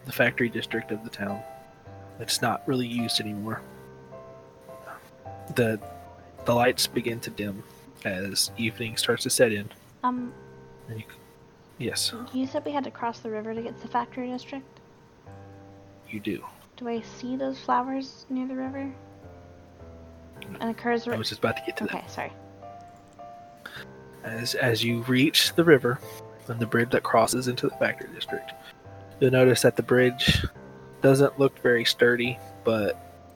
the 0.06 0.12
factory 0.12 0.50
district 0.50 0.92
of 0.92 1.04
the 1.04 1.10
town, 1.10 1.42
it's 2.20 2.42
not 2.42 2.68
really 2.68 2.88
used 2.88 3.20
anymore. 3.20 3.62
The 5.56 5.80
the 6.46 6.54
lights 6.54 6.88
begin 6.88 7.20
to 7.22 7.30
dim 7.30 7.64
as 8.06 8.52
evening 8.58 8.98
starts 8.98 9.24
to 9.24 9.30
set 9.30 9.52
in. 9.52 9.70
um, 10.04 10.34
you, 10.90 11.04
yes, 11.78 12.14
you 12.34 12.48
said 12.48 12.66
we 12.66 12.72
had 12.72 12.84
to 12.86 12.92
cross 12.92 13.20
the 13.20 13.30
river 13.30 13.54
to 13.54 13.62
get 13.62 13.76
to 13.76 13.82
the 13.82 13.88
factory 13.92 14.30
district. 14.30 14.80
you 16.10 16.20
do. 16.20 16.44
Do 16.80 16.88
I 16.88 17.02
see 17.02 17.36
those 17.36 17.60
flowers 17.60 18.26
near 18.30 18.48
the 18.48 18.56
river? 18.56 18.90
And 20.62 20.70
occurs. 20.70 21.06
I 21.10 21.18
was 21.18 21.28
just 21.28 21.40
about 21.40 21.58
to 21.58 21.64
get 21.66 21.76
to 21.78 21.84
that. 21.86 21.96
okay, 21.96 22.08
sorry. 22.08 22.32
As 24.24 24.56
as 24.56 24.82
you 24.82 25.02
reach 25.02 25.54
the 25.56 25.64
river 25.64 26.00
and 26.48 26.58
the 26.58 26.66
bridge 26.66 26.92
that 26.92 27.04
crosses 27.04 27.50
into 27.50 27.68
the 27.68 27.76
factory 27.76 28.10
district, 28.16 28.54
you'll 29.20 29.32
notice 29.32 29.62
that 29.64 29.76
the 29.76 29.84
bridge 29.84 30.46
doesn't 31.02 31.38
look 31.38 31.60
very 31.62 31.84
sturdy, 31.84 32.40
but 32.64 33.28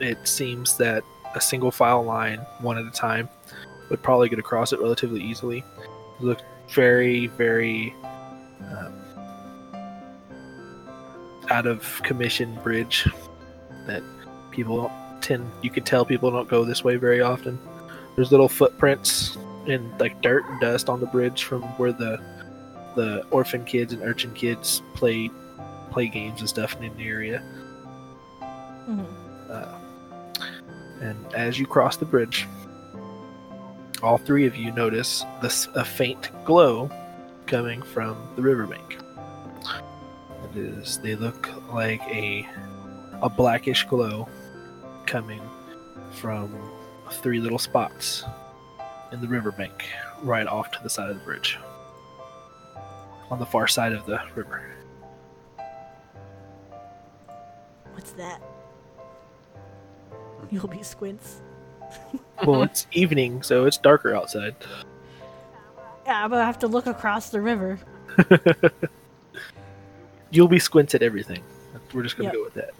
it 0.00 0.26
seems 0.26 0.78
that 0.78 1.04
a 1.34 1.40
single 1.40 1.70
file 1.70 2.02
line, 2.02 2.38
one 2.60 2.78
at 2.78 2.86
a 2.86 2.90
time, 2.90 3.28
would 3.90 4.02
probably 4.02 4.30
get 4.30 4.38
across 4.38 4.72
it 4.72 4.80
relatively 4.80 5.22
easily. 5.22 5.58
It 6.18 6.24
looked 6.24 6.44
very, 6.70 7.26
very 7.26 7.94
um, 8.70 8.94
out 11.50 11.66
of 11.66 12.00
commission 12.02 12.58
bridge 12.62 13.08
that 13.86 14.02
people 14.50 14.90
tend. 15.20 15.50
You 15.62 15.70
could 15.70 15.86
tell 15.86 16.04
people 16.04 16.30
don't 16.30 16.48
go 16.48 16.64
this 16.64 16.84
way 16.84 16.96
very 16.96 17.20
often. 17.20 17.58
There's 18.14 18.30
little 18.30 18.48
footprints 18.48 19.36
in 19.66 19.96
like 19.98 20.22
dirt 20.22 20.44
and 20.46 20.60
dust 20.60 20.88
on 20.88 21.00
the 21.00 21.06
bridge 21.06 21.44
from 21.44 21.62
where 21.78 21.92
the 21.92 22.18
the 22.94 23.24
orphan 23.30 23.64
kids 23.64 23.92
and 23.92 24.02
urchin 24.02 24.32
kids 24.32 24.82
play 24.94 25.30
play 25.90 26.08
games 26.08 26.40
and 26.40 26.48
stuff 26.48 26.80
in 26.80 26.96
the 26.96 27.04
area. 27.04 27.42
Mhm. 28.88 29.06
Uh, 29.50 29.78
and 31.00 31.34
as 31.34 31.58
you 31.58 31.66
cross 31.66 31.96
the 31.96 32.06
bridge, 32.06 32.46
all 34.02 34.18
three 34.18 34.46
of 34.46 34.56
you 34.56 34.72
notice 34.72 35.24
this 35.42 35.68
a 35.74 35.84
faint 35.84 36.30
glow 36.44 36.90
coming 37.46 37.82
from 37.82 38.16
the 38.36 38.42
riverbank. 38.42 38.98
Is. 40.56 40.98
They 40.98 41.16
look 41.16 41.50
like 41.72 42.00
a 42.02 42.48
a 43.22 43.28
blackish 43.28 43.84
glow 43.84 44.28
coming 45.04 45.42
from 46.12 46.54
three 47.10 47.40
little 47.40 47.58
spots 47.58 48.24
in 49.12 49.20
the 49.20 49.28
riverbank, 49.28 49.84
right 50.22 50.46
off 50.46 50.70
to 50.72 50.82
the 50.82 50.88
side 50.88 51.10
of 51.10 51.18
the 51.18 51.24
bridge, 51.24 51.58
on 53.30 53.38
the 53.38 53.46
far 53.46 53.66
side 53.66 53.92
of 53.92 54.06
the 54.06 54.20
river. 54.34 54.70
What's 57.92 58.12
that? 58.12 58.40
Yulby 60.50 60.84
squints. 60.84 61.42
well, 62.46 62.62
it's 62.62 62.86
evening, 62.92 63.42
so 63.42 63.66
it's 63.66 63.76
darker 63.76 64.14
outside. 64.14 64.54
Yeah, 66.06 66.22
but 66.22 66.24
I'm 66.24 66.30
gonna 66.30 66.44
have 66.44 66.58
to 66.60 66.68
look 66.68 66.86
across 66.86 67.30
the 67.30 67.40
river. 67.40 67.78
Yulby 70.32 70.60
squints 70.60 70.94
at 70.94 71.02
everything. 71.02 71.42
We're 71.92 72.02
just 72.02 72.16
gonna 72.16 72.28
Yep. 72.28 72.34
go 72.34 72.42
with 72.44 72.54
that. 72.54 72.74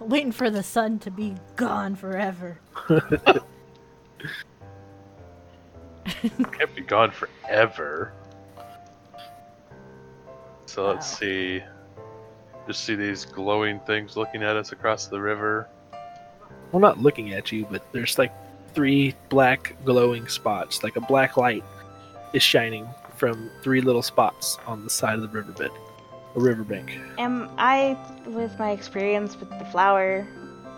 waiting 0.00 0.32
for 0.32 0.50
the 0.50 0.62
sun 0.64 0.98
to 0.98 1.10
be 1.12 1.34
gone 1.54 1.94
forever. 1.94 2.58
Can't 6.04 6.74
be 6.74 6.82
gone 6.82 7.10
forever. 7.12 8.12
So 10.66 10.86
let's 10.88 11.06
see. 11.18 11.62
Just 12.66 12.84
see 12.84 12.94
these 12.96 13.24
glowing 13.24 13.78
things 13.80 14.16
looking 14.16 14.42
at 14.42 14.56
us 14.56 14.72
across 14.72 15.06
the 15.06 15.20
river. 15.20 15.68
Well, 16.72 16.80
not 16.80 16.98
looking 16.98 17.32
at 17.34 17.52
you, 17.52 17.66
but 17.70 17.82
there's 17.92 18.18
like 18.18 18.32
three 18.74 19.14
black 19.28 19.76
glowing 19.84 20.26
spots. 20.28 20.82
Like 20.82 20.96
a 20.96 21.00
black 21.00 21.36
light 21.36 21.62
is 22.32 22.42
shining 22.42 22.88
from 23.22 23.48
three 23.62 23.80
little 23.80 24.02
spots 24.02 24.58
on 24.66 24.82
the 24.82 24.90
side 24.90 25.14
of 25.14 25.22
the 25.22 25.28
riverbed, 25.28 25.70
a 26.34 26.40
riverbank. 26.40 26.98
Am 27.18 27.48
I, 27.56 27.96
with 28.26 28.58
my 28.58 28.72
experience 28.72 29.38
with 29.38 29.48
the 29.60 29.64
flower, 29.66 30.26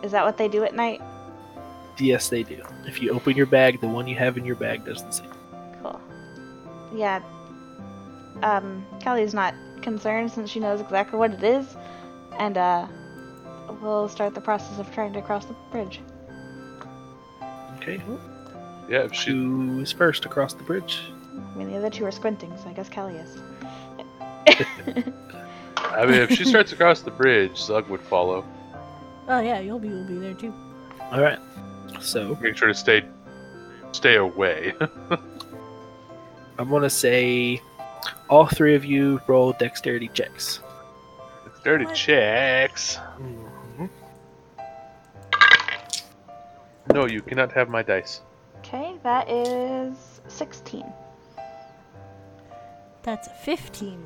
is 0.02 0.12
that 0.12 0.26
what 0.26 0.36
they 0.36 0.46
do 0.46 0.62
at 0.62 0.74
night? 0.74 1.00
Yes, 1.98 2.28
they 2.28 2.42
do. 2.42 2.62
If 2.84 3.00
you 3.00 3.12
open 3.12 3.34
your 3.34 3.46
bag, 3.46 3.80
the 3.80 3.88
one 3.88 4.06
you 4.06 4.16
have 4.16 4.36
in 4.36 4.44
your 4.44 4.56
bag 4.56 4.84
does 4.84 5.02
the 5.02 5.10
same. 5.10 5.30
Cool. 5.80 5.98
Yeah. 6.94 7.22
Um, 8.42 8.84
Callie's 9.02 9.32
not 9.32 9.54
concerned 9.80 10.30
since 10.30 10.50
she 10.50 10.60
knows 10.60 10.82
exactly 10.82 11.18
what 11.18 11.32
it 11.32 11.42
is, 11.42 11.74
and 12.38 12.58
uh, 12.58 12.86
we'll 13.80 14.10
start 14.10 14.34
the 14.34 14.42
process 14.42 14.78
of 14.78 14.92
trying 14.92 15.14
to 15.14 15.22
cross 15.22 15.46
the 15.46 15.56
bridge. 15.72 16.02
Okay, 17.76 18.02
Yeah, 18.90 19.04
if 19.04 19.14
she 19.14 19.30
who 19.30 19.80
is 19.80 19.92
first 19.92 20.26
across 20.26 20.52
the 20.52 20.64
bridge? 20.64 21.00
I 21.54 21.56
mean, 21.56 21.70
the 21.70 21.76
other 21.76 21.90
two 21.90 22.04
are 22.04 22.10
squinting, 22.10 22.52
so 22.56 22.68
I 22.68 22.72
guess 22.72 22.88
Callie 22.88 23.14
is. 23.16 23.38
I 25.76 26.04
mean 26.06 26.14
if 26.20 26.30
she 26.32 26.44
starts 26.52 26.72
across 26.72 27.00
the 27.02 27.10
bridge, 27.12 27.56
Zug 27.56 27.88
would 27.88 28.00
follow. 28.00 28.44
Oh 29.28 29.40
yeah, 29.40 29.60
Yulby 29.60 29.90
will 29.90 30.04
be 30.04 30.18
there 30.18 30.34
too. 30.34 30.52
All 31.12 31.20
right. 31.20 31.38
So 32.00 32.36
Make 32.40 32.56
sure 32.56 32.68
to 32.68 32.74
stay 32.74 33.04
stay 33.92 34.16
away. 34.16 34.74
I'm 36.58 36.68
gonna 36.70 36.90
say, 36.90 37.60
all 38.28 38.46
three 38.46 38.74
of 38.74 38.84
you 38.84 39.20
roll 39.26 39.52
dexterity 39.52 40.08
checks. 40.12 40.60
Dirty 41.62 41.84
What? 41.86 41.94
checks. 41.94 42.98
Mm-hmm. 43.18 43.86
No, 46.92 47.06
you 47.06 47.22
cannot 47.22 47.52
have 47.52 47.68
my 47.68 47.82
dice. 47.82 48.20
Okay, 48.58 48.94
that 49.02 49.28
is 49.30 50.20
16. 50.28 50.84
That's 53.04 53.28
15. 53.44 54.02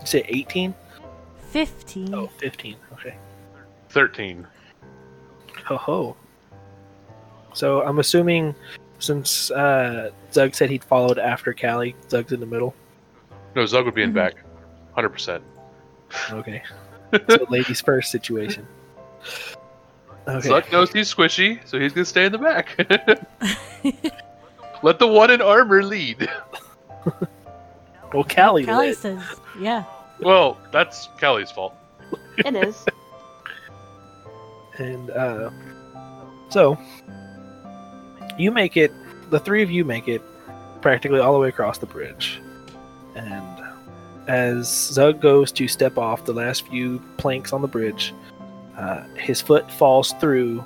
You 0.00 0.06
say 0.06 0.24
18? 0.28 0.74
15. 1.50 2.14
Oh, 2.14 2.26
15. 2.38 2.76
Okay. 2.94 3.16
Thirteen. 3.90 4.46
Ho 5.66 5.76
ho. 5.76 6.16
So 7.54 7.82
I'm 7.82 7.98
assuming 7.98 8.54
since 9.00 9.50
uh, 9.50 10.10
Zug 10.32 10.54
said 10.54 10.70
he'd 10.70 10.84
followed 10.84 11.18
after 11.18 11.52
Callie, 11.52 11.96
Zug's 12.08 12.30
in 12.32 12.38
the 12.38 12.46
middle. 12.46 12.72
No, 13.56 13.66
Zug 13.66 13.84
would 13.84 13.96
be 13.96 14.04
in 14.04 14.12
Mhm. 14.12 14.14
back. 14.14 14.34
Hundred 14.94 15.08
percent. 15.08 15.42
Okay. 16.30 16.62
so 17.28 17.46
ladies 17.50 17.80
first 17.80 18.12
situation. 18.12 18.64
Okay. 20.28 20.48
Zug 20.48 20.70
knows 20.70 20.92
he's 20.92 21.12
squishy, 21.12 21.58
so 21.66 21.80
he's 21.80 21.92
gonna 21.92 22.04
stay 22.04 22.26
in 22.26 22.32
the 22.32 22.38
back. 22.38 22.76
Let 24.84 25.00
the 25.00 25.08
one 25.08 25.32
in 25.32 25.42
armor 25.42 25.82
lead. 25.82 26.30
Well, 28.12 28.24
Callie, 28.24 28.64
Callie 28.64 28.88
led. 28.88 28.96
says, 28.96 29.22
yeah. 29.58 29.84
Well, 30.20 30.58
that's 30.72 31.08
Callie's 31.18 31.50
fault. 31.50 31.74
It 32.38 32.54
is. 32.56 32.84
and 34.78 35.10
uh, 35.10 35.50
so 36.48 36.78
you 38.38 38.50
make 38.50 38.76
it. 38.76 38.92
The 39.30 39.38
three 39.38 39.62
of 39.62 39.70
you 39.70 39.84
make 39.84 40.08
it 40.08 40.22
practically 40.82 41.20
all 41.20 41.32
the 41.32 41.38
way 41.38 41.48
across 41.48 41.78
the 41.78 41.86
bridge, 41.86 42.40
and 43.14 43.60
as 44.26 44.68
Zug 44.68 45.20
goes 45.20 45.52
to 45.52 45.68
step 45.68 45.98
off 45.98 46.24
the 46.24 46.32
last 46.32 46.66
few 46.68 47.00
planks 47.16 47.52
on 47.52 47.62
the 47.62 47.68
bridge, 47.68 48.14
uh, 48.76 49.04
his 49.16 49.40
foot 49.40 49.70
falls 49.72 50.12
through 50.14 50.64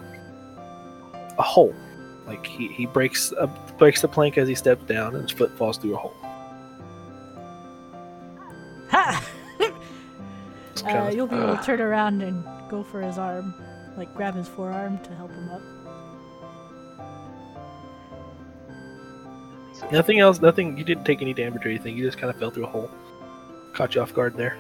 a 1.39 1.43
hole. 1.43 1.75
Like 2.27 2.47
he, 2.47 2.69
he 2.69 2.87
breaks 2.87 3.33
uh, 3.33 3.47
breaks 3.79 4.01
the 4.01 4.09
plank 4.09 4.39
as 4.39 4.49
he 4.49 4.55
steps 4.55 4.85
down, 4.85 5.15
and 5.15 5.29
his 5.29 5.37
foot 5.37 5.57
falls 5.59 5.77
through 5.77 5.95
a 5.95 5.99
hole. 5.99 6.15
Ha! 8.95 9.25
Uh, 10.87 11.11
you'll 11.13 11.27
be 11.27 11.35
able 11.35 11.57
to 11.57 11.63
turn 11.65 11.81
around 11.81 12.23
and 12.23 12.45
go 12.71 12.85
for 12.85 13.01
his 13.01 13.19
arm. 13.19 13.55
Like, 13.97 14.15
grab 14.15 14.35
his 14.35 14.47
forearm 14.49 14.99
to 14.99 15.15
help 15.15 15.31
him 15.33 15.49
up. 15.51 15.63
Nothing 19.91 20.21
else. 20.21 20.41
Nothing. 20.41 20.79
You 20.79 20.85
didn't 20.85 21.05
take 21.05 21.23
any 21.23 21.35
damage 21.35 21.65
or 21.67 21.71
anything. 21.71 21.97
You 21.97 22.05
just 22.05 22.19
kind 22.19 22.31
of 22.31 22.39
fell 22.39 22.51
through 22.51 22.67
a 22.67 22.69
hole. 22.69 22.91
Caught 23.73 23.97
you 23.97 24.03
off 24.03 24.15
guard 24.15 24.37
there. 24.37 24.57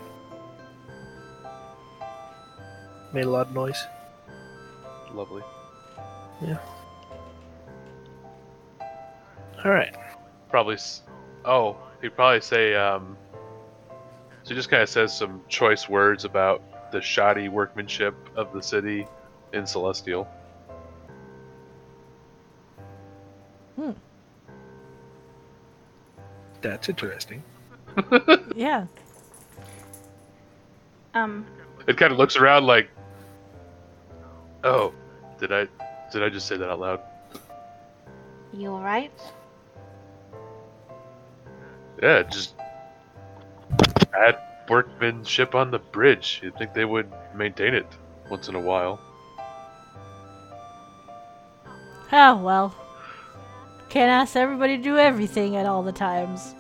Made 3.13 3.25
a 3.25 3.31
lot 3.31 3.47
of 3.47 3.55
noise. 3.55 3.83
Lovely. 5.13 5.43
Yeah. 6.43 6.59
All 9.65 9.71
right. 9.71 9.95
Probably. 10.49 10.75
S- 10.75 11.03
oh, 11.45 11.77
he'd 12.03 12.17
probably 12.17 12.41
say. 12.41 12.75
Um, 12.75 13.17
so 14.45 14.51
he 14.51 14.55
just 14.55 14.69
kind 14.69 14.83
of 14.83 14.89
says 14.91 15.17
some 15.17 15.41
choice 15.49 15.89
words 15.89 16.25
about 16.25 16.93
the 16.93 17.01
shoddy 17.01 17.49
workmanship 17.49 18.15
of 18.37 18.53
the 18.53 18.63
city 18.63 19.07
in 19.55 19.67
Celestial. 19.67 20.29
Hmm. 23.77 23.91
That's 26.61 26.89
interesting. 26.89 27.43
Yeah. 28.55 28.87
Um, 31.15 31.45
It 31.87 31.97
kind 31.97 32.13
of 32.13 32.19
looks 32.19 32.37
around 32.37 32.67
like, 32.67 32.89
oh, 34.63 34.93
did 35.39 35.53
I 35.53 35.69
did 36.13 36.23
I 36.23 36.29
just 36.29 36.47
say 36.47 36.57
that 36.57 36.69
out 36.71 36.81
loud? 36.81 37.01
you 38.53 38.71
alright? 38.71 39.13
Yeah, 42.03 42.23
just 42.23 42.55
bad 44.15 44.39
workmanship 44.69 45.55
on 45.55 45.71
the 45.71 45.79
bridge. 45.79 46.41
You'd 46.43 46.57
think 46.57 46.73
they 46.73 46.85
would 46.85 47.11
maintain 47.35 47.75
it 47.75 47.87
once 48.31 48.49
in 48.49 48.55
a 48.55 48.61
while. 48.61 49.01
Oh, 52.13 52.37
well. 52.37 52.75
Can't 53.89 54.11
ask 54.11 54.37
everybody 54.37 54.77
to 54.77 54.83
do 54.83 54.99
everything 54.99 55.57
at 55.57 55.67
all 55.67 55.83
the 55.83 55.93
times. 55.93 56.55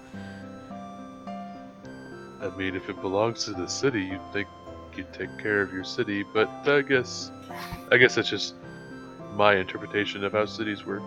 I 2.40 2.48
mean, 2.56 2.76
if 2.76 2.88
it 2.88 3.00
belongs 3.00 3.44
to 3.46 3.52
the 3.52 3.66
city, 3.66 4.02
you'd 4.02 4.32
think 4.32 4.48
you'd 4.96 5.12
take 5.12 5.36
care 5.38 5.60
of 5.62 5.72
your 5.72 5.84
city, 5.84 6.22
but 6.22 6.48
I 6.66 6.82
guess, 6.82 7.30
I 7.90 7.96
guess 7.96 8.14
that's 8.14 8.28
just 8.28 8.54
my 9.34 9.56
interpretation 9.56 10.22
of 10.24 10.32
how 10.32 10.44
cities 10.44 10.84
work. 10.84 11.02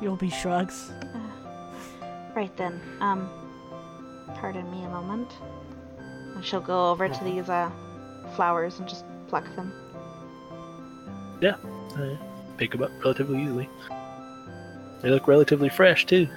Yulby 0.00 0.32
shrugs. 0.32 0.90
Right 2.34 2.56
then. 2.56 2.80
Um, 3.00 3.28
pardon 4.36 4.70
me 4.70 4.84
a 4.84 4.88
moment. 4.88 5.32
And 6.34 6.44
she'll 6.44 6.60
go 6.60 6.90
over 6.90 7.08
to 7.08 7.24
these 7.24 7.48
uh 7.48 7.70
flowers 8.36 8.78
and 8.78 8.88
just 8.88 9.04
pluck 9.28 9.44
them. 9.56 9.72
Yeah, 11.40 11.56
uh, 11.96 12.16
pick 12.56 12.72
them 12.72 12.82
up 12.82 12.90
relatively 13.00 13.42
easily. 13.42 13.68
They 15.02 15.10
look 15.10 15.26
relatively 15.26 15.68
fresh 15.68 16.06
too. 16.06 16.28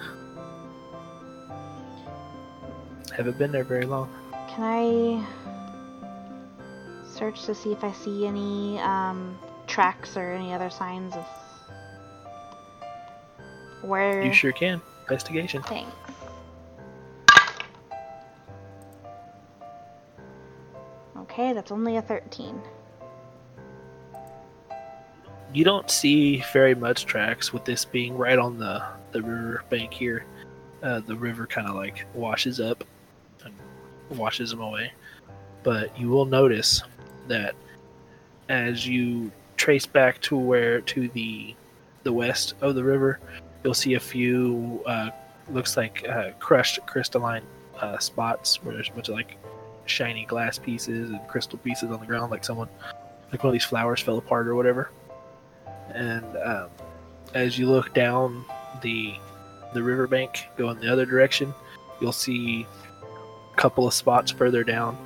Haven't 3.16 3.38
been 3.38 3.52
there 3.52 3.64
very 3.64 3.86
long. 3.86 4.10
Can 4.50 4.64
I 4.64 5.26
search 7.06 7.44
to 7.46 7.54
see 7.54 7.72
if 7.72 7.84
I 7.84 7.92
see 7.92 8.26
any 8.26 8.80
um 8.80 9.38
tracks 9.68 10.18
or 10.18 10.32
any 10.32 10.54
other 10.54 10.70
signs 10.70 11.14
of 11.16 11.26
where? 13.82 14.24
You 14.24 14.34
sure 14.34 14.52
can. 14.52 14.82
Investigation. 15.02 15.62
Thanks. 15.64 15.92
Okay, 21.34 21.52
that's 21.52 21.72
only 21.72 21.98
a 21.98 22.02
13. 22.04 22.62
You 25.52 25.64
don't 25.64 25.90
see 25.90 26.44
very 26.54 26.76
much 26.76 27.08
tracks 27.08 27.52
with 27.52 27.66
this 27.66 27.86
being 27.86 28.16
right 28.16 28.38
on 28.38 28.60
the 28.60 28.84
the 29.14 29.22
river 29.24 29.64
bank 29.72 29.92
here. 29.94 30.26
Uh, 30.84 31.00
the 31.00 31.16
river 31.16 31.48
kind 31.48 31.68
of 31.68 31.74
like 31.74 32.06
washes 32.14 32.60
up 32.60 32.84
and 33.44 33.52
washes 34.16 34.52
them 34.52 34.62
away. 34.62 34.92
But 35.64 35.98
you 36.00 36.10
will 36.10 36.26
notice 36.26 36.84
that 37.28 37.56
as 38.50 38.88
you 38.88 39.32
trace 39.58 39.88
back 39.88 40.22
to 40.22 40.38
where 40.38 40.82
to 40.82 41.08
the 41.10 41.56
the 42.04 42.14
west 42.14 42.54
of 42.62 42.76
the 42.76 42.84
river, 42.84 43.20
you'll 43.64 43.74
see 43.74 43.96
a 43.96 44.00
few 44.00 44.84
uh, 44.86 45.10
looks 45.50 45.78
like 45.78 46.08
uh, 46.08 46.30
crushed 46.38 46.86
crystalline 46.86 47.44
uh, 47.80 47.98
spots 47.98 48.64
where 48.64 48.76
there's 48.76 48.90
a 48.90 48.92
bunch 48.92 49.10
of 49.10 49.16
like 49.16 49.38
shiny 49.86 50.26
glass 50.26 50.58
pieces 50.58 51.10
and 51.10 51.20
crystal 51.28 51.60
pieces 51.60 51.92
on 51.92 52.00
the 52.00 52.06
ground, 52.06 52.32
like 52.32 52.44
someone 52.44 52.70
like 53.32 53.44
one 53.44 53.50
of 53.50 53.54
these 53.54 53.66
flowers 53.66 54.00
fell 54.00 54.18
apart 54.18 54.48
or 54.48 54.56
whatever. 54.56 54.92
And 55.94 56.26
um, 56.38 56.70
as 57.34 57.58
you 57.58 57.70
look 57.70 57.94
down 57.94 58.46
the 58.82 59.16
the 59.74 59.82
riverbank, 59.82 60.48
going 60.56 60.80
the 60.80 60.92
other 60.92 61.06
direction, 61.06 61.54
you'll 62.00 62.12
see 62.12 62.68
a 63.52 63.56
couple 63.56 63.88
of 63.88 63.94
spots 63.94 64.32
further 64.32 64.64
down 64.64 64.98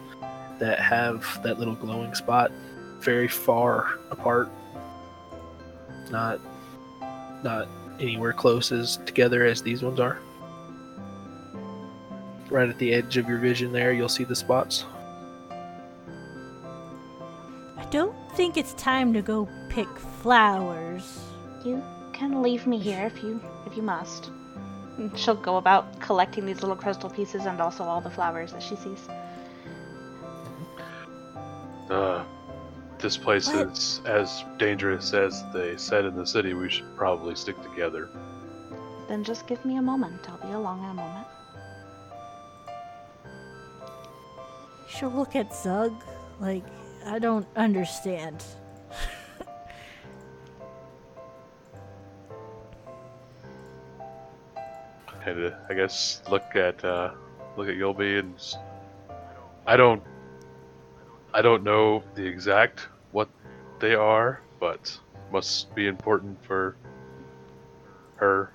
that 0.60 0.80
have 0.80 1.42
that 1.44 1.60
little 1.60 1.76
glowing 1.76 2.14
spot 2.16 2.52
very 3.00 3.28
far 3.28 3.98
apart. 4.12 4.50
Not 6.12 6.40
not 7.44 7.68
anywhere 8.00 8.34
close 8.34 8.72
as 8.72 8.98
together 9.06 9.46
as 9.46 9.62
these 9.62 9.84
ones 9.84 10.00
are. 10.00 10.20
Right 12.50 12.70
at 12.70 12.78
the 12.78 12.94
edge 12.94 13.18
of 13.18 13.28
your 13.28 13.40
vision 13.40 13.72
there, 13.74 13.92
you'll 13.92 14.08
see 14.10 14.24
the 14.24 14.36
spots. 14.36 14.86
I 17.78 17.86
don't 17.92 18.16
think 18.36 18.58
it's 18.58 18.74
time 18.74 19.14
to 19.14 19.22
go 19.22 19.50
pick 19.70 19.88
flowers. 19.98 21.20
You 21.66 21.84
can 22.14 22.42
leave 22.42 22.66
me 22.66 22.80
here 22.80 23.06
if 23.06 23.22
you 23.22 23.42
if 23.66 23.76
you 23.76 23.84
must. 23.84 24.32
And 24.98 25.18
she'll 25.18 25.36
go 25.36 25.58
about 25.58 26.00
collecting 26.00 26.46
these 26.46 26.62
little 26.62 26.76
crystal 26.76 27.10
pieces 27.10 27.46
and 27.46 27.62
also 27.62 27.84
all 27.84 28.02
the 28.02 28.10
flowers 28.10 28.54
that 28.54 28.64
she 28.64 28.76
sees. 28.76 29.08
Uh, 31.90 32.24
this 33.00 33.16
place 33.16 33.48
What? 33.48 33.68
is 33.68 34.02
as 34.06 34.44
dangerous 34.58 35.14
as 35.14 35.44
they 35.54 35.78
said 35.78 36.06
in 36.06 36.16
the 36.16 36.26
city. 36.26 36.54
We 36.54 36.70
should 36.70 36.96
probably 36.96 37.36
stick 37.36 37.62
together. 37.62 38.10
Then 39.08 39.24
just 39.24 39.48
give 39.48 39.64
me 39.64 39.78
a 39.78 39.82
moment. 39.82 40.28
I'll 40.30 40.38
be 40.38 40.54
along 40.54 40.84
in 40.84 40.90
a 40.90 40.94
moment. 40.94 41.28
She'll 44.88 45.10
look 45.12 45.36
at 45.36 45.54
Zug 45.54 45.94
like, 46.40 46.64
I 47.06 47.20
don't 47.20 47.48
understand. 47.56 48.44
Kind 55.24 55.40
of, 55.44 55.54
I 55.70 55.74
guess, 55.74 56.22
look 56.30 56.56
at 56.56 56.84
uh, 56.86 57.12
look 57.58 57.68
at 57.68 57.76
Yulby 57.76 58.20
and 58.20 58.34
s- 58.36 58.56
I 59.66 59.76
don't, 59.76 60.02
I 61.34 61.42
don't 61.42 61.64
know 61.64 62.04
the 62.16 62.26
exact 62.26 62.88
what 63.12 63.28
they 63.80 63.94
are, 63.94 64.42
but 64.60 64.98
must 65.32 65.74
be 65.76 65.88
important 65.88 66.42
for 66.46 66.78
her. 68.16 68.54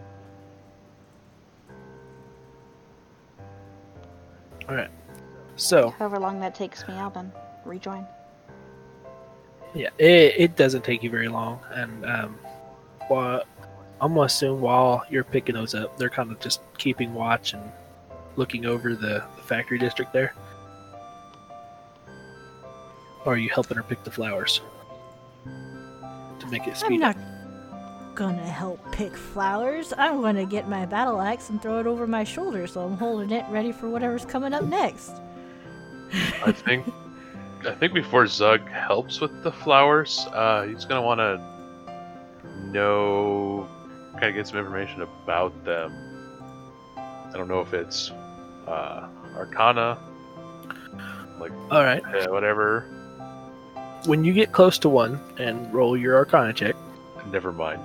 So, 5.56 5.90
However 5.90 6.18
long 6.18 6.40
that 6.40 6.54
takes 6.54 6.86
me, 6.88 6.94
I'll 6.94 7.10
then 7.10 7.32
rejoin. 7.64 8.06
Yeah, 9.74 9.88
it, 9.98 10.34
it 10.36 10.56
doesn't 10.56 10.84
take 10.84 11.02
you 11.02 11.10
very 11.10 11.28
long, 11.28 11.60
and 11.72 12.04
um, 12.04 12.38
while, 13.08 13.42
I'm 14.00 14.14
gonna 14.14 14.22
assume 14.26 14.60
while 14.60 15.04
you're 15.08 15.24
picking 15.24 15.54
those 15.54 15.74
up, 15.74 15.96
they're 15.96 16.10
kind 16.10 16.30
of 16.30 16.40
just 16.40 16.60
keeping 16.78 17.14
watch 17.14 17.54
and 17.54 17.62
looking 18.36 18.66
over 18.66 18.94
the, 18.94 19.22
the 19.36 19.42
factory 19.42 19.78
district 19.78 20.12
there. 20.12 20.34
Or 23.24 23.34
are 23.34 23.38
you 23.38 23.50
helping 23.50 23.76
her 23.76 23.82
pick 23.82 24.02
the 24.04 24.10
flowers 24.10 24.60
to 26.40 26.46
make 26.48 26.66
it 26.66 26.82
I'm 26.84 26.96
not 26.98 27.16
up? 27.16 27.22
gonna 28.14 28.44
help 28.44 28.80
pick 28.92 29.16
flowers. 29.16 29.92
I'm 29.96 30.20
gonna 30.20 30.44
get 30.44 30.68
my 30.68 30.84
battle 30.86 31.20
axe 31.20 31.48
and 31.50 31.62
throw 31.62 31.78
it 31.78 31.86
over 31.86 32.06
my 32.06 32.24
shoulder 32.24 32.66
so 32.66 32.80
I'm 32.82 32.96
holding 32.96 33.30
it 33.30 33.44
ready 33.48 33.72
for 33.72 33.88
whatever's 33.88 34.24
coming 34.26 34.52
up 34.52 34.64
next. 34.64 35.12
I 36.44 36.52
think, 36.52 36.86
I 37.66 37.72
think 37.72 37.92
before 37.94 38.26
Zug 38.26 38.66
helps 38.68 39.20
with 39.20 39.42
the 39.42 39.52
flowers, 39.52 40.26
uh, 40.32 40.64
he's 40.64 40.84
gonna 40.84 41.02
want 41.02 41.18
to 41.20 41.40
know, 42.70 43.68
kind 44.12 44.24
of 44.26 44.34
get 44.34 44.46
some 44.46 44.58
information 44.58 45.02
about 45.02 45.64
them. 45.64 45.92
I 46.96 47.30
don't 47.34 47.48
know 47.48 47.60
if 47.60 47.72
it's 47.72 48.10
uh, 48.66 49.08
Arcana, 49.36 49.98
like 51.40 51.52
All 51.70 51.82
right. 51.82 52.04
uh, 52.04 52.28
whatever. 52.30 52.80
When 54.06 54.24
you 54.24 54.32
get 54.32 54.52
close 54.52 54.78
to 54.80 54.88
one 54.88 55.20
and 55.38 55.72
roll 55.72 55.96
your 55.96 56.16
Arcana 56.16 56.52
check, 56.52 56.74
Never 57.30 57.52
mind. 57.52 57.80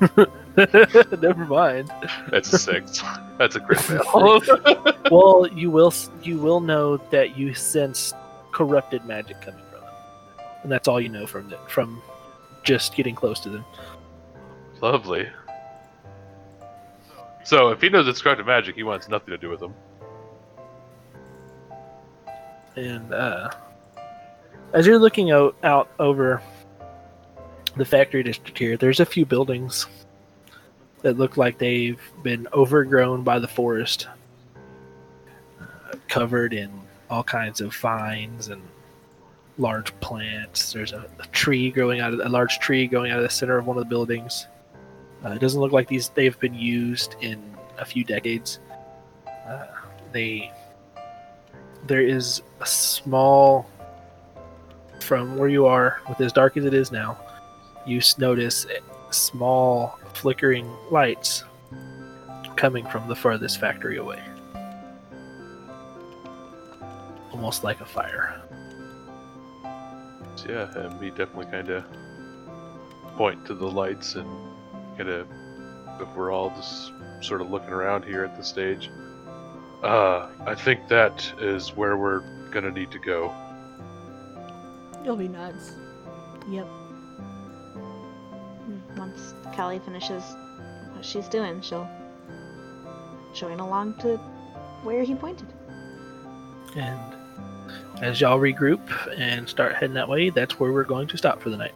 never 1.20 1.44
mind. 1.44 1.92
That's 2.30 2.52
a 2.52 2.58
six. 2.58 3.02
That's 3.38 3.56
a 3.56 3.60
crit 3.60 3.80
fail. 3.80 4.40
well, 5.10 5.46
you 5.48 5.70
will 5.70 5.92
you 6.22 6.38
will 6.38 6.60
know 6.60 6.96
that 7.10 7.36
you 7.36 7.52
sense 7.52 8.14
corrupted 8.52 9.04
magic 9.04 9.42
coming 9.42 9.62
from 9.70 9.80
them, 9.82 9.90
and 10.62 10.72
that's 10.72 10.88
all 10.88 10.98
you 10.98 11.10
know 11.10 11.26
from 11.26 11.50
the, 11.50 11.58
from 11.68 12.00
just 12.62 12.96
getting 12.96 13.14
close 13.14 13.38
to 13.40 13.50
them. 13.50 13.64
Lovely. 14.80 15.28
So 17.44 17.68
if 17.68 17.82
he 17.82 17.90
knows 17.90 18.08
it's 18.08 18.22
corrupted 18.22 18.46
magic, 18.46 18.74
he 18.74 18.82
wants 18.82 19.08
nothing 19.10 19.32
to 19.32 19.38
do 19.38 19.50
with 19.50 19.60
them. 19.60 19.74
And 22.74 23.12
uh, 23.12 23.50
as 24.72 24.86
you're 24.86 24.98
looking 24.98 25.30
out 25.30 25.56
out 25.62 25.90
over 25.98 26.42
the 27.76 27.84
factory 27.84 28.22
district 28.22 28.58
here, 28.58 28.78
there's 28.78 29.00
a 29.00 29.06
few 29.06 29.26
buildings 29.26 29.86
that 31.02 31.18
look 31.18 31.36
like 31.36 31.58
they've 31.58 32.00
been 32.22 32.48
overgrown 32.52 33.22
by 33.22 33.38
the 33.38 33.48
forest, 33.48 34.08
uh, 35.60 35.94
covered 36.08 36.52
in 36.52 36.70
all 37.10 37.22
kinds 37.22 37.60
of 37.60 37.74
vines 37.74 38.48
and 38.48 38.62
large 39.58 39.98
plants. 40.00 40.72
There's 40.72 40.92
a, 40.92 41.08
a 41.18 41.26
tree 41.28 41.70
growing 41.70 42.00
out 42.00 42.14
of 42.14 42.20
a 42.20 42.28
large 42.28 42.58
tree 42.58 42.86
going 42.86 43.12
out 43.12 43.18
of 43.18 43.24
the 43.24 43.30
center 43.30 43.58
of 43.58 43.66
one 43.66 43.76
of 43.76 43.84
the 43.84 43.88
buildings. 43.88 44.46
Uh, 45.24 45.30
it 45.30 45.40
doesn't 45.40 45.60
look 45.60 45.72
like 45.72 45.88
these 45.88 46.08
they've 46.10 46.38
been 46.40 46.54
used 46.54 47.16
in 47.20 47.42
a 47.78 47.84
few 47.84 48.04
decades. 48.04 48.60
Uh, 49.48 49.66
they 50.12 50.52
there 51.86 52.00
is 52.00 52.42
a 52.60 52.66
small 52.66 53.68
from 55.00 55.36
where 55.36 55.48
you 55.48 55.66
are 55.66 56.00
with 56.08 56.20
as 56.20 56.32
dark 56.32 56.56
as 56.56 56.64
it 56.64 56.74
is 56.74 56.90
now 56.90 57.16
you 57.86 58.00
notice 58.18 58.66
small 59.10 59.98
flickering 60.14 60.70
lights 60.90 61.44
coming 62.56 62.86
from 62.86 63.08
the 63.08 63.16
farthest 63.16 63.60
factory 63.60 63.96
away 63.96 64.22
almost 67.32 67.64
like 67.64 67.80
a 67.80 67.84
fire 67.84 68.40
So 70.36 70.46
yeah, 70.48 70.78
and 70.78 71.02
he 71.02 71.10
definitely 71.10 71.46
kind 71.46 71.68
of 71.68 71.84
point 73.16 73.44
to 73.46 73.54
the 73.54 73.66
lights 73.66 74.14
and 74.14 74.28
kind 74.96 75.08
of, 75.08 75.28
if 76.00 76.08
we're 76.16 76.30
all 76.32 76.50
just 76.50 76.92
sort 77.20 77.40
of 77.40 77.50
looking 77.50 77.70
around 77.70 78.04
here 78.04 78.24
at 78.24 78.36
the 78.36 78.42
stage, 78.42 78.90
uh, 79.82 80.28
I 80.46 80.54
think 80.54 80.88
that 80.88 81.32
is 81.40 81.76
where 81.76 81.96
we're 81.96 82.20
gonna 82.50 82.70
need 82.70 82.90
to 82.90 82.98
go. 82.98 83.32
Yulby 85.04 85.30
nuts. 85.30 85.72
Yep. 86.48 86.66
Once 89.16 89.34
Callie 89.56 89.78
finishes 89.78 90.22
what 90.92 91.04
she's 91.04 91.26
doing, 91.28 91.62
she'll 91.62 91.88
join 93.34 93.60
along 93.60 93.94
to 93.94 94.18
where 94.82 95.02
he 95.02 95.14
pointed. 95.14 95.46
And 96.76 97.14
as 98.02 98.20
y'all 98.20 98.38
regroup 98.38 98.82
and 99.16 99.48
start 99.48 99.74
heading 99.74 99.94
that 99.94 100.08
way, 100.08 100.28
that's 100.28 100.60
where 100.60 100.70
we're 100.70 100.84
going 100.84 101.08
to 101.08 101.16
stop 101.16 101.40
for 101.40 101.48
the 101.48 101.56
night. 101.56 101.74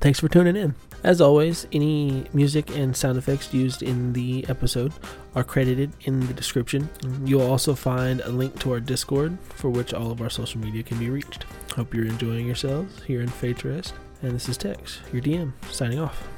Thanks 0.00 0.20
for 0.20 0.28
tuning 0.28 0.56
in. 0.56 0.74
As 1.02 1.20
always, 1.20 1.66
any 1.72 2.24
music 2.32 2.76
and 2.76 2.96
sound 2.96 3.18
effects 3.18 3.52
used 3.52 3.82
in 3.82 4.12
the 4.12 4.44
episode 4.48 4.92
are 5.34 5.42
credited 5.42 5.92
in 6.02 6.26
the 6.26 6.34
description. 6.34 6.88
You'll 7.24 7.48
also 7.48 7.74
find 7.74 8.20
a 8.20 8.30
link 8.30 8.58
to 8.60 8.72
our 8.72 8.80
Discord, 8.80 9.38
for 9.56 9.70
which 9.70 9.94
all 9.94 10.10
of 10.10 10.22
our 10.22 10.30
social 10.30 10.60
media 10.60 10.82
can 10.82 10.98
be 10.98 11.10
reached. 11.10 11.46
Hope 11.74 11.94
you're 11.94 12.06
enjoying 12.06 12.46
yourselves 12.46 13.02
here 13.02 13.22
in 13.22 13.28
Fate's 13.28 13.64
Rest. 13.64 13.94
And 14.22 14.32
this 14.32 14.48
is 14.48 14.56
Tex, 14.56 15.00
your 15.12 15.22
DM, 15.22 15.52
signing 15.70 15.98
off. 15.98 16.37